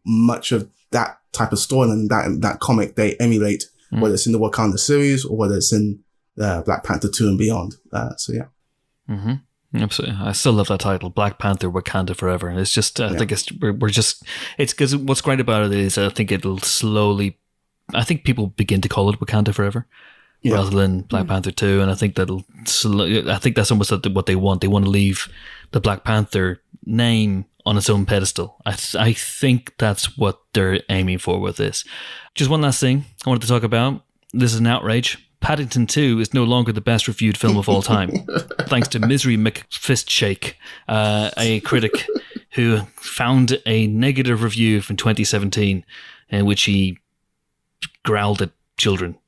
[0.04, 4.00] much of that type of story and that that comic they emulate, Mm.
[4.00, 6.00] whether it's in the Wakanda series or whether it's in
[6.40, 7.76] uh, Black Panther two and beyond.
[7.92, 8.46] Uh, so yeah.
[9.08, 9.34] Mm-hmm.
[9.74, 10.16] Absolutely.
[10.20, 12.48] I still love that title, Black Panther Wakanda Forever.
[12.48, 13.18] And it's just, I Yeah.
[13.18, 14.22] think it's, we're, we're just,
[14.58, 17.38] it's because what's great about it is I think it'll slowly,
[17.94, 19.86] I think people begin to call it Wakanda Forever
[20.42, 20.54] Yeah.
[20.54, 21.28] rather than Black mm.
[21.28, 21.80] Panther 2.
[21.80, 24.60] And I think that'll, I think that's almost what they want.
[24.60, 25.28] They want to leave
[25.70, 28.56] the Black Panther name on its own pedestal.
[28.66, 31.84] I, th- I think that's what they're aiming for with this.
[32.34, 34.04] Just one last thing I wanted to talk about.
[34.34, 35.18] This is an outrage.
[35.42, 38.10] Paddington 2 is no longer the best reviewed film of all time,
[38.62, 40.54] thanks to Misery McFistshake,
[40.88, 42.06] uh, a critic
[42.52, 45.84] who found a negative review from 2017
[46.28, 46.96] in which he
[48.04, 49.18] growled at children.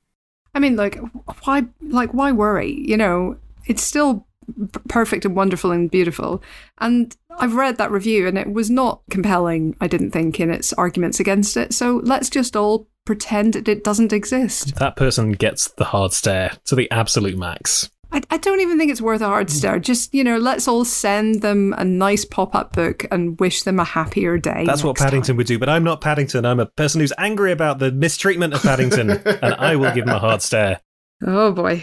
[0.54, 0.98] I mean, like,
[1.42, 2.80] why, like, why worry?
[2.86, 3.36] You know,
[3.66, 6.42] it's still p- perfect and wonderful and beautiful.
[6.78, 9.76] And I've read that review, and it was not compelling.
[9.80, 11.74] I didn't think in its arguments against it.
[11.74, 14.76] So let's just all pretend that it doesn't exist.
[14.76, 17.90] That person gets the hard stare to the absolute max.
[18.12, 19.78] I, I don't even think it's worth a hard stare.
[19.78, 23.84] Just you know, let's all send them a nice pop-up book and wish them a
[23.84, 24.64] happier day.
[24.64, 25.36] That's what Paddington time.
[25.38, 26.46] would do, but I'm not Paddington.
[26.46, 29.10] I'm a person who's angry about the mistreatment of Paddington,
[29.42, 30.80] and I will give him a hard stare.
[31.26, 31.82] Oh boy.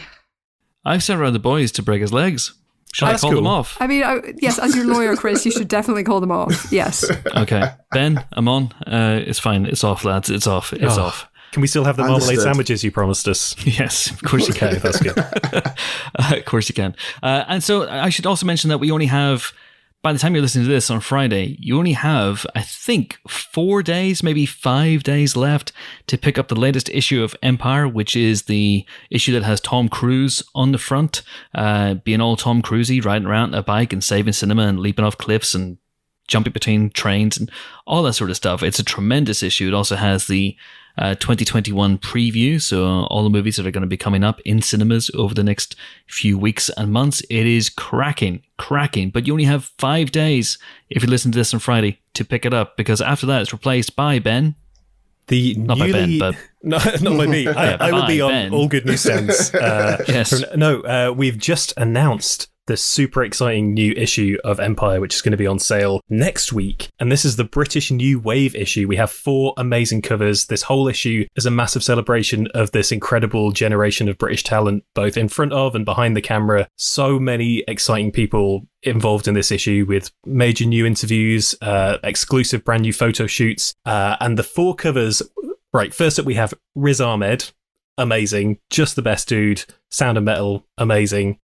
[0.83, 2.53] I've sent around the boys to break his legs.
[2.93, 3.37] Shall I call cool.
[3.39, 3.77] them off?
[3.79, 6.71] I mean, I, yes, as your lawyer, Chris, you should definitely call them off.
[6.71, 7.09] Yes.
[7.35, 7.71] Okay.
[7.91, 8.71] Ben, Amon.
[8.85, 9.65] Uh, it's fine.
[9.65, 10.29] It's off, lads.
[10.29, 10.73] It's off.
[10.73, 11.03] It's Oh.
[11.03, 11.27] off.
[11.53, 12.43] Can we still have the marmalade Understood.
[12.43, 13.55] sandwiches you promised us?
[13.65, 14.79] Yes, of course you can.
[14.79, 15.17] that's good.
[15.17, 15.61] uh,
[16.37, 16.95] of course you can.
[17.23, 19.51] Uh, and so I should also mention that we only have,
[20.03, 23.83] by the time you're listening to this on Friday, you only have, I think, four
[23.83, 25.71] days, maybe five days left
[26.07, 29.89] to pick up the latest issue of Empire, which is the issue that has Tom
[29.89, 31.21] Cruise on the front,
[31.53, 35.19] uh, being all Tom Cruisey, riding around a bike and saving cinema and leaping off
[35.19, 35.77] cliffs and
[36.27, 37.51] jumping between trains and
[37.85, 38.63] all that sort of stuff.
[38.63, 39.67] It's a tremendous issue.
[39.67, 40.55] It also has the
[40.97, 44.61] uh, 2021 preview, so all the movies that are going to be coming up in
[44.61, 45.75] cinemas over the next
[46.07, 47.21] few weeks and months.
[47.29, 50.57] It is cracking, cracking, but you only have five days
[50.89, 53.53] if you listen to this on Friday to pick it up because after that it's
[53.53, 54.55] replaced by Ben.
[55.27, 56.77] The Not newly, by Ben, but no,
[57.09, 57.47] not by me.
[57.47, 58.53] I, Yeah, I will be on Ben.
[58.53, 59.53] all good newsstands.
[59.55, 60.43] Uh, Yes.
[60.43, 65.21] from- no, uh, we've just announced the super exciting new issue of Empire, which is
[65.21, 66.87] going to be on sale next week.
[66.99, 68.87] And this is the British New Wave issue.
[68.87, 70.45] We have four amazing covers.
[70.45, 75.17] This whole issue is a massive celebration of this incredible generation of British talent, both
[75.17, 76.69] in front of and behind the camera.
[76.77, 82.83] So many exciting people involved in this issue with major new interviews, uh, exclusive brand
[82.83, 85.21] new photo shoots, uh, and the four covers.
[85.73, 87.51] Right, first up we have Riz Ahmed,
[87.97, 89.65] amazing, just the best dude.
[89.89, 91.37] Sound of Metal, amazing.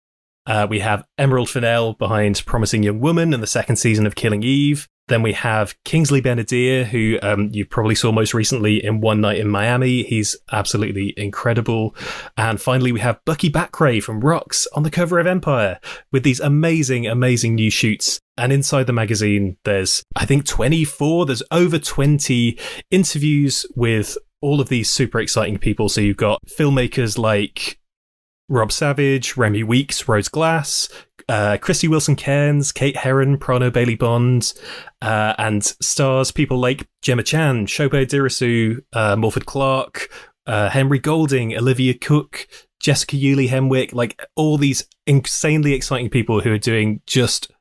[0.47, 4.43] Uh, we have Emerald Fennell behind Promising Young Woman and the second season of Killing
[4.43, 4.87] Eve.
[5.09, 9.39] Then we have Kingsley Ben-Adir, who um, you probably saw most recently in One Night
[9.39, 10.03] in Miami.
[10.03, 11.95] He's absolutely incredible.
[12.35, 15.79] And finally, we have Bukky Bakray from Rocks on the cover of Empire
[16.11, 18.19] with these amazing, amazing new shoots.
[18.37, 22.59] And inside the magazine, there's, I think, 24, there's over 20
[22.91, 25.87] interviews with all of these super exciting people.
[25.89, 27.79] So you've got filmmakers like
[28.49, 30.89] Rob Savage, Remi Weekes, Rose Glass,
[31.29, 34.53] uh, Krysty Wilson Cairns, Kate Herron, Prano Bailey Bond,
[35.01, 40.09] uh, and stars people like Gemma Chan, Sope Dirisu, uh, Morfydd Clark,
[40.45, 42.47] uh, Henry Golding, Olivia Cooke,
[42.79, 47.51] Jessica Yu Li Henwick, like all these insanely exciting people who are doing just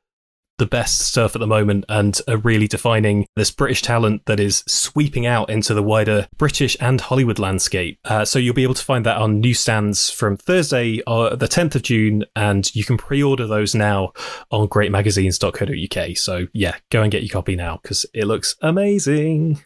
[0.57, 4.63] the best stuff at the moment and are really defining this British talent that is
[4.67, 7.99] sweeping out into the wider British and Hollywood landscape.
[8.05, 11.75] Uh, so you'll be able to find that on newsstands from Thursday, uh, the 10th
[11.75, 14.13] of June, and you can pre-order those now
[14.51, 16.17] on greatmagazines.co.uk.
[16.17, 19.63] So yeah, go and get your copy now because it looks amazing.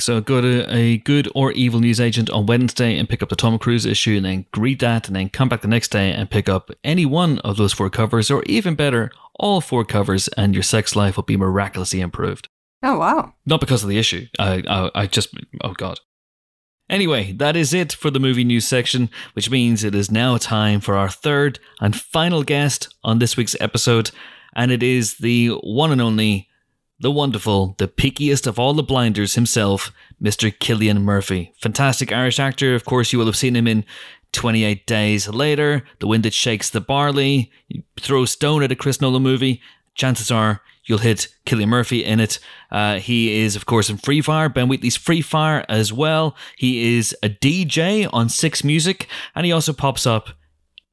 [0.00, 3.36] So go to a good or evil news agent on Wednesday and pick up the
[3.36, 6.30] Tom Cruise issue and then read that and then come back the next day and
[6.30, 10.54] pick up any one of those four covers or even better, all four covers and
[10.54, 12.48] your sex life will be miraculously improved.
[12.82, 13.34] Oh, wow.
[13.44, 14.26] Not because of the issue.
[14.38, 15.98] I, I, I just, oh God.
[16.90, 20.80] Anyway, that is it for the movie news section, which means it is now time
[20.80, 24.10] for our third and final guest on this week's episode.
[24.54, 26.47] And it is the one and only,
[27.00, 30.52] the wonderful, the pickiest of all the blinders himself, Mr.
[30.58, 31.52] Cillian Murphy.
[31.58, 32.74] Fantastic Irish actor.
[32.74, 33.84] Of course, you will have seen him in
[34.32, 37.50] 28 Days Later, The Wind That Shakes the Barley.
[37.68, 39.60] You throw stone at a Chris Nolan movie,
[39.94, 42.40] chances are you'll hit Cillian Murphy in it.
[42.70, 46.34] Uh, he is, of course, in Free Fire, Ben Wheatley's Free Fire as well.
[46.56, 50.30] He is a DJ on Six Music, and he also pops up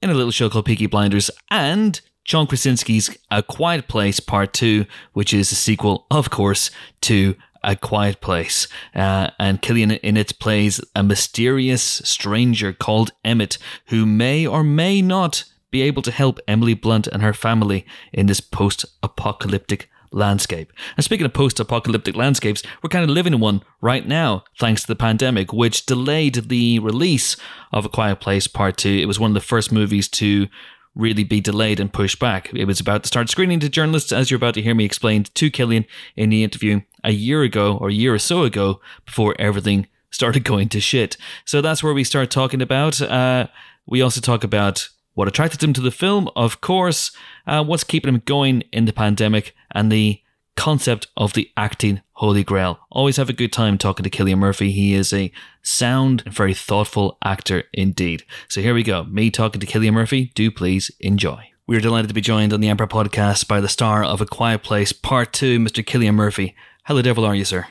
[0.02, 4.86] in a little show called Peaky Blinders and John Krasinski's A Quiet Place Part 2,
[5.14, 6.72] which is a sequel, of course,
[7.02, 8.68] to A Quiet Place.
[8.96, 15.04] Uh, and Cillian in it plays a mysterious stranger called Emmett, who may or may
[15.04, 20.74] not be able to help Emily Blunt and her family in this post apocalyptic landscape.
[20.98, 24.82] And speaking of post apocalyptic landscapes, we're kind of living in one right now, thanks
[24.82, 27.38] to the pandemic, which delayed the release
[27.72, 28.90] of A Quiet Place Part 2.
[28.90, 30.48] It was one of the first movies to
[30.96, 32.54] really be delayed and pushed back.
[32.54, 35.24] It was about to start screening to journalists, as you're about to hear me explain
[35.24, 35.86] to Cillian
[36.16, 40.44] in the interview a year ago or a year or so ago before everything started
[40.46, 41.18] going to shit.
[41.44, 43.02] So that's where we start talking about.
[43.02, 43.48] Uh,
[43.86, 47.12] we also talk about what attracted him to the film, of course,
[47.48, 50.22] uh, what's keeping him going in the pandemic, and the
[50.56, 52.80] concept of the acting holy grail.
[52.90, 54.72] Always have a good time talking to Cillian Murphy.
[54.72, 58.24] He is a sound and very thoughtful actor indeed.
[58.48, 59.04] So here we go.
[59.04, 60.32] Me talking to Cillian Murphy.
[60.36, 61.50] Do please enjoy.
[61.68, 64.26] We are delighted to be joined on the Empire podcast by the star of A
[64.26, 65.84] Quiet Place Part 2, Mr.
[65.84, 66.56] Cillian Murphy.
[66.84, 67.68] How the devil are you, sir?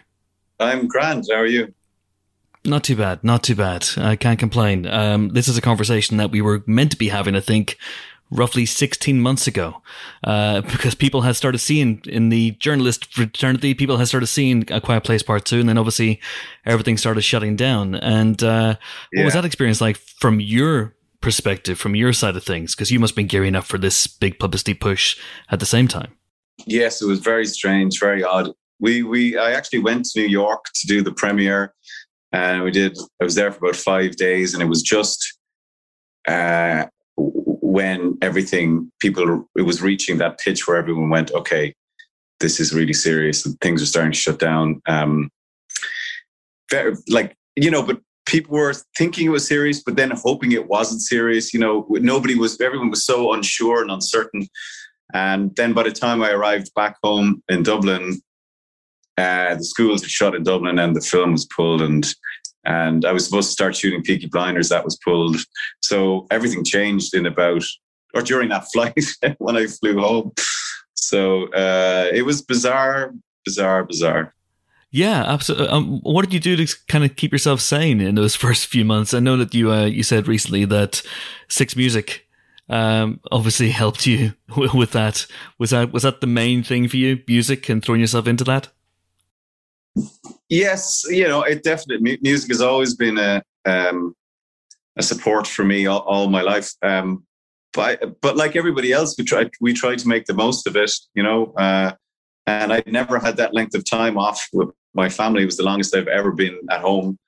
[0.59, 1.27] I'm grand.
[1.31, 1.73] How are you?
[2.65, 3.87] Not too bad, not too bad.
[3.99, 4.87] I can't complain.
[4.87, 7.77] Um, this is a conversation that we were meant to be having, I think,
[8.31, 9.83] roughly 16 months ago,
[10.25, 14.81] uh, because people had started seeing in the journalist fraternity, people had started seeing A
[14.81, 16.21] Quiet Place Part 2, and then obviously
[16.65, 17.95] everything started shutting down.
[17.95, 18.77] And uh,
[19.13, 22.75] what was that experience like from your perspective, from your side of things?
[22.75, 25.17] Because you must have been gearing up for this big publicity push
[25.51, 26.13] at the same time.
[26.67, 28.51] Yes, it was very strange, very odd.
[28.81, 31.75] We we I actually went to New York to do the premiere,
[32.33, 32.97] and we did.
[33.21, 35.39] I was there for about five days, and it was just
[36.29, 36.87] uh,
[37.75, 41.75] when everything people it was reaching that pitch where everyone went, okay,
[42.39, 44.81] this is really serious, and things are starting to shut down.
[44.87, 45.29] Um,
[46.71, 50.69] very, like you know, but people were thinking it was serious, but then hoping it
[50.69, 51.53] wasn't serious.
[51.53, 52.61] You know, nobody was.
[52.61, 54.47] Everyone was so unsure and uncertain.
[55.13, 58.23] And then by the time I arrived back home in Dublin,
[59.19, 62.05] uh, the schools had shut in Dublin and the film was pulled and
[62.67, 64.69] and I was supposed to start shooting Peaky Blinders.
[64.69, 65.37] That was pulled.
[65.81, 67.65] So everything changed in about
[68.15, 69.05] or during that flight
[69.39, 70.33] when I flew home.
[70.95, 73.13] So uh, it was bizarre,
[73.45, 74.35] bizarre, bizarre.
[74.91, 75.69] Yeah, absolutely.
[75.69, 78.85] Um, what did you do to kind of keep yourself sane in those first few
[78.85, 79.13] months?
[79.13, 81.03] I know that you uh, you said recently that
[81.49, 82.29] Six Music
[82.69, 84.35] um, obviously helped you
[84.75, 85.27] with that.
[85.59, 88.69] Was that was that the main thing for you, music, and throwing yourself into that?
[90.49, 94.15] Yes, you know, it definitely music has always been a um,
[94.97, 96.71] a support for me all, all my life.
[96.83, 97.25] Um,
[97.73, 100.93] but but like everybody else, we try we tried to make the most of it,
[101.15, 101.53] you know.
[101.57, 101.93] Uh,
[102.47, 105.45] and I never had that length of time off with my family.
[105.45, 107.19] Was the longest I've ever been at home.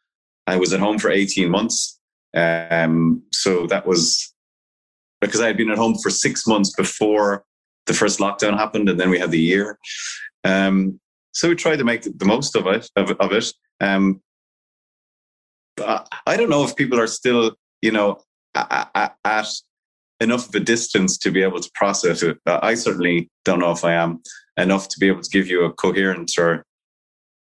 [0.47, 1.99] I was at home for eighteen months,
[2.37, 4.33] um, so that was
[5.21, 7.45] because I had been at home for six months before
[7.87, 9.79] the first lockdown happened, and then we had the year.
[10.45, 11.01] Um,
[11.37, 12.89] so we tried to make the most of it.
[12.97, 13.53] Of, of it.
[13.83, 14.23] Um,
[15.79, 17.53] I don't know if people are still,
[17.83, 18.21] you know,
[18.55, 19.53] at, at,
[20.19, 22.39] enough of a distance to be able to process it.
[22.47, 24.23] I certainly don't know if I am
[24.57, 26.65] enough to be able to give you a coherent or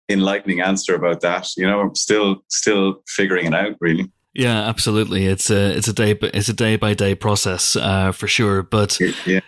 [0.08, 1.46] enlightening answer about that.
[1.56, 4.10] You know, I'm still still figuring it out, really.
[4.34, 5.26] Yeah, absolutely.
[5.26, 8.64] It's a it's a day it's a day by day process uh, for sure.
[8.64, 9.38] But yeah.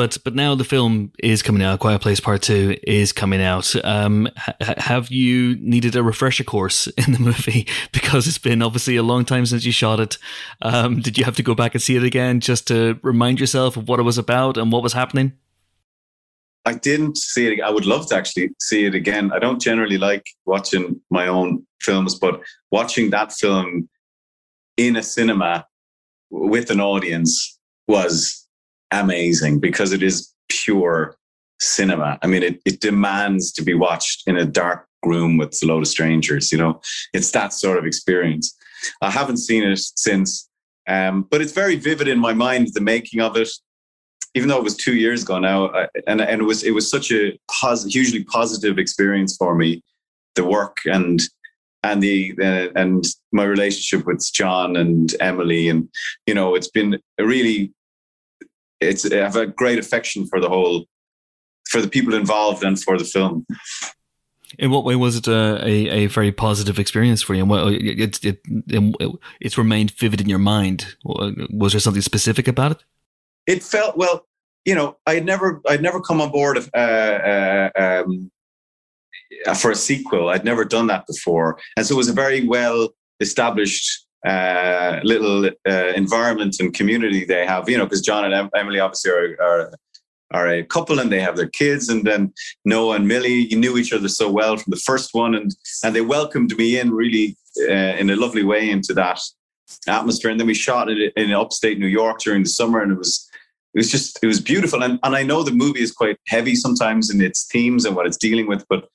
[0.00, 1.80] But but now the film is coming out.
[1.80, 3.74] Quiet Place Part Two is coming out.
[3.84, 8.96] Um, ha- have you needed a refresher course in the movie because it's been obviously
[8.96, 10.16] a long time since you shot it?
[10.62, 13.76] Um, did you have to go back and see it again just to remind yourself
[13.76, 15.34] of what it was about and what was happening?
[16.64, 17.60] I didn't see it.
[17.60, 19.30] I would love to actually see it again.
[19.32, 22.40] I don't generally like watching my own films, but
[22.70, 23.86] watching that film
[24.78, 25.66] in a cinema
[26.30, 28.39] with an audience was
[28.92, 31.16] amazing because it is pure
[31.60, 32.18] cinema.
[32.22, 35.82] I mean, it, it demands to be watched in a dark room with a load
[35.82, 36.50] of strangers.
[36.50, 36.80] You know,
[37.12, 38.56] it's that sort of experience.
[39.02, 40.48] I haven't seen it since,
[40.88, 42.68] um, but it's very vivid in my mind.
[42.72, 43.48] The making of it,
[44.34, 46.90] even though it was two years ago now, I, and and it was it was
[46.90, 49.82] such a pos- hugely positive experience for me.
[50.34, 51.20] The work and
[51.82, 55.88] and the uh, and my relationship with John and Emily, and
[56.26, 57.72] you know, it's been a really
[58.80, 60.86] it's I have a great affection for the whole
[61.68, 63.46] for the people involved and for the film.
[64.58, 67.42] In what way was it a, a, a very positive experience for you?
[67.42, 70.96] And what, it, it, it, it's remained vivid in your mind.
[71.04, 72.84] Was there something specific about it?
[73.46, 74.26] It felt well.
[74.64, 78.30] You know, I'd never I'd never come on board uh, uh, um,
[79.58, 80.28] for a sequel.
[80.28, 82.90] I'd never done that before, and so it was a very well
[83.20, 88.80] established uh, little uh, environment and community they have, you know, because John and Emily
[88.80, 89.72] obviously are, are,
[90.32, 92.32] are a couple and they have their kids, and then
[92.64, 95.94] Noah and Millie, you knew each other so well from the first one, and and
[95.94, 99.20] they welcomed me in really uh, in a lovely way into that
[99.86, 102.98] atmosphere, and then we shot it in upstate New York during the summer, and it
[102.98, 103.26] was.
[103.72, 104.82] It was just, it was beautiful.
[104.82, 108.04] And, and I know the movie is quite heavy sometimes in its themes and what
[108.04, 108.88] it's dealing with, but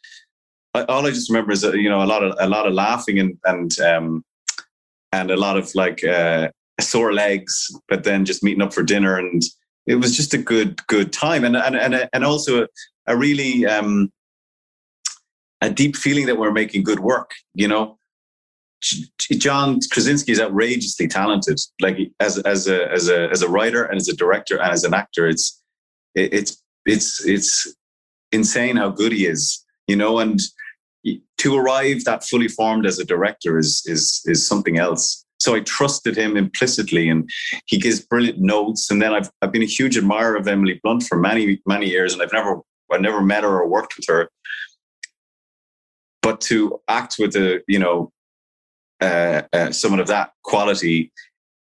[0.89, 3.37] all I just remember is, you know, a lot of, a lot of laughing and,
[3.45, 4.25] and, um,
[5.21, 9.17] and a lot of like uh, sore legs, but then just meeting up for dinner,
[9.17, 9.41] and
[9.85, 12.67] it was just a good good time, and and and and also a,
[13.07, 14.11] a really um,
[15.61, 17.31] a deep feeling that we're making good work.
[17.53, 17.97] You know,
[19.17, 23.97] John Krasinski is outrageously talented, like as as a as a as a writer and
[23.97, 25.27] as a director and as an actor.
[25.27, 25.61] It's
[26.13, 27.75] it's it's it's
[28.31, 30.39] insane how good he is, you know, and
[31.37, 35.23] to arrive that fully formed as a director is is is something else.
[35.39, 37.29] So I trusted him implicitly, and
[37.65, 38.89] he gives brilliant notes.
[38.89, 42.13] And then I've I've been a huge admirer of Emily Blunt for many many years,
[42.13, 42.61] and I've never
[42.91, 44.29] I've never met her or worked with her.
[46.21, 48.11] But to act with a you know
[49.01, 51.11] uh, uh, someone of that quality,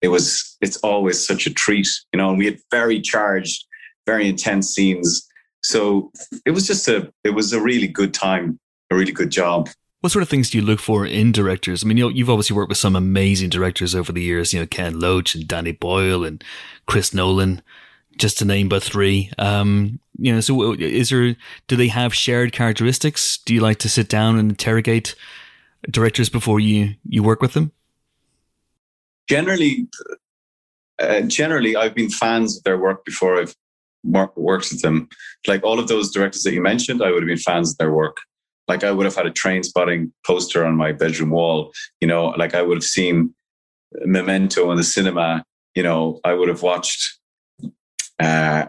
[0.00, 2.30] it was it's always such a treat, you know.
[2.30, 3.66] And we had very charged,
[4.06, 5.28] very intense scenes,
[5.62, 6.10] so
[6.46, 8.58] it was just a it was a really good time
[8.94, 9.68] a really good job.
[10.00, 11.82] What sort of things do you look for in directors?
[11.82, 14.52] I mean, you know, you've obviously worked with some amazing directors over the years.
[14.52, 16.44] You know, Ken Loach and Danny Boyle and
[16.86, 17.62] Chris Nolan,
[18.18, 19.30] just to name but three.
[19.38, 21.36] Um, you know, so is there?
[21.68, 23.38] Do they have shared characteristics?
[23.38, 25.14] Do you like to sit down and interrogate
[25.90, 27.72] directors before you you work with them?
[29.26, 29.88] Generally,
[30.98, 33.56] uh, generally, I've been fans of their work before I've
[34.04, 35.08] worked with them.
[35.46, 37.92] Like all of those directors that you mentioned, I would have been fans of their
[37.92, 38.18] work
[38.68, 41.72] like I would have had a Trainspotting poster on my bedroom wall.
[42.00, 43.34] You know, like I would have seen
[44.04, 45.44] Memento in the cinema.
[45.74, 47.18] You know, I would have watched
[48.20, 48.66] uh,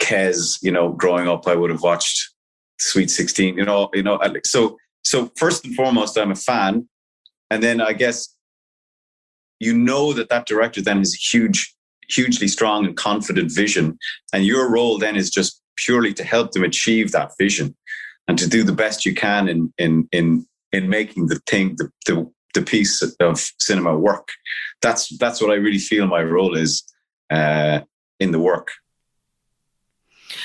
[0.00, 2.30] Kes, you know, growing up, I would have watched
[2.78, 6.88] Sweet 16, you know, you know, so, so first and foremost, I'm a fan.
[7.50, 8.34] And then I guess
[9.58, 11.74] you know that that director then has a huge,
[12.08, 13.98] hugely strong and confident vision.
[14.32, 17.74] And your role then is just purely to help them achieve that vision
[18.30, 21.90] and to do the best you can in, in, in, in making the thing, the,
[22.06, 24.28] the, the piece of cinema work.
[24.82, 26.84] That's, that's what I really feel my role is
[27.28, 27.80] uh,
[28.20, 28.68] in the work.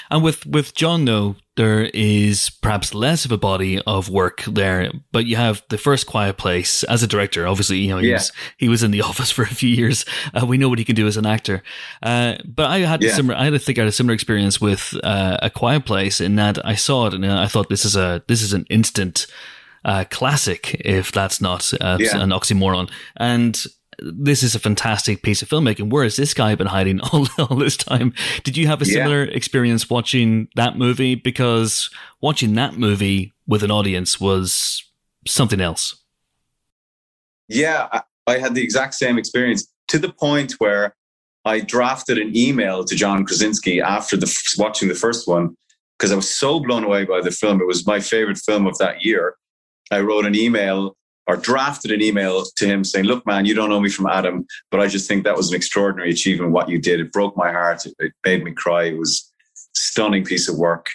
[0.10, 4.92] And with with John, though, there is perhaps less of a body of work there,
[5.12, 7.48] but you have the first Quiet Place as a director.
[7.48, 8.16] Obviously, you know he, yeah.
[8.16, 10.06] was, he was in the office for a few years.
[10.34, 11.64] Uh, we know what he can do as an actor.
[12.04, 13.14] Uh, but I had yeah.
[13.14, 13.38] similar.
[13.38, 16.36] I had to think I had a similar experience with uh, a Quiet Place in
[16.36, 19.28] that I saw it and I thought this is a this is an instant.
[19.88, 22.18] Uh, classic, if that's not uh, yeah.
[22.18, 22.90] an oxymoron.
[23.18, 23.64] And
[24.00, 25.90] this is a fantastic piece of filmmaking.
[25.90, 28.14] Where has this guy been hiding all, all this time?
[28.44, 29.32] Did you have a similar yeah.
[29.32, 31.16] experience watching that movie?
[31.16, 31.90] Because
[32.22, 34.84] watching that movie with an audience was
[35.28, 35.96] something else.
[37.48, 40.96] Yeah, I, had the exact same experience to the point where
[41.46, 45.56] I drafted an email to John Krasinski after the watching the first one
[45.98, 47.62] because I was so blown away by the film.
[47.62, 49.36] It was my favorite film of that year.
[49.92, 50.98] I wrote an email
[51.28, 54.46] or drafted an email to him saying, Look, man, you don't know me from Adam,
[54.72, 57.00] but I just think that was an extraordinary achievement, what you did.
[57.00, 57.86] It broke my heart.
[57.86, 58.84] It, it made me cry.
[58.84, 59.32] It was
[59.74, 60.90] stunning piece of work.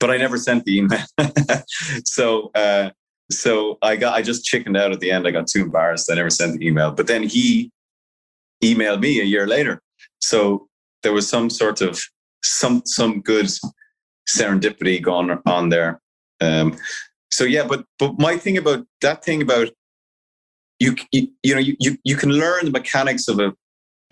[0.00, 1.04] But I never sent the email.
[2.04, 2.90] so, uh,
[3.30, 5.26] so I got, I just chickened out at the end.
[5.26, 6.10] I got too embarrassed.
[6.10, 6.90] I never sent the email.
[6.90, 7.70] But then he
[8.62, 9.80] emailed me a year later.
[10.20, 10.68] So
[11.02, 12.00] there was some sort of
[12.42, 13.48] some some good
[14.28, 16.00] serendipity going on there.
[16.40, 16.76] Um,
[17.34, 19.68] so yeah, but but my thing about that thing about
[20.78, 23.52] you you, you know you, you you can learn the mechanics of a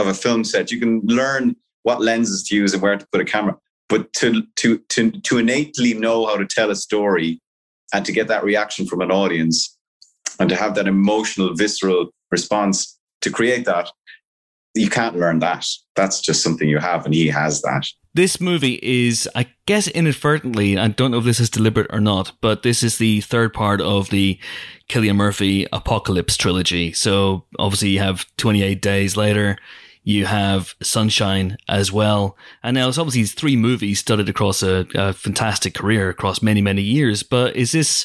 [0.01, 0.73] of a film set.
[0.73, 1.55] You can learn
[1.85, 3.57] what lenses to use and where to put a camera.
[3.89, 7.40] But to to to to innately know how to tell a story
[7.94, 9.78] and to get that reaction from an audience
[10.40, 13.89] and to have that emotional, visceral response to create that,
[14.74, 15.66] you can't learn that.
[15.94, 17.86] That's just something you have, and he has that.
[18.15, 22.32] This movie is, I guess, inadvertently, I don't know if this is deliberate or not,
[22.43, 24.39] but this is the third part of the
[24.89, 26.93] Cillian Murphy Apocalypse trilogy.
[26.93, 29.57] So obviously, you have 28 Days Later,
[30.05, 32.36] you have Sunshine as well.
[32.62, 36.82] And now it's obviously three movies studded across a, a fantastic career across many, many
[36.82, 37.23] years.
[37.23, 38.05] But is this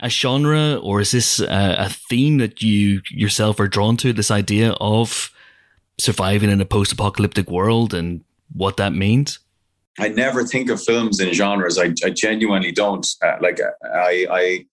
[0.00, 4.12] a genre or is this a, a theme that you yourself are drawn to?
[4.12, 5.32] This idea of
[6.00, 9.38] surviving in a post apocalyptic world and what that means?
[9.98, 11.78] I never think of films in genres.
[11.78, 13.06] I, I genuinely don't.
[13.22, 14.66] Uh, like I, I,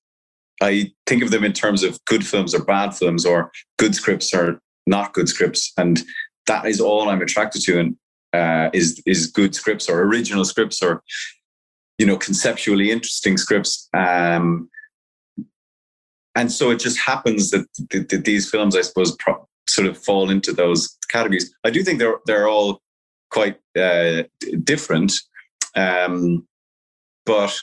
[0.61, 4.33] I think of them in terms of good films or bad films, or good scripts
[4.33, 6.01] or not good scripts, and
[6.45, 7.79] that is all I'm attracted to.
[7.79, 7.97] And
[8.33, 11.03] uh, is is good scripts or original scripts or
[11.97, 13.89] you know conceptually interesting scripts.
[13.93, 14.69] Um,
[16.35, 19.97] and so it just happens that, that, that these films, I suppose, pro- sort of
[19.97, 21.53] fall into those categories.
[21.63, 22.81] I do think they're they're all
[23.29, 24.23] quite uh,
[24.63, 25.13] different.
[25.75, 26.47] Um,
[27.25, 27.55] but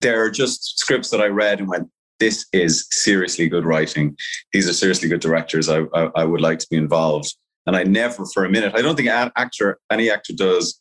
[0.00, 1.88] they're just scripts that I read and went,
[2.18, 4.16] this is seriously good writing.
[4.52, 5.68] These are seriously good directors.
[5.68, 7.34] I, I, I would like to be involved.
[7.66, 10.80] And I never for a minute, I don't think an actor, any actor does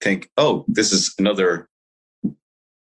[0.00, 1.68] think, oh, this is another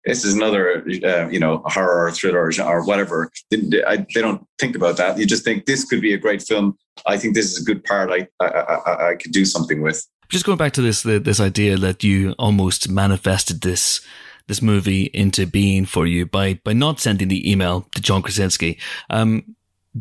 [0.05, 3.31] this is another, uh, you know, horror or thriller or, whatever.
[3.51, 5.19] They, they, don't think about that.
[5.19, 6.77] You just think this could be a great film.
[7.07, 8.11] I think this is a good part.
[8.11, 11.77] I I, I, I could do something with just going back to this this idea
[11.77, 14.01] that you almost manifested this
[14.47, 18.79] this movie into being for you by by not sending the email to John Krasinski.
[19.11, 19.54] Um,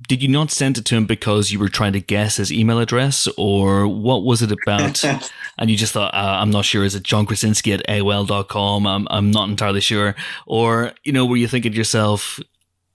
[0.08, 2.80] did you not send it to him because you were trying to guess his email
[2.80, 5.04] address, or what was it about?
[5.58, 6.84] and you just thought, uh, I'm not sure.
[6.84, 8.88] Is it John Krasinski at AOL.com?
[8.88, 10.16] I'm I'm not entirely sure.
[10.48, 12.40] Or you know, were you thinking to yourself,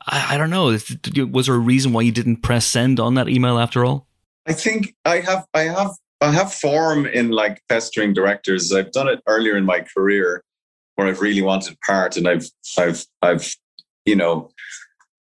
[0.06, 0.76] I, I don't know.
[1.30, 4.06] Was there a reason why you didn't press send on that email after all?
[4.46, 8.72] I think I have I have I have form in like pestering directors.
[8.72, 10.42] I've done it earlier in my career
[10.96, 13.54] where I've really wanted part and I've I've I've
[14.04, 14.50] you know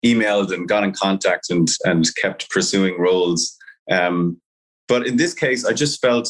[0.04, 3.56] emailed and got in contact and and kept pursuing roles.
[3.90, 4.40] Um,
[4.86, 6.28] but in this case, I just felt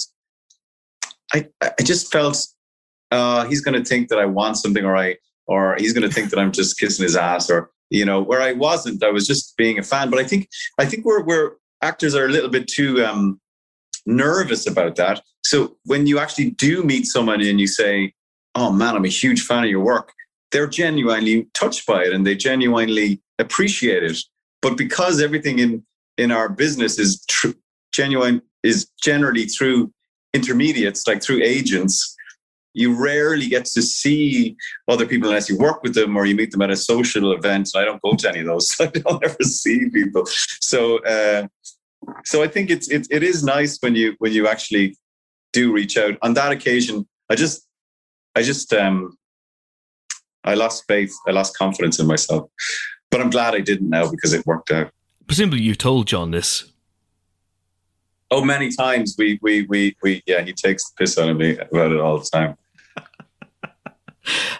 [1.34, 2.46] I I just felt
[3.10, 5.16] uh, he's going to think that I want something, or I
[5.46, 8.42] or he's going to think that I'm just kissing his ass, or you know, where
[8.42, 9.02] I wasn't.
[9.02, 10.10] I was just being a fan.
[10.10, 13.40] But I think I think we're we're actors are a little bit too um,
[14.06, 15.22] nervous about that.
[15.44, 18.12] So when you actually do meet someone and you say,
[18.54, 20.12] "Oh man, I'm a huge fan of your work,"
[20.50, 24.18] they're genuinely touched by it and they genuinely appreciate it.
[24.62, 25.84] But because everything in
[26.16, 27.58] in our business is tr-
[27.92, 29.92] genuine, is generally through
[30.34, 32.16] intermediates, like through agents,
[32.74, 34.56] you rarely get to see
[34.88, 37.70] other people unless you work with them or you meet them at a social event.
[37.74, 40.24] I don't go to any of those, so I don't ever see people.
[40.60, 41.48] So, uh,
[42.24, 44.96] so I think it's it, it is nice when you when you actually
[45.52, 46.16] do reach out.
[46.22, 47.66] On that occasion, I just
[48.34, 49.16] I just um
[50.44, 52.50] I lost faith, I lost confidence in myself.
[53.10, 54.90] But I'm glad I didn't now because it worked out.
[55.26, 56.72] Presumably, you told John this.
[58.30, 61.56] Oh, many times we we we we yeah, he takes the piss out of me
[61.56, 62.56] about it all the time.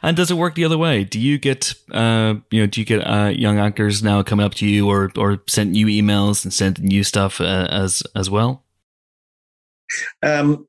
[0.00, 1.04] And does it work the other way?
[1.04, 4.54] Do you get, uh, you know, do you get uh, young actors now coming up
[4.54, 8.64] to you or or sending you emails and sending you stuff uh, as as well?
[10.22, 10.66] Um,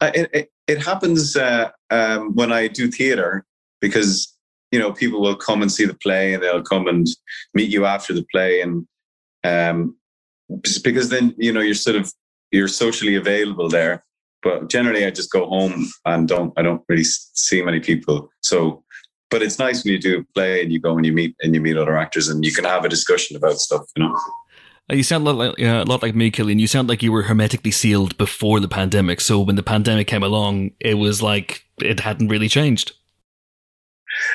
[0.00, 3.44] it, it, it happens uh, um, when I do theater
[3.80, 4.35] because
[4.72, 7.06] you know people will come and see the play and they'll come and
[7.54, 8.86] meet you after the play and
[9.44, 9.96] um,
[10.82, 12.12] because then you know you're sort of
[12.50, 14.04] you're socially available there
[14.42, 18.82] but generally i just go home and don't i don't really see many people so
[19.30, 21.54] but it's nice when you do a play and you go and you meet and
[21.54, 24.16] you meet other actors and you can have a discussion about stuff you know
[24.88, 26.60] Uh, You sound a lot like, uh, a lot like me, Cillian.
[26.60, 29.20] You sound like you were hermetically sealed before the pandemic.
[29.20, 32.92] So when the pandemic came along, it was like it hadn't really changed.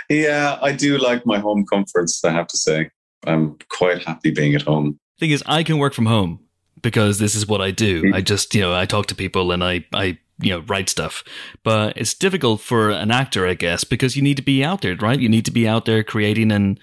[0.10, 2.90] Yeah i do like my home comforts i have to say
[3.26, 6.40] i'm quite happy being at home Thing is, I can work from home
[6.82, 8.02] because this is what I do.
[8.02, 8.16] Mm.
[8.16, 11.24] I just, you know, I talk to people and I, I, you know, write stuff.
[11.64, 14.96] But it's difficult for an actor, I guess, because you need to be out there,
[14.96, 15.20] right?
[15.20, 16.80] You need to be out there creating and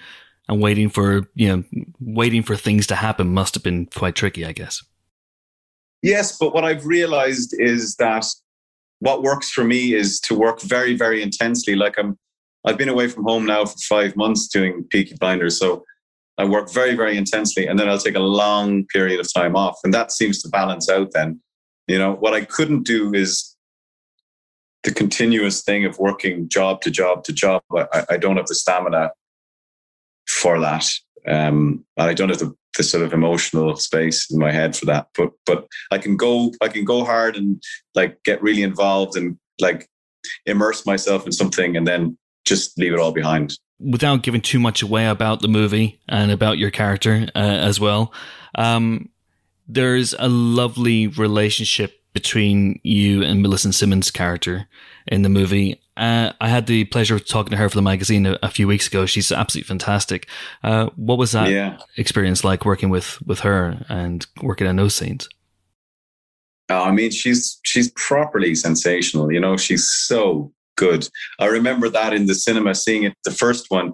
[0.49, 1.65] and waiting for, you know,
[1.99, 3.35] waiting for things to happen.
[3.35, 4.85] Must have been quite tricky, I guess.
[6.01, 8.25] Yes, but what I've realized is that
[9.01, 11.75] what works for me is to work very, very intensely.
[11.75, 12.17] Like I'm,
[12.65, 15.85] I've been away from home now for five months doing Peaky Blinders, so
[16.39, 19.79] I work very, very intensely, and then I'll take a long period of time off,
[19.85, 21.13] and that seems to balance out.
[21.13, 21.41] Then,
[21.87, 23.57] you know, what I couldn't do is
[24.85, 27.63] the continuous thing of working job to job to job.
[27.75, 29.11] I, I don't have the stamina
[30.29, 30.89] for that.
[31.27, 34.87] Um, and I don't have the, the sort of emotional space in my head for
[34.87, 35.09] that.
[35.17, 37.61] But but I can go I can go hard and
[37.95, 39.89] like get really involved and like
[40.47, 42.17] immerse myself in something and then
[42.49, 43.57] just leave it all behind.
[43.81, 48.13] without giving too much away about the movie and about your character uh, as well,
[48.57, 49.09] um,
[49.69, 54.67] there's a lovely relationship between you and Millicent Simmonds' character
[55.07, 55.81] in the movie.
[55.97, 58.67] Uh, I had the pleasure of talking to her for the magazine a, a few
[58.67, 59.05] weeks ago.
[59.07, 60.27] She's absolutely fantastic.
[60.65, 61.79] Uh, what was that Yeah.
[61.97, 65.29] experience like working with with her and working on those scenes?
[66.71, 69.33] Oh, I mean, she's she's properly sensational.
[69.33, 71.07] You know, she's so good.
[71.39, 73.93] I remember that in the cinema, seeing it the first one.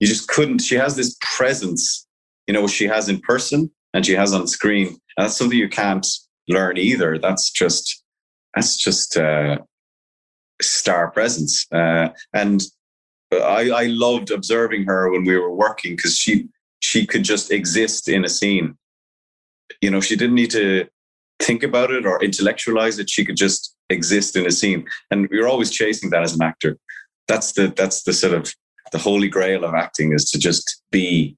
[0.00, 0.58] You just couldn't.
[0.58, 2.06] She has this presence,
[2.46, 5.68] you know, she has in person and she has on screen, and that's something you
[5.68, 6.06] can't
[6.48, 7.16] learn either.
[7.18, 8.02] That's just
[8.54, 9.58] that's just uh,
[10.60, 11.66] star presence.
[11.72, 12.62] Uh, and
[13.32, 16.48] I, I loved observing her when we were working because she
[16.80, 18.76] she could just exist in a scene.
[19.80, 20.86] You know, she didn't need to
[21.40, 23.08] think about it or intellectualize it.
[23.08, 24.86] She could just exist in a scene.
[25.10, 26.78] And we are always chasing that as an actor.
[27.28, 28.54] That's the that's the sort of
[28.92, 31.36] the holy grail of acting is to just be,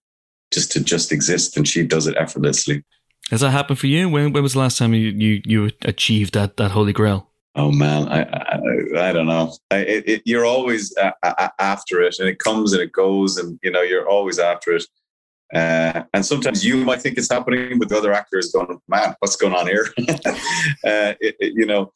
[0.53, 1.57] just to just exist.
[1.57, 2.85] And she does it effortlessly.
[3.31, 4.09] Has that happened for you?
[4.09, 7.31] When when was the last time you you, you achieved that that holy grail?
[7.57, 9.57] Oh man, I I, I don't know.
[9.71, 13.39] I, it, it, you're always uh, uh, after it, and it comes and it goes,
[13.39, 14.85] and you know you're always after it.
[15.55, 19.15] Uh, and sometimes you might think it's happening, but the other actor is going, "Man,
[19.21, 21.93] what's going on here?" uh, it, you know,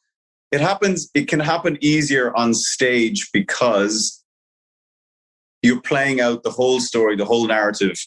[0.51, 1.09] it happens.
[1.13, 4.23] It can happen easier on stage because
[5.61, 7.97] you're playing out the whole story, the whole narrative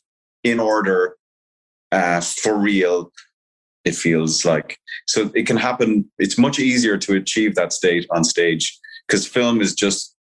[0.43, 1.17] in order
[1.91, 3.11] uh, for real.
[3.85, 6.11] It feels like so it can happen.
[6.19, 10.15] It's much easier to achieve that state on stage because film is just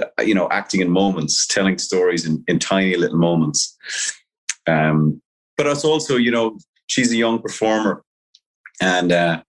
[0.00, 3.76] uh, you know acting in moments, telling stories in, in tiny little moments.
[4.68, 5.20] Um,
[5.56, 8.04] but it's also you know she's a young performer,
[8.80, 9.42] and uh,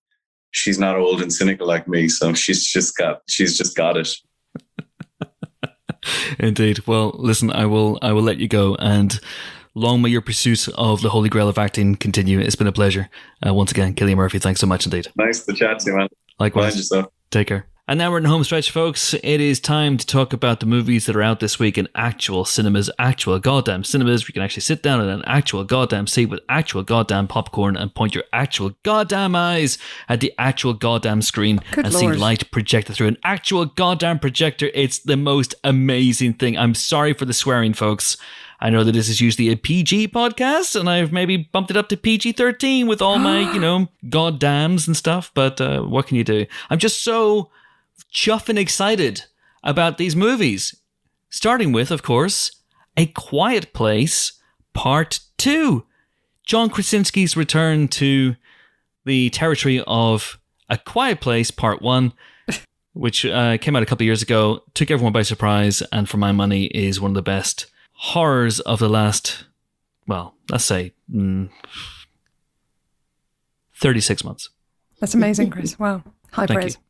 [0.54, 4.10] she's not old and cynical like me, so she's just got she's just got it.
[6.40, 6.88] Indeed.
[6.88, 9.20] Well, listen, I will I will let you go and
[9.76, 12.40] long may your pursuit of the holy grail of acting continue.
[12.40, 13.10] It's been a pleasure.
[13.46, 15.08] Uh, once again, Cillian Murphy, thanks so much indeed.
[15.18, 16.08] Nice to chat to you, man.
[16.40, 16.92] Likewise.
[17.32, 17.68] Take care.
[17.86, 19.14] And now we're in home stretch, folks.
[19.14, 22.46] It is time to talk about the movies that are out this week in actual
[22.46, 24.24] cinemas, actual goddamn cinemas.
[24.24, 27.76] where you can actually sit down in an actual goddamn seat with actual goddamn popcorn
[27.76, 29.78] and point your actual goddamn eyes
[30.08, 32.14] at the actual goddamn screen Good and lord.
[32.16, 34.70] see light projected through an actual goddamn projector.
[34.74, 36.58] It's the most amazing thing.
[36.58, 38.16] I'm sorry for the swearing, folks.
[38.62, 41.90] I know that this is usually a PG podcast, and I've maybe bumped it up
[41.90, 46.16] to PG 13 with all my, you know, goddams and stuff, but uh, what can
[46.16, 46.46] you do?
[46.70, 47.50] I'm just so
[48.14, 49.26] chuffing excited
[49.64, 50.76] about these movies.
[51.30, 52.62] Starting with, of course,
[52.96, 54.34] A Quiet Place
[54.74, 55.86] Part 2.
[56.46, 58.36] John Krasinski's return to
[59.06, 62.14] the territory of A Quiet Place Part 1,
[62.94, 66.18] which uh, came out a couple of years ago, took everyone by surprise, and for
[66.18, 69.46] my money is one of the best horrors of the last,
[70.08, 71.50] well, let's say mm,
[73.76, 74.50] 36 months.
[75.00, 75.80] That's amazing, Chris.
[75.80, 76.04] Wow.
[76.32, 76.76] High Thank praise.
[76.76, 76.82] you.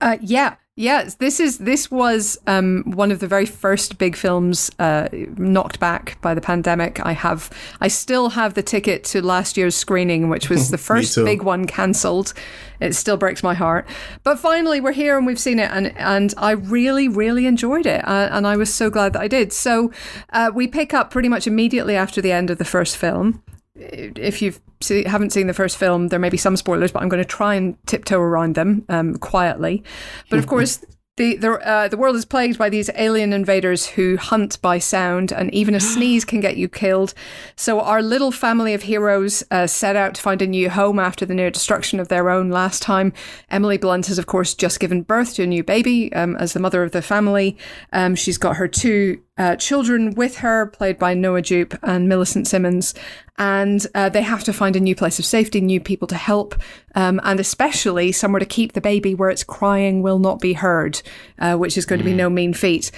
[0.00, 1.10] Uh, yeah, yeah.
[1.18, 6.18] This is this was um, one of the very first big films uh, knocked back
[6.22, 7.04] by the pandemic.
[7.04, 7.50] I have,
[7.82, 11.66] I still have the ticket to last year's screening, which was the first big one
[11.66, 12.32] cancelled.
[12.80, 13.86] It still breaks my heart,
[14.22, 18.06] but finally we're here and we've seen it, and and I really, really enjoyed it,
[18.08, 19.52] uh, and I was so glad that I did.
[19.52, 19.92] So
[20.32, 23.42] uh, we pick up pretty much immediately after the end of the first film
[23.80, 27.08] if you see, haven't seen the first film, there may be some spoilers, but I'm
[27.08, 29.82] going to try and tiptoe around them um, quietly.
[30.28, 30.84] But of course,
[31.16, 35.32] the the uh, the world is plagued by these alien invaders who hunt by sound,
[35.32, 37.14] and even a sneeze can get you killed.
[37.56, 41.26] So our little family of heroes uh, set out to find a new home after
[41.26, 43.12] the near destruction of their own last time.
[43.50, 46.60] Emily Blunt has, of course, just given birth to a new baby um, as the
[46.60, 47.58] mother of the family.
[47.92, 52.46] Um, she's got her two uh, children with her, played by Noah Jupe and Millicent
[52.46, 52.92] Simmonds.
[53.38, 56.54] And uh, they have to find a new place of safety, new people to help,
[56.94, 61.00] um, and especially somewhere to keep the baby where its crying will not be heard,
[61.38, 62.90] uh, which is going to be no mean feat.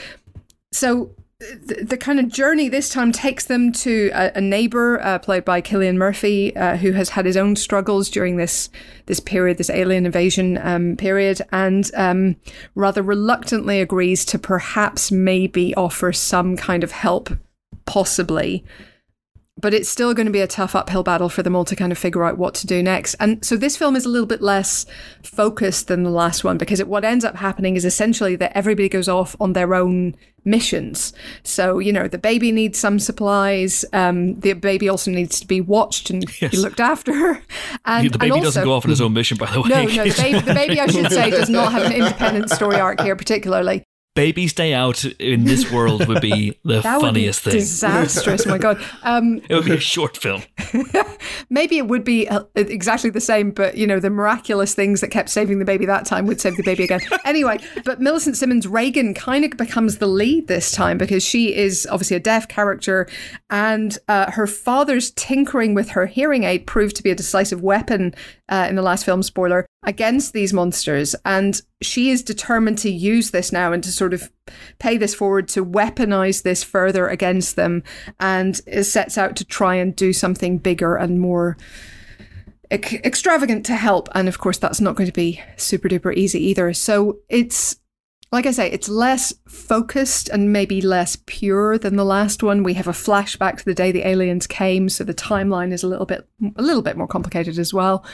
[0.72, 1.14] So
[1.82, 5.60] the, kind of journey this time takes them to a, a neighbor uh, played by
[5.60, 8.68] Cillian Murphy, uh, who has had his own struggles during this
[9.06, 12.36] this period, this alien invasion um, period, and um,
[12.74, 17.30] rather reluctantly agrees to perhaps maybe offer some kind of help,
[17.84, 18.64] possibly.
[19.62, 21.92] But it's still going to be a tough uphill battle for them all to kind
[21.92, 23.14] of figure out what to do next.
[23.20, 24.84] And so this film is a little bit less
[25.22, 28.88] focused than the last one because it, what ends up happening is essentially that everybody
[28.90, 30.14] goes off on their own
[30.44, 31.12] missions.
[31.44, 33.84] So, you know, the baby needs some supplies.
[33.92, 36.54] Um, the baby also needs to be watched and Yes.
[36.54, 37.40] looked after.
[37.84, 39.68] And, the baby and doesn't go off on his own mission, by the way.
[39.68, 42.76] No, no, the baby, the baby, I should say, does not have an independent story
[42.76, 43.82] arc here, particularly.
[44.14, 47.60] Baby's Day Out in this world would be the That funniest would be thing.
[47.60, 48.44] disastrous.
[48.46, 48.82] my God.
[49.02, 50.42] Um, It would be a short film.
[51.50, 55.08] maybe it would be uh, exactly the same, but you know, the miraculous things that
[55.08, 57.00] kept saving the baby that time would save the baby again.
[57.24, 61.86] anyway, but Millicent Simmonds Reagan kind of becomes the lead this time because she is
[61.90, 63.08] obviously a deaf character,
[63.50, 68.14] and uh, her father's tinkering with her hearing aid proved to be a decisive weapon
[68.48, 69.22] uh, in the last film.
[69.22, 74.14] Spoiler against these monsters, and she is determined to use this now and to sort
[74.14, 74.30] of
[74.78, 77.82] pay this forward to weaponize this further against them
[78.20, 81.56] and sets out to try and do something bigger and more
[82.70, 86.72] extravagant to help and of course that's not going to be super duper easy either
[86.72, 87.76] so it's
[88.32, 92.62] like I say, it's less focused and maybe less pure than the last one.
[92.62, 95.86] We have a flashback to the day the aliens came, so the timeline is a
[95.86, 96.26] little bit
[96.56, 98.06] a little bit more complicated as well.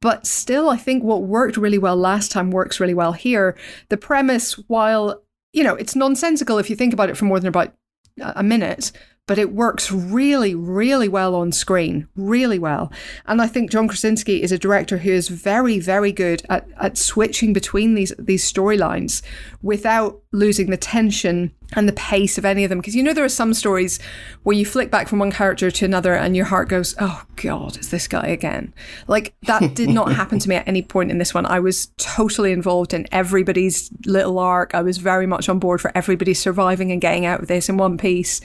[0.00, 3.56] But still, I think what worked really well last time works really well here.
[3.90, 5.22] The premise, while
[5.52, 7.74] you know, it's nonsensical if you think about it for more than about
[8.20, 8.92] a minute,
[9.26, 12.90] but it works really, really well on screen, really well.
[13.26, 16.98] And I think John Krasinski is a director who is very, very good at, at
[16.98, 19.22] switching between these these storylines
[19.62, 22.78] without losing the tension and the pace of any of them.
[22.78, 23.98] Because you know there are some stories
[24.42, 27.76] where you flick back from one character to another and your heart goes, "Oh God,
[27.76, 28.72] it's this guy again."
[29.06, 31.46] Like that did not happen to me at any point in this one.
[31.46, 34.74] I was totally involved in everybody's little arc.
[34.74, 37.76] I was very much on board for everybody surviving and getting out of this in
[37.76, 38.40] one piece,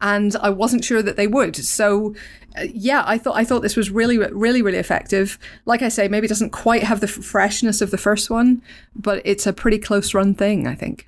[0.00, 1.56] and I wasn't sure that they would.
[1.56, 2.14] So.
[2.56, 5.38] uh, Yeah, I thought I thought this was really, really, really effective.
[5.66, 8.62] Like I say, maybe it doesn't quite have the freshness of the first one,
[8.94, 10.66] but it's a pretty close run thing.
[10.66, 11.06] I think.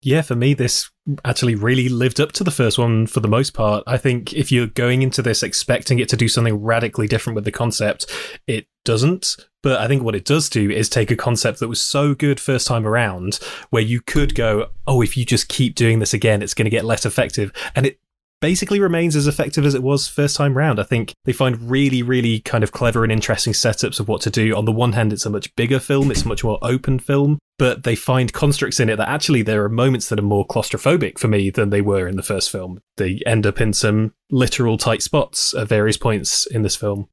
[0.00, 0.90] Yeah, for me, this
[1.24, 3.82] actually really lived up to the first one for the most part.
[3.86, 7.44] I think if you're going into this expecting it to do something radically different with
[7.44, 8.06] the concept,
[8.46, 9.36] it doesn't.
[9.60, 12.38] But I think what it does do is take a concept that was so good
[12.38, 16.42] first time around, where you could go, oh, if you just keep doing this again,
[16.42, 17.50] it's going to get less effective.
[17.74, 17.98] And it
[18.40, 20.78] basically remains as effective as it was first time round.
[20.78, 24.30] I think they find really, really kind of clever and interesting setups of what to
[24.30, 24.54] do.
[24.56, 27.38] On the one hand, it's a much bigger film, it's a much more open film,
[27.58, 31.18] but they find constructs in it that actually there are moments that are more claustrophobic
[31.18, 32.80] for me than they were in the first film.
[32.96, 37.08] They end up in some literal tight spots at various points in this film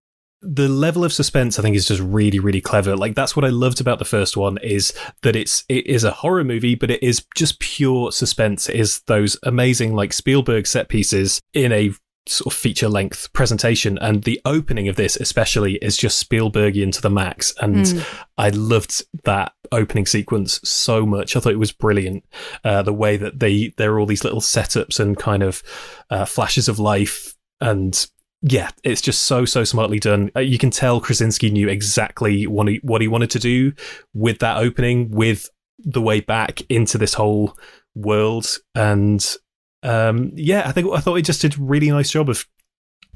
[0.45, 2.95] the level of suspense I think is just really really clever.
[2.95, 4.93] Like that's what I loved about the first one is
[5.23, 8.69] that it's it is a horror movie but it is just pure suspense.
[8.69, 11.91] It is those amazing like Spielberg set pieces in a
[12.27, 13.99] sort of feature length presentation.
[13.99, 17.53] And the opening of this, especially, is just Spielbergian to the max.
[17.61, 18.05] And Mm.
[18.37, 21.35] I loved that opening sequence so much.
[21.35, 22.25] I thought it was brilliant.
[22.63, 25.61] Uh, the way that they there are all these little setups and kind of
[26.09, 28.07] uh, flashes of life, and
[28.47, 30.29] yeah, it's just so so smartly done.
[30.35, 33.73] Uh, you can tell Krasinski knew exactly what he what he wanted to do
[34.13, 35.49] with that opening, with
[35.79, 37.57] the way back into this whole
[37.95, 39.35] world, and
[39.81, 42.45] um, yeah, I think I thought he just did a really nice job of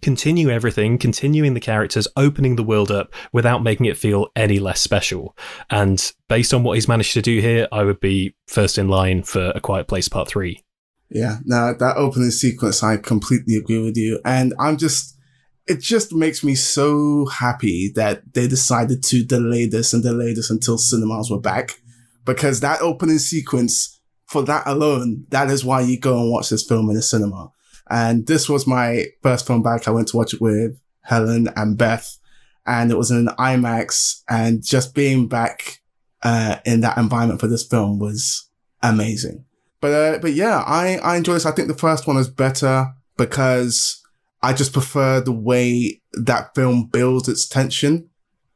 [0.01, 4.81] continue everything, continuing the characters, opening the world up without making it feel any less
[4.81, 5.37] special.
[5.69, 9.21] And based on what he's managed to do here, I would be first in line
[9.21, 10.63] for A Quiet Place Part 3.
[11.11, 14.19] Yeah, now that opening sequence, I completely agree with you.
[14.23, 15.17] And I'm just,
[15.69, 20.49] it just makes me so happy that they decided to delay this and delay this
[20.49, 21.79] until cinemas were back.
[22.25, 26.65] Because that opening sequence, for that alone, that is why you go and watch this
[26.65, 27.51] film in a cinema.
[27.89, 29.87] And this was my first film back.
[29.87, 32.17] I went to watch it with Helen and Beth,
[32.65, 34.21] and it was in an IMAX.
[34.27, 35.81] And just being back
[36.23, 38.49] uh, in that environment for this film was
[38.81, 39.45] amazing.
[39.81, 41.45] But uh, but yeah, I I enjoy this.
[41.45, 42.87] I think the first one is better
[43.17, 43.98] because
[44.41, 48.09] I just prefer the way that film builds its tension.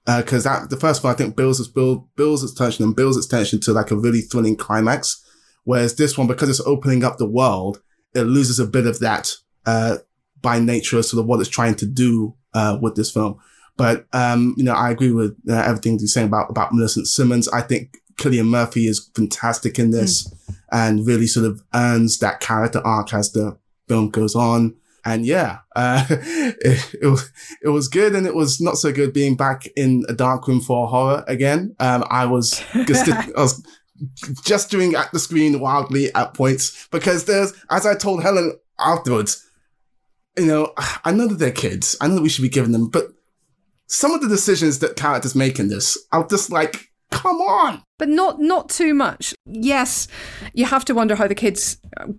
[0.05, 3.15] Because that the first one I think builds its build builds its tension and builds
[3.15, 5.23] its tension to like a really thrilling climax.
[5.63, 7.81] Whereas this one, because it's opening up the world,
[8.13, 9.31] it loses a bit of that
[9.65, 9.97] uh,
[10.41, 13.39] by nature as to what it's trying to do uh, with this film.
[13.77, 17.47] But um, you know, I agree with uh, everything you're saying about about Millicent Simmonds.
[17.47, 20.31] I think Cillian Murphy is fantastic in this
[20.71, 23.57] and really sort of earns that character arc as the
[23.87, 24.75] film goes on.
[25.05, 27.31] And yeah, uh, it, it, was,
[27.61, 30.61] it was good and it was not so good being back in a dark room
[30.61, 31.75] for horror again.
[31.79, 33.65] Um, I was, just, I was
[34.43, 39.45] gesturing at the screen wildly at points because there's, as I told Helen afterwards,
[40.37, 40.73] you know,
[41.03, 41.95] I know that they're kids.
[41.99, 43.07] I know that we should be giving them, but
[43.87, 47.81] some of the decisions that characters make in this, I'm just like, come on.
[47.99, 49.33] but not not too much.
[49.45, 50.07] Yes,
[50.53, 51.77] you have to wonder how the kids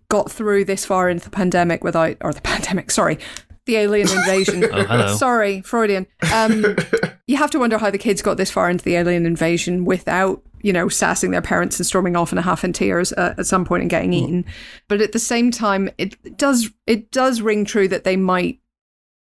[0.08, 2.90] got through this far into the pandemic without, or the pandemic.
[2.90, 3.18] Sorry,
[3.66, 4.64] the alien invasion.
[4.64, 5.14] Oh, hello.
[5.16, 6.06] Sorry, Freudian.
[6.32, 6.76] Um,
[7.26, 10.42] you have to wonder how the kids got this far into the alien invasion without,
[10.62, 13.46] you know, sassing their parents and storming off in a half in tears uh, at
[13.46, 14.44] some point and getting eaten.
[14.88, 18.60] But at the same time, it does it does ring true that they might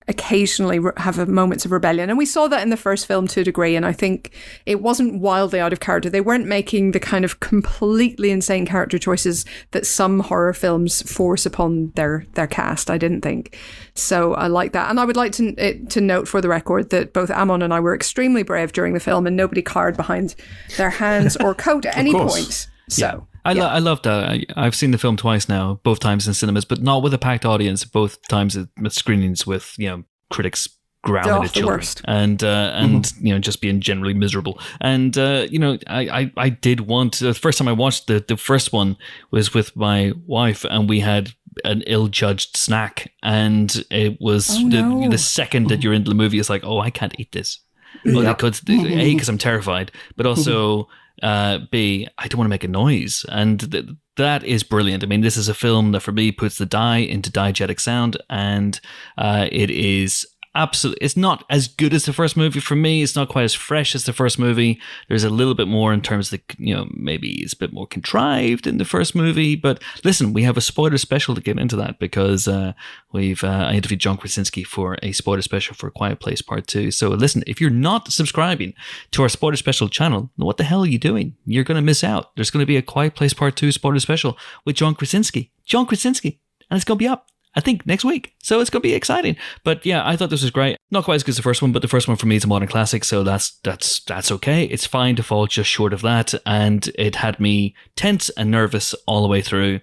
[0.09, 2.09] occasionally have a moments of rebellion.
[2.09, 4.33] And we saw that in the first film to a degree and i think
[4.65, 6.09] it wasn't wildly out of character.
[6.09, 11.45] They weren't making the kind of completely insane character choices that some horror films force
[11.45, 13.59] upon their their cast i didn't think.
[13.95, 14.91] So i like that.
[14.91, 17.75] And i would like to it, to note for the record that both amon and
[17.75, 20.37] i were extremely brave during the film and nobody cowered behind
[20.77, 22.33] their hands or coat at any course.
[22.33, 22.69] point.
[22.89, 24.29] So I, lo- I love that.
[24.31, 27.19] I, I've seen the film twice now, both times in cinemas, but not with a
[27.19, 27.85] packed audience.
[27.85, 30.69] Both times at screenings with you know critics
[31.05, 34.59] growling Oh, at children and uh, and you know just being generally miserable.
[34.81, 38.25] And uh, you know, I, I I did want the first time I watched the
[38.27, 38.97] the first one
[39.31, 41.33] was with my wife, and we had
[41.65, 45.09] an ill-judged snack, and it was Oh, the no.
[45.09, 47.61] the second that you're into the movie, it's like, oh, I can't eat this.
[48.05, 48.35] Well, Yeah.
[48.35, 50.89] because a because I'm terrified, but also
[51.23, 53.87] uh, b I don't want to make a noise, and th-
[54.17, 55.03] that is brilliant.
[55.03, 58.17] I mean, this is a film that for me puts the die into diegetic sound,
[58.31, 58.81] and
[59.19, 60.27] uh, it is
[60.57, 61.05] absolutely.
[61.05, 63.03] It's not as good as the first movie for me.
[63.03, 64.81] It's not quite as fresh as the first movie.
[65.09, 67.73] There's a little bit more in terms of the, you know maybe it's a bit
[67.73, 69.55] more contrived in the first movie.
[69.55, 72.73] But listen, we have a spoiler special to get into that because uh,
[73.13, 76.91] we've uh, I interviewed John Krasinski for a spoiler special for Quiet Place Part Two.
[76.91, 78.75] So listen, if you're not subscribing
[79.13, 81.37] to our spoiler special channel, what the hell are you doing?
[81.45, 82.35] You're going to miss out.
[82.35, 85.53] There's going to be a Quiet Place Part Two spoiler special with John Krasinski.
[85.65, 87.29] John Krasinski, and it's going to be up.
[87.57, 88.35] I think next week.
[88.43, 89.37] So it's going to be exciting.
[89.65, 90.77] But yeah, I thought this was great.
[90.91, 92.45] Not quite as good as the first one, but the first one for me is
[92.45, 94.65] a modern classic, so that's that's that's okay.
[94.65, 98.95] It's fine to fall just short of that, and it had me tense and nervous
[99.07, 99.81] all the way through.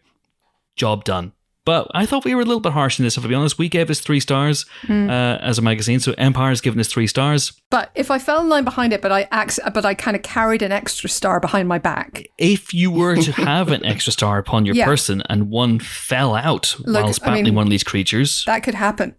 [0.76, 1.34] Job done.
[1.66, 3.58] But I thought we were a little bit harsh in this, if I'll be honest.
[3.58, 4.94] We gave us three stars uh,
[5.42, 7.54] as a magazine, so Empire's given us three stars.
[7.70, 10.22] but if i fell in line behind it but i ac- but i kind of
[10.24, 14.38] carried an extra star behind my back If you were to have an extra star
[14.40, 14.86] upon your Yeah.
[14.86, 18.62] person and one fell out Look, whilst I battling mean- one of these creatures, that
[18.64, 19.16] could happen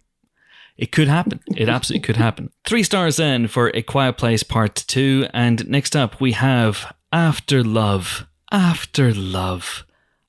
[0.77, 1.39] It could happen.
[1.55, 2.49] It absolutely could happen.
[2.65, 5.27] Three stars then for A Quiet Place Part 2.
[5.33, 8.27] And next up, we have After Love.
[8.51, 9.85] After Love.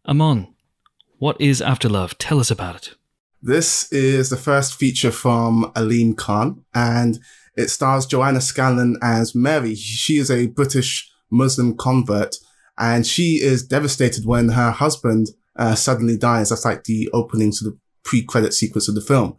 [0.06, 0.46] Amon,
[1.18, 2.16] what is After Love?
[2.18, 2.94] Tell us about it.
[3.42, 7.18] This is the first feature from Aleem Khan, and
[7.56, 9.74] it stars Joanna Scanlon as Mary.
[9.74, 12.36] She is a British Muslim convert,
[12.78, 16.50] and she is devastated when her husband uh, suddenly dies.
[16.50, 19.36] That's like the opening sort of pre-credit sequence of the film.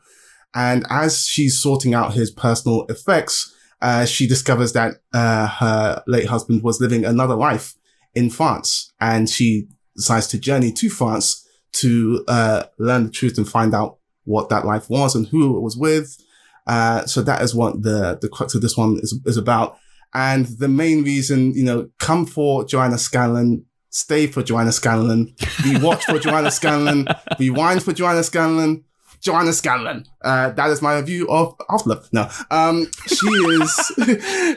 [0.54, 6.28] And as she's sorting out his personal effects, uh, she discovers that uh, her late
[6.28, 7.76] husband was living another life
[8.16, 13.48] in France, and she decides to journey to France to uh, learn the truth and
[13.48, 16.18] find out what that life was and who it was with.
[16.66, 19.78] Uh, so that is what the the crux of this one is is about.
[20.14, 25.34] And the main reason, you know, come for Joanna Scanlon, stay for Joanna Scanlon,
[25.64, 27.08] we watch for Joanna Scanlon,
[27.40, 28.84] rewind for Joanna Scanlon,
[29.22, 30.06] Joanna Scanlon.
[30.24, 32.08] Uh, that is my review of Love.
[32.12, 33.92] No, um, she is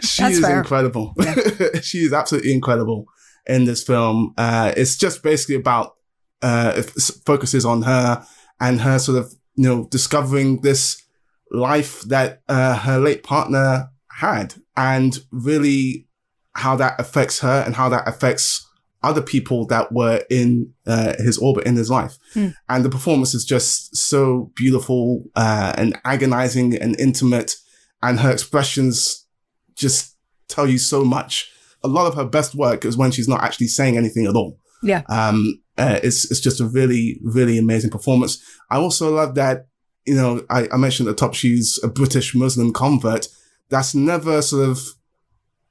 [0.03, 0.59] she That's is fair.
[0.59, 1.15] incredible.
[1.83, 3.07] she is absolutely incredible
[3.47, 4.35] in this film.
[4.37, 5.95] Uh, it's just basically about
[6.43, 6.91] uh, it
[7.25, 8.27] focuses on her
[8.61, 11.03] and her sort of you know discovering this
[11.51, 16.07] life that uh, her late partner had, and really
[16.55, 18.67] how that affects her and how that affects
[19.03, 22.19] other people that were in uh, his orbit in his life.
[22.35, 22.49] Hmm.
[22.69, 27.57] And the performance is just so beautiful uh, and agonizing and intimate,
[28.03, 29.27] and her expressions
[29.75, 30.17] just
[30.49, 31.51] tell you so much.
[31.83, 34.59] A lot of her best work is when she's not actually saying anything at all.
[34.83, 35.03] Yeah.
[35.09, 38.43] Um, uh, it's it's just a really really amazing performance.
[38.71, 39.67] I also love that
[40.07, 43.29] you know I, I mentioned at the top she's a British Muslim convert.
[43.71, 44.81] That's never sort of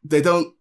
[0.04, 0.54] they don't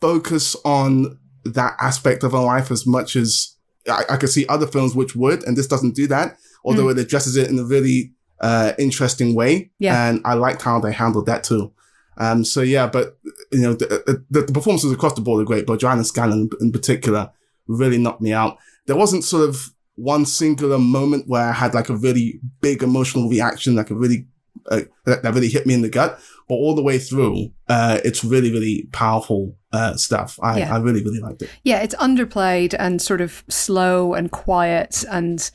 [0.00, 3.54] focus on that aspect of her life as much as
[3.88, 6.36] I, I could see other films which would, and this doesn't do that.
[6.64, 10.08] Although it addresses it in a really uh, interesting way, Yeah.
[10.08, 11.72] and I liked how they handled that too.
[12.18, 13.16] Um, so yeah, but
[13.52, 16.72] you know, the, the, the performances across the board are great, but Joanna Scanlon in
[16.72, 17.30] particular
[17.66, 18.58] really knocked me out.
[18.86, 23.28] There wasn't sort of one singular moment where I had like a really big emotional
[23.28, 24.26] reaction, like a really,
[24.70, 26.20] uh, that, that really hit me in the gut.
[26.48, 30.38] But all the way through, uh, it's really, really powerful, uh, stuff.
[30.42, 30.74] I, Yeah.
[30.74, 31.50] I really, really liked it.
[31.64, 35.50] Yeah, it's underplayed and sort of slow and quiet and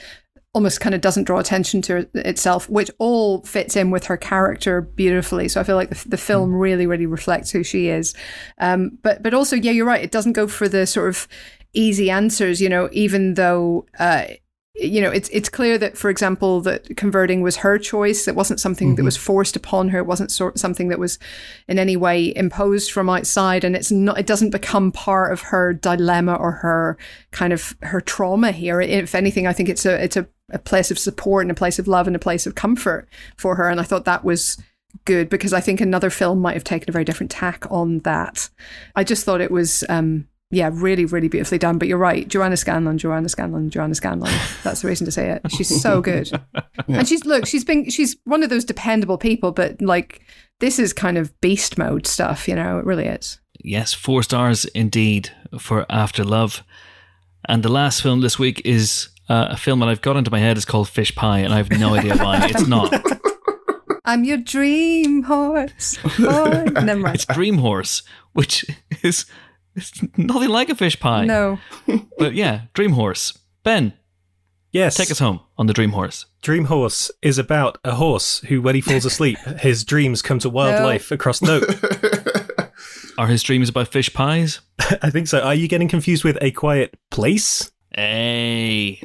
[0.54, 4.82] almost kind of doesn't draw attention to itself, which all fits in with her character
[4.82, 5.48] beautifully.
[5.48, 8.14] So I feel like the, the film really, really reflects who she is.
[8.58, 10.04] Um, but but also, yeah, you're right.
[10.04, 11.28] It doesn't go for the sort of
[11.74, 12.62] easy answers.
[12.62, 13.86] You know, even though.
[13.98, 14.26] Uh,
[14.76, 18.28] you know, it's it's clear that, for example, that converting was her choice.
[18.28, 20.00] It wasn't something that was forced upon her.
[20.00, 21.20] It wasn't sort something that was
[21.68, 24.18] in any way imposed from outside, and it's not.
[24.18, 26.98] It doesn't become part of her dilemma or her
[27.32, 28.80] kind of her trauma here.
[28.80, 31.78] If anything, I think it's a it's a, a place of support and a place
[31.78, 33.70] of love and a place of comfort for her.
[33.70, 34.58] And I thought that was
[35.04, 38.50] good because I think another film might have taken a very different tack on that.
[38.96, 39.84] I just thought it was.
[39.90, 41.78] Um, yeah, really, really beautifully done.
[41.78, 44.34] But you're right, Joanna Scanlon, Joanna Scanlon, Joanna Scanlon.
[44.64, 45.42] That's the reason to say it.
[45.52, 46.30] She's so good,
[46.88, 49.52] and she's look, she's been, she's one of those dependable people.
[49.52, 50.22] But like,
[50.60, 52.48] this is kind of beast mode stuff.
[52.48, 53.40] You know, it really is.
[53.64, 56.64] Yes, four stars indeed for After Love.
[57.48, 60.40] And the last film this week is uh, a film that I've got into my
[60.40, 62.48] head is called Fish Pie, and I have no idea why.
[62.50, 62.94] It's not.
[64.04, 65.98] I'm your dream horse.
[66.20, 67.16] Oh, never mind.
[67.16, 68.02] It's Dream Horse,
[68.34, 68.66] which
[69.04, 69.26] is
[69.76, 71.26] it's nothing like a fish pie.
[71.26, 71.60] No,
[72.18, 73.38] But yeah, Dream Horse.
[73.64, 73.94] Ben,
[74.72, 74.96] Yes.
[74.96, 76.26] take us home on the Dream Horse.
[76.42, 80.50] Dream Horse is about a horse who, when he falls asleep, his dreams come to
[80.50, 81.42] wildlife across.
[81.42, 81.62] No,
[83.18, 84.62] Are his dreams about fish pies?
[85.02, 85.42] I think so.
[85.42, 87.70] Are you getting confused with A Quiet Place?
[87.94, 89.02] Hey.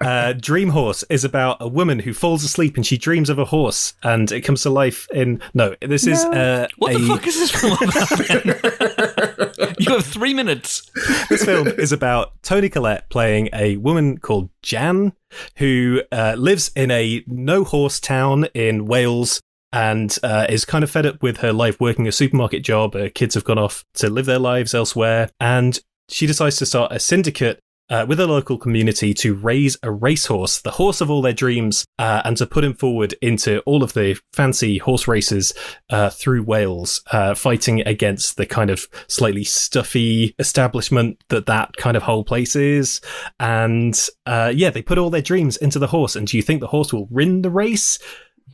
[0.00, 3.46] Uh, Dream Horse is about a woman who falls asleep and she dreams of a
[3.46, 5.40] horse and it comes to life in.
[5.54, 6.98] No, this is uh, What a.
[7.08, 8.18] fuck is this film about?
[9.38, 9.41] Ben?
[9.82, 10.88] You have three minutes.
[11.28, 15.12] this film is about Toni Collette playing a woman called Jan
[15.56, 19.40] who uh, lives in a no horse town in Wales
[19.72, 22.94] and uh, is kind of fed up with her life working a supermarket job.
[22.94, 26.92] Her kids have gone off to live their lives elsewhere, and she decides to start
[26.92, 27.58] a syndicate.
[27.92, 31.84] Uh, with a local community to raise a racehorse, the horse of all their dreams,
[31.98, 35.52] uh, and to put him forward into all of the fancy horse races
[35.90, 41.94] uh, through Wales, uh, fighting against the kind of slightly stuffy establishment that that kind
[41.94, 43.02] of whole place is.
[43.38, 43.94] And
[44.24, 46.16] uh, yeah, they put all their dreams into the horse.
[46.16, 47.98] And do you think the horse will win the race?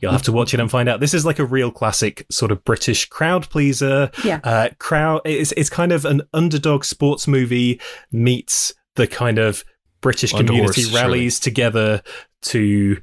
[0.01, 0.99] You'll have to watch it and find out.
[0.99, 4.11] This is like a real classic sort of British crowd pleaser.
[4.23, 4.39] Yeah.
[4.43, 5.21] Uh, crowd.
[5.25, 9.63] It's it's kind of an underdog sports movie meets the kind of
[10.01, 12.01] British Under community horse, rallies together
[12.43, 13.01] to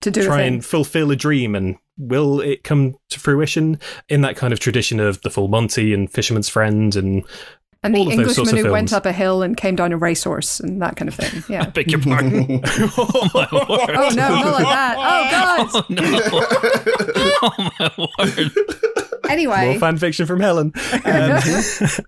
[0.00, 4.36] to do try and fulfill a dream and will it come to fruition in that
[4.36, 7.24] kind of tradition of the full monty and fisherman's friend and
[7.84, 9.92] And the All of those sorts Englishman who went up a hill and came down
[9.92, 11.44] a racehorse and that kind of thing.
[11.54, 11.68] Yeah.
[11.68, 12.60] Beg your pardon.
[12.96, 13.90] oh my word.
[13.90, 14.96] oh no, not like that.
[14.98, 16.30] Oh god.
[16.32, 17.84] Oh no.
[17.98, 18.52] oh my word.
[19.28, 20.72] Anyway, More fan fiction from Helen.
[21.04, 21.40] Um,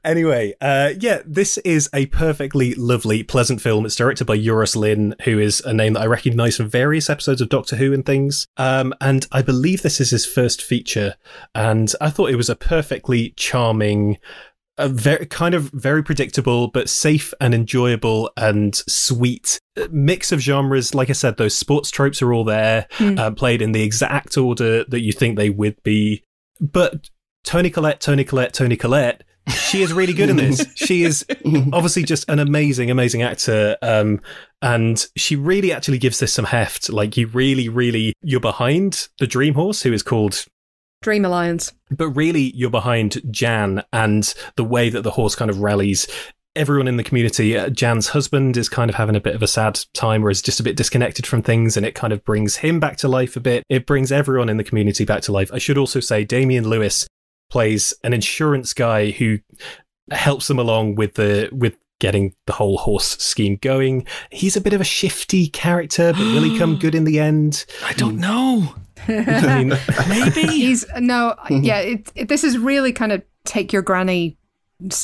[0.04, 3.86] anyway, uh, yeah, this is a perfectly lovely, pleasant film.
[3.86, 7.40] It's directed by Euros Lyn, who is a name that I recognise from various episodes
[7.40, 8.46] of Doctor Who and things.
[8.56, 11.14] Um, and I believe this is his first feature.
[11.54, 14.18] And I thought it was a perfectly charming,
[14.78, 20.40] a very kind of very predictable but safe and enjoyable and sweet uh, mix of
[20.40, 20.94] genres.
[20.94, 23.18] Like I said, those sports tropes are all there, Hmm.
[23.18, 26.22] uh, played in the exact order that you think they would be.
[26.60, 27.08] But
[27.44, 30.66] Toni Collette, Toni Collette, Toni Collette, she is really good in this.
[30.74, 31.24] she is
[31.72, 33.76] obviously just an amazing, amazing actor.
[33.80, 34.20] Um,
[34.60, 36.90] and she really actually gives this some heft.
[36.92, 40.44] Like you really, really, you're behind the Dream Horse, who is called
[41.02, 41.72] Dream Alliance.
[41.90, 46.06] but really you're behind Jan and the way that the horse kind of rallies
[46.56, 47.56] everyone in the community.
[47.56, 50.40] Uh, Jan's husband is kind of having a bit of a sad time or is
[50.40, 53.36] just a bit disconnected from things and it kind of brings him back to life
[53.36, 53.62] a bit.
[53.68, 55.50] It brings everyone in the community back to life.
[55.52, 57.06] I should also say Damian Lewis
[57.50, 59.38] plays an insurance guy who
[60.10, 64.06] helps them along with the with getting the whole horse scheme going.
[64.30, 67.64] He's a bit of a shifty character, but will he come good in the end?
[67.84, 68.74] I don't know.
[70.08, 70.42] Maybe.
[70.46, 71.78] He's no, yeah.
[71.78, 74.36] It, it, this is really kind of take your granny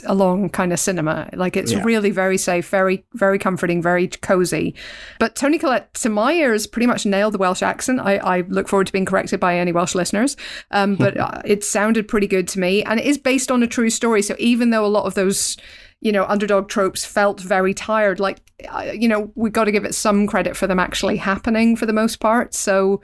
[0.07, 1.31] along kind of cinema.
[1.33, 1.83] Like it's Yeah.
[1.83, 4.75] really very safe, very very comforting, very cozy.
[5.19, 8.01] But Toni Collette, to my ears, pretty much nailed the Welsh accent.
[8.01, 10.37] I, I look forward to being corrected by any Welsh listeners.
[10.71, 13.67] Um, but uh, it sounded pretty good to me, and it is based on a
[13.67, 14.21] true story.
[14.23, 15.57] So even though a lot of those
[16.03, 18.19] you know, underdog tropes felt very tired.
[18.19, 21.77] Like, uh, you know, we got to give it some credit for them actually happening
[21.77, 22.55] for the most part.
[22.55, 23.01] So,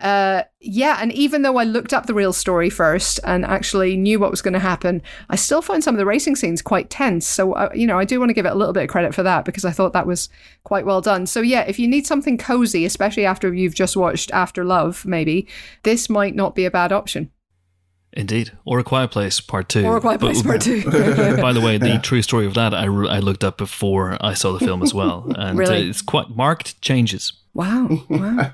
[0.00, 4.18] uh, yeah, and even though I looked up the real story first and actually knew
[4.18, 7.26] what was going to happen, I still find some of the racing scenes quite tense.
[7.26, 9.14] So, uh, you know, I do want to give it a little bit of credit
[9.14, 10.28] for that because I thought that was
[10.64, 11.26] quite well done.
[11.26, 15.46] So, yeah, if you need something cozy, especially after you've just watched After Love, maybe
[15.82, 17.30] this might not be a bad option.
[18.12, 18.50] Indeed.
[18.64, 19.84] Or A Quiet Place Part 2.
[19.86, 20.82] Or a Quiet But- Place Part Two.
[21.40, 24.34] By the way, the true story of that I, re- I looked up before I
[24.34, 25.30] saw the film as well.
[25.36, 25.86] And Really?
[25.86, 27.32] uh, it's quite marked changes.
[27.54, 28.52] Wow, wow.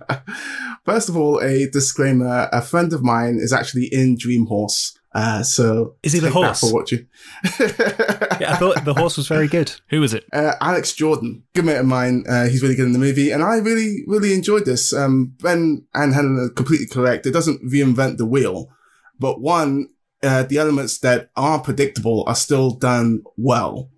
[0.85, 4.99] First of all, a disclaimer: a friend of mine is actually in Dream Horse.
[5.15, 6.61] Uh, so Is he the that horse?
[6.61, 9.73] for what yeah, I thought the horse was very good.
[9.89, 10.27] Who is it?
[10.31, 12.25] uh, Alex Jordan, good mate of mine.
[12.29, 14.93] Uh, he's really good in the movie, and I really, really enjoyed this.
[14.93, 17.25] Um, ben and Helen are completely correct.
[17.25, 18.69] It doesn't reinvent the wheel,
[19.19, 19.89] but one,
[20.23, 23.89] uh, the elements that are predictable are still done well,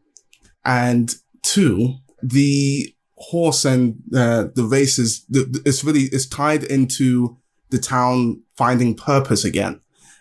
[0.65, 1.13] and
[1.43, 7.37] two, the horse and uh, the races, the, the- it's really it's tied into
[7.71, 9.81] the town finding purpose again,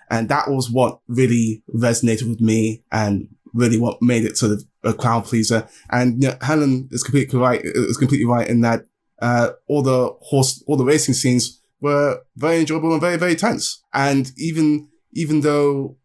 [0.09, 4.63] and that was what really resonated with me and really what made it sort of
[4.83, 5.67] a crowd pleaser.
[5.89, 7.61] And you know, Helen is completely right.
[7.63, 8.85] Is completely right in that
[9.21, 13.81] uh, all the horse, all the racing scenes were very enjoyable and very, very tense.
[13.93, 15.97] And even even though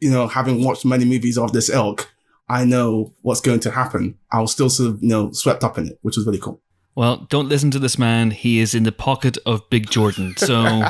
[0.00, 2.13] you know, having watched many movies of this ilk,
[2.48, 4.18] I know what's going to happen.
[4.32, 6.60] I was still sort of you know swept up in it, which was really cool.
[6.94, 8.30] Well, don't listen to this man.
[8.30, 10.36] He is in the pocket of Big Jordan.
[10.36, 10.64] So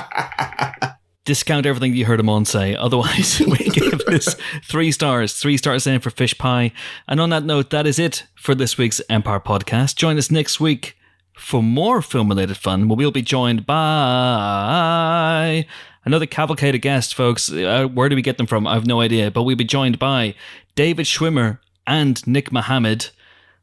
[1.24, 2.76] discount everything you heard him on say.
[2.76, 4.36] Otherwise, we give this
[4.68, 5.32] three stars.
[5.32, 6.72] Three stars in for Fish Pie.
[7.08, 9.96] And on that note, that is it for this week's Empire podcast.
[9.96, 10.98] Join us next week
[11.36, 15.66] for more film related fun, where we'll be joined by
[16.04, 17.50] another cavalcade of guests, folks.
[17.50, 18.66] Uh, where do we get them from?
[18.66, 19.30] I have no idea.
[19.30, 20.34] But we'll be joined by
[20.74, 23.10] David Schwimmer and Nick Mohammed,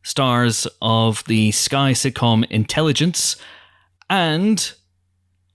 [0.03, 3.35] stars of the Sky sitcom Intelligence,
[4.09, 4.73] and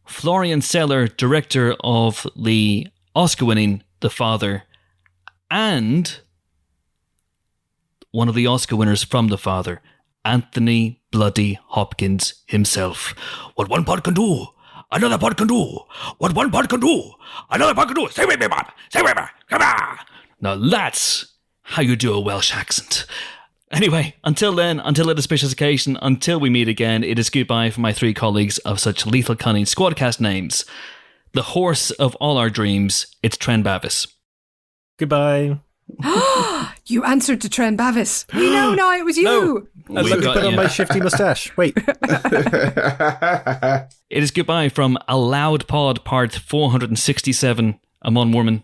[0.07, 4.65] Florian Zeller, director of the Oscar winning The Father,
[5.51, 6.21] and
[8.11, 9.81] one of the Oscar winners from The Father,
[10.25, 13.15] Anthony Bloody Hopkins himself.
[13.55, 14.47] What one pod can do,
[14.93, 15.79] another pod can do.
[16.19, 17.13] What one pod can do,
[17.51, 18.09] another pod can do.
[18.11, 18.71] Say with me, Bob.
[18.91, 19.23] Say with me.
[19.49, 19.99] Come on.
[20.41, 23.07] Now that's how you do a Welsh accent.
[23.73, 27.83] Anyway, until then, until a special occasion, until we meet again, it is goodbye from
[27.83, 30.65] my three colleagues of such lethal cunning squadcast names.
[31.33, 34.07] The horse of all our dreams, it's Tren Bavis.
[34.99, 35.59] Goodbye.
[36.87, 38.27] you answered to Trent Bavis.
[38.35, 39.25] We know now it was you.
[39.25, 39.67] No.
[39.89, 41.57] We Let me got put on my shifty mustache.
[41.57, 41.77] Wait.
[44.09, 48.63] It is goodbye from a loud pod part 467, Amon Warmann.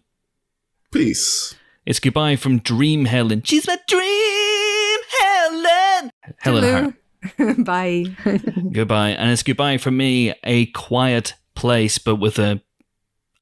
[0.92, 1.56] Peace.
[1.84, 3.42] It's goodbye from Dream Helen.
[3.42, 6.10] She's my dream Helen.
[6.38, 6.94] Helen Hart.
[7.36, 7.54] Hello.
[7.64, 8.04] Bye.
[8.72, 9.10] Goodbye.
[9.10, 12.60] And it's goodbye from me, a quiet place, but with a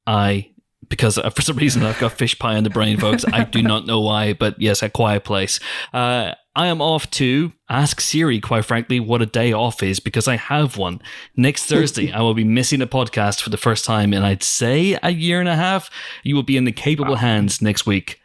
[0.07, 0.50] I
[0.89, 3.25] because uh, for some reason I've got fish pie in the brain, folks.
[3.33, 5.61] I do not know why, but yes, a quiet place.
[5.93, 10.27] Uh, I am off to ask Siri, quite frankly, what a day off is because
[10.27, 11.01] I have one.
[11.37, 14.99] Next Thursday, I will be missing a podcast for the first time in I'd say
[15.03, 15.91] a year and a half.
[16.25, 18.21] You will be in the capable hands next week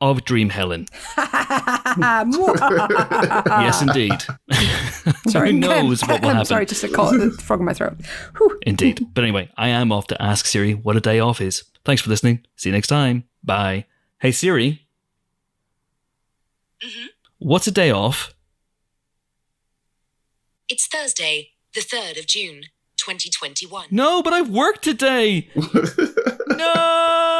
[0.00, 0.86] of Dream Helen.
[3.56, 4.22] yes, indeed.
[5.28, 5.52] sorry.
[5.52, 6.46] Who knows what will I'm happen?
[6.46, 7.96] sorry, just a a frog in my throat.
[8.36, 8.58] Whew.
[8.66, 9.06] Indeed.
[9.14, 11.64] But anyway, I am off to ask Siri what a day off is.
[11.84, 12.44] Thanks for listening.
[12.56, 13.24] See you next time.
[13.42, 13.86] Bye.
[14.18, 14.86] Hey Siri.
[16.84, 17.06] Mm-hmm.
[17.38, 18.34] What's a day off?
[20.68, 22.62] It's Thursday, the 3rd of June,
[22.96, 23.86] 2021.
[23.90, 25.48] No, but I've worked today.
[26.46, 27.39] no.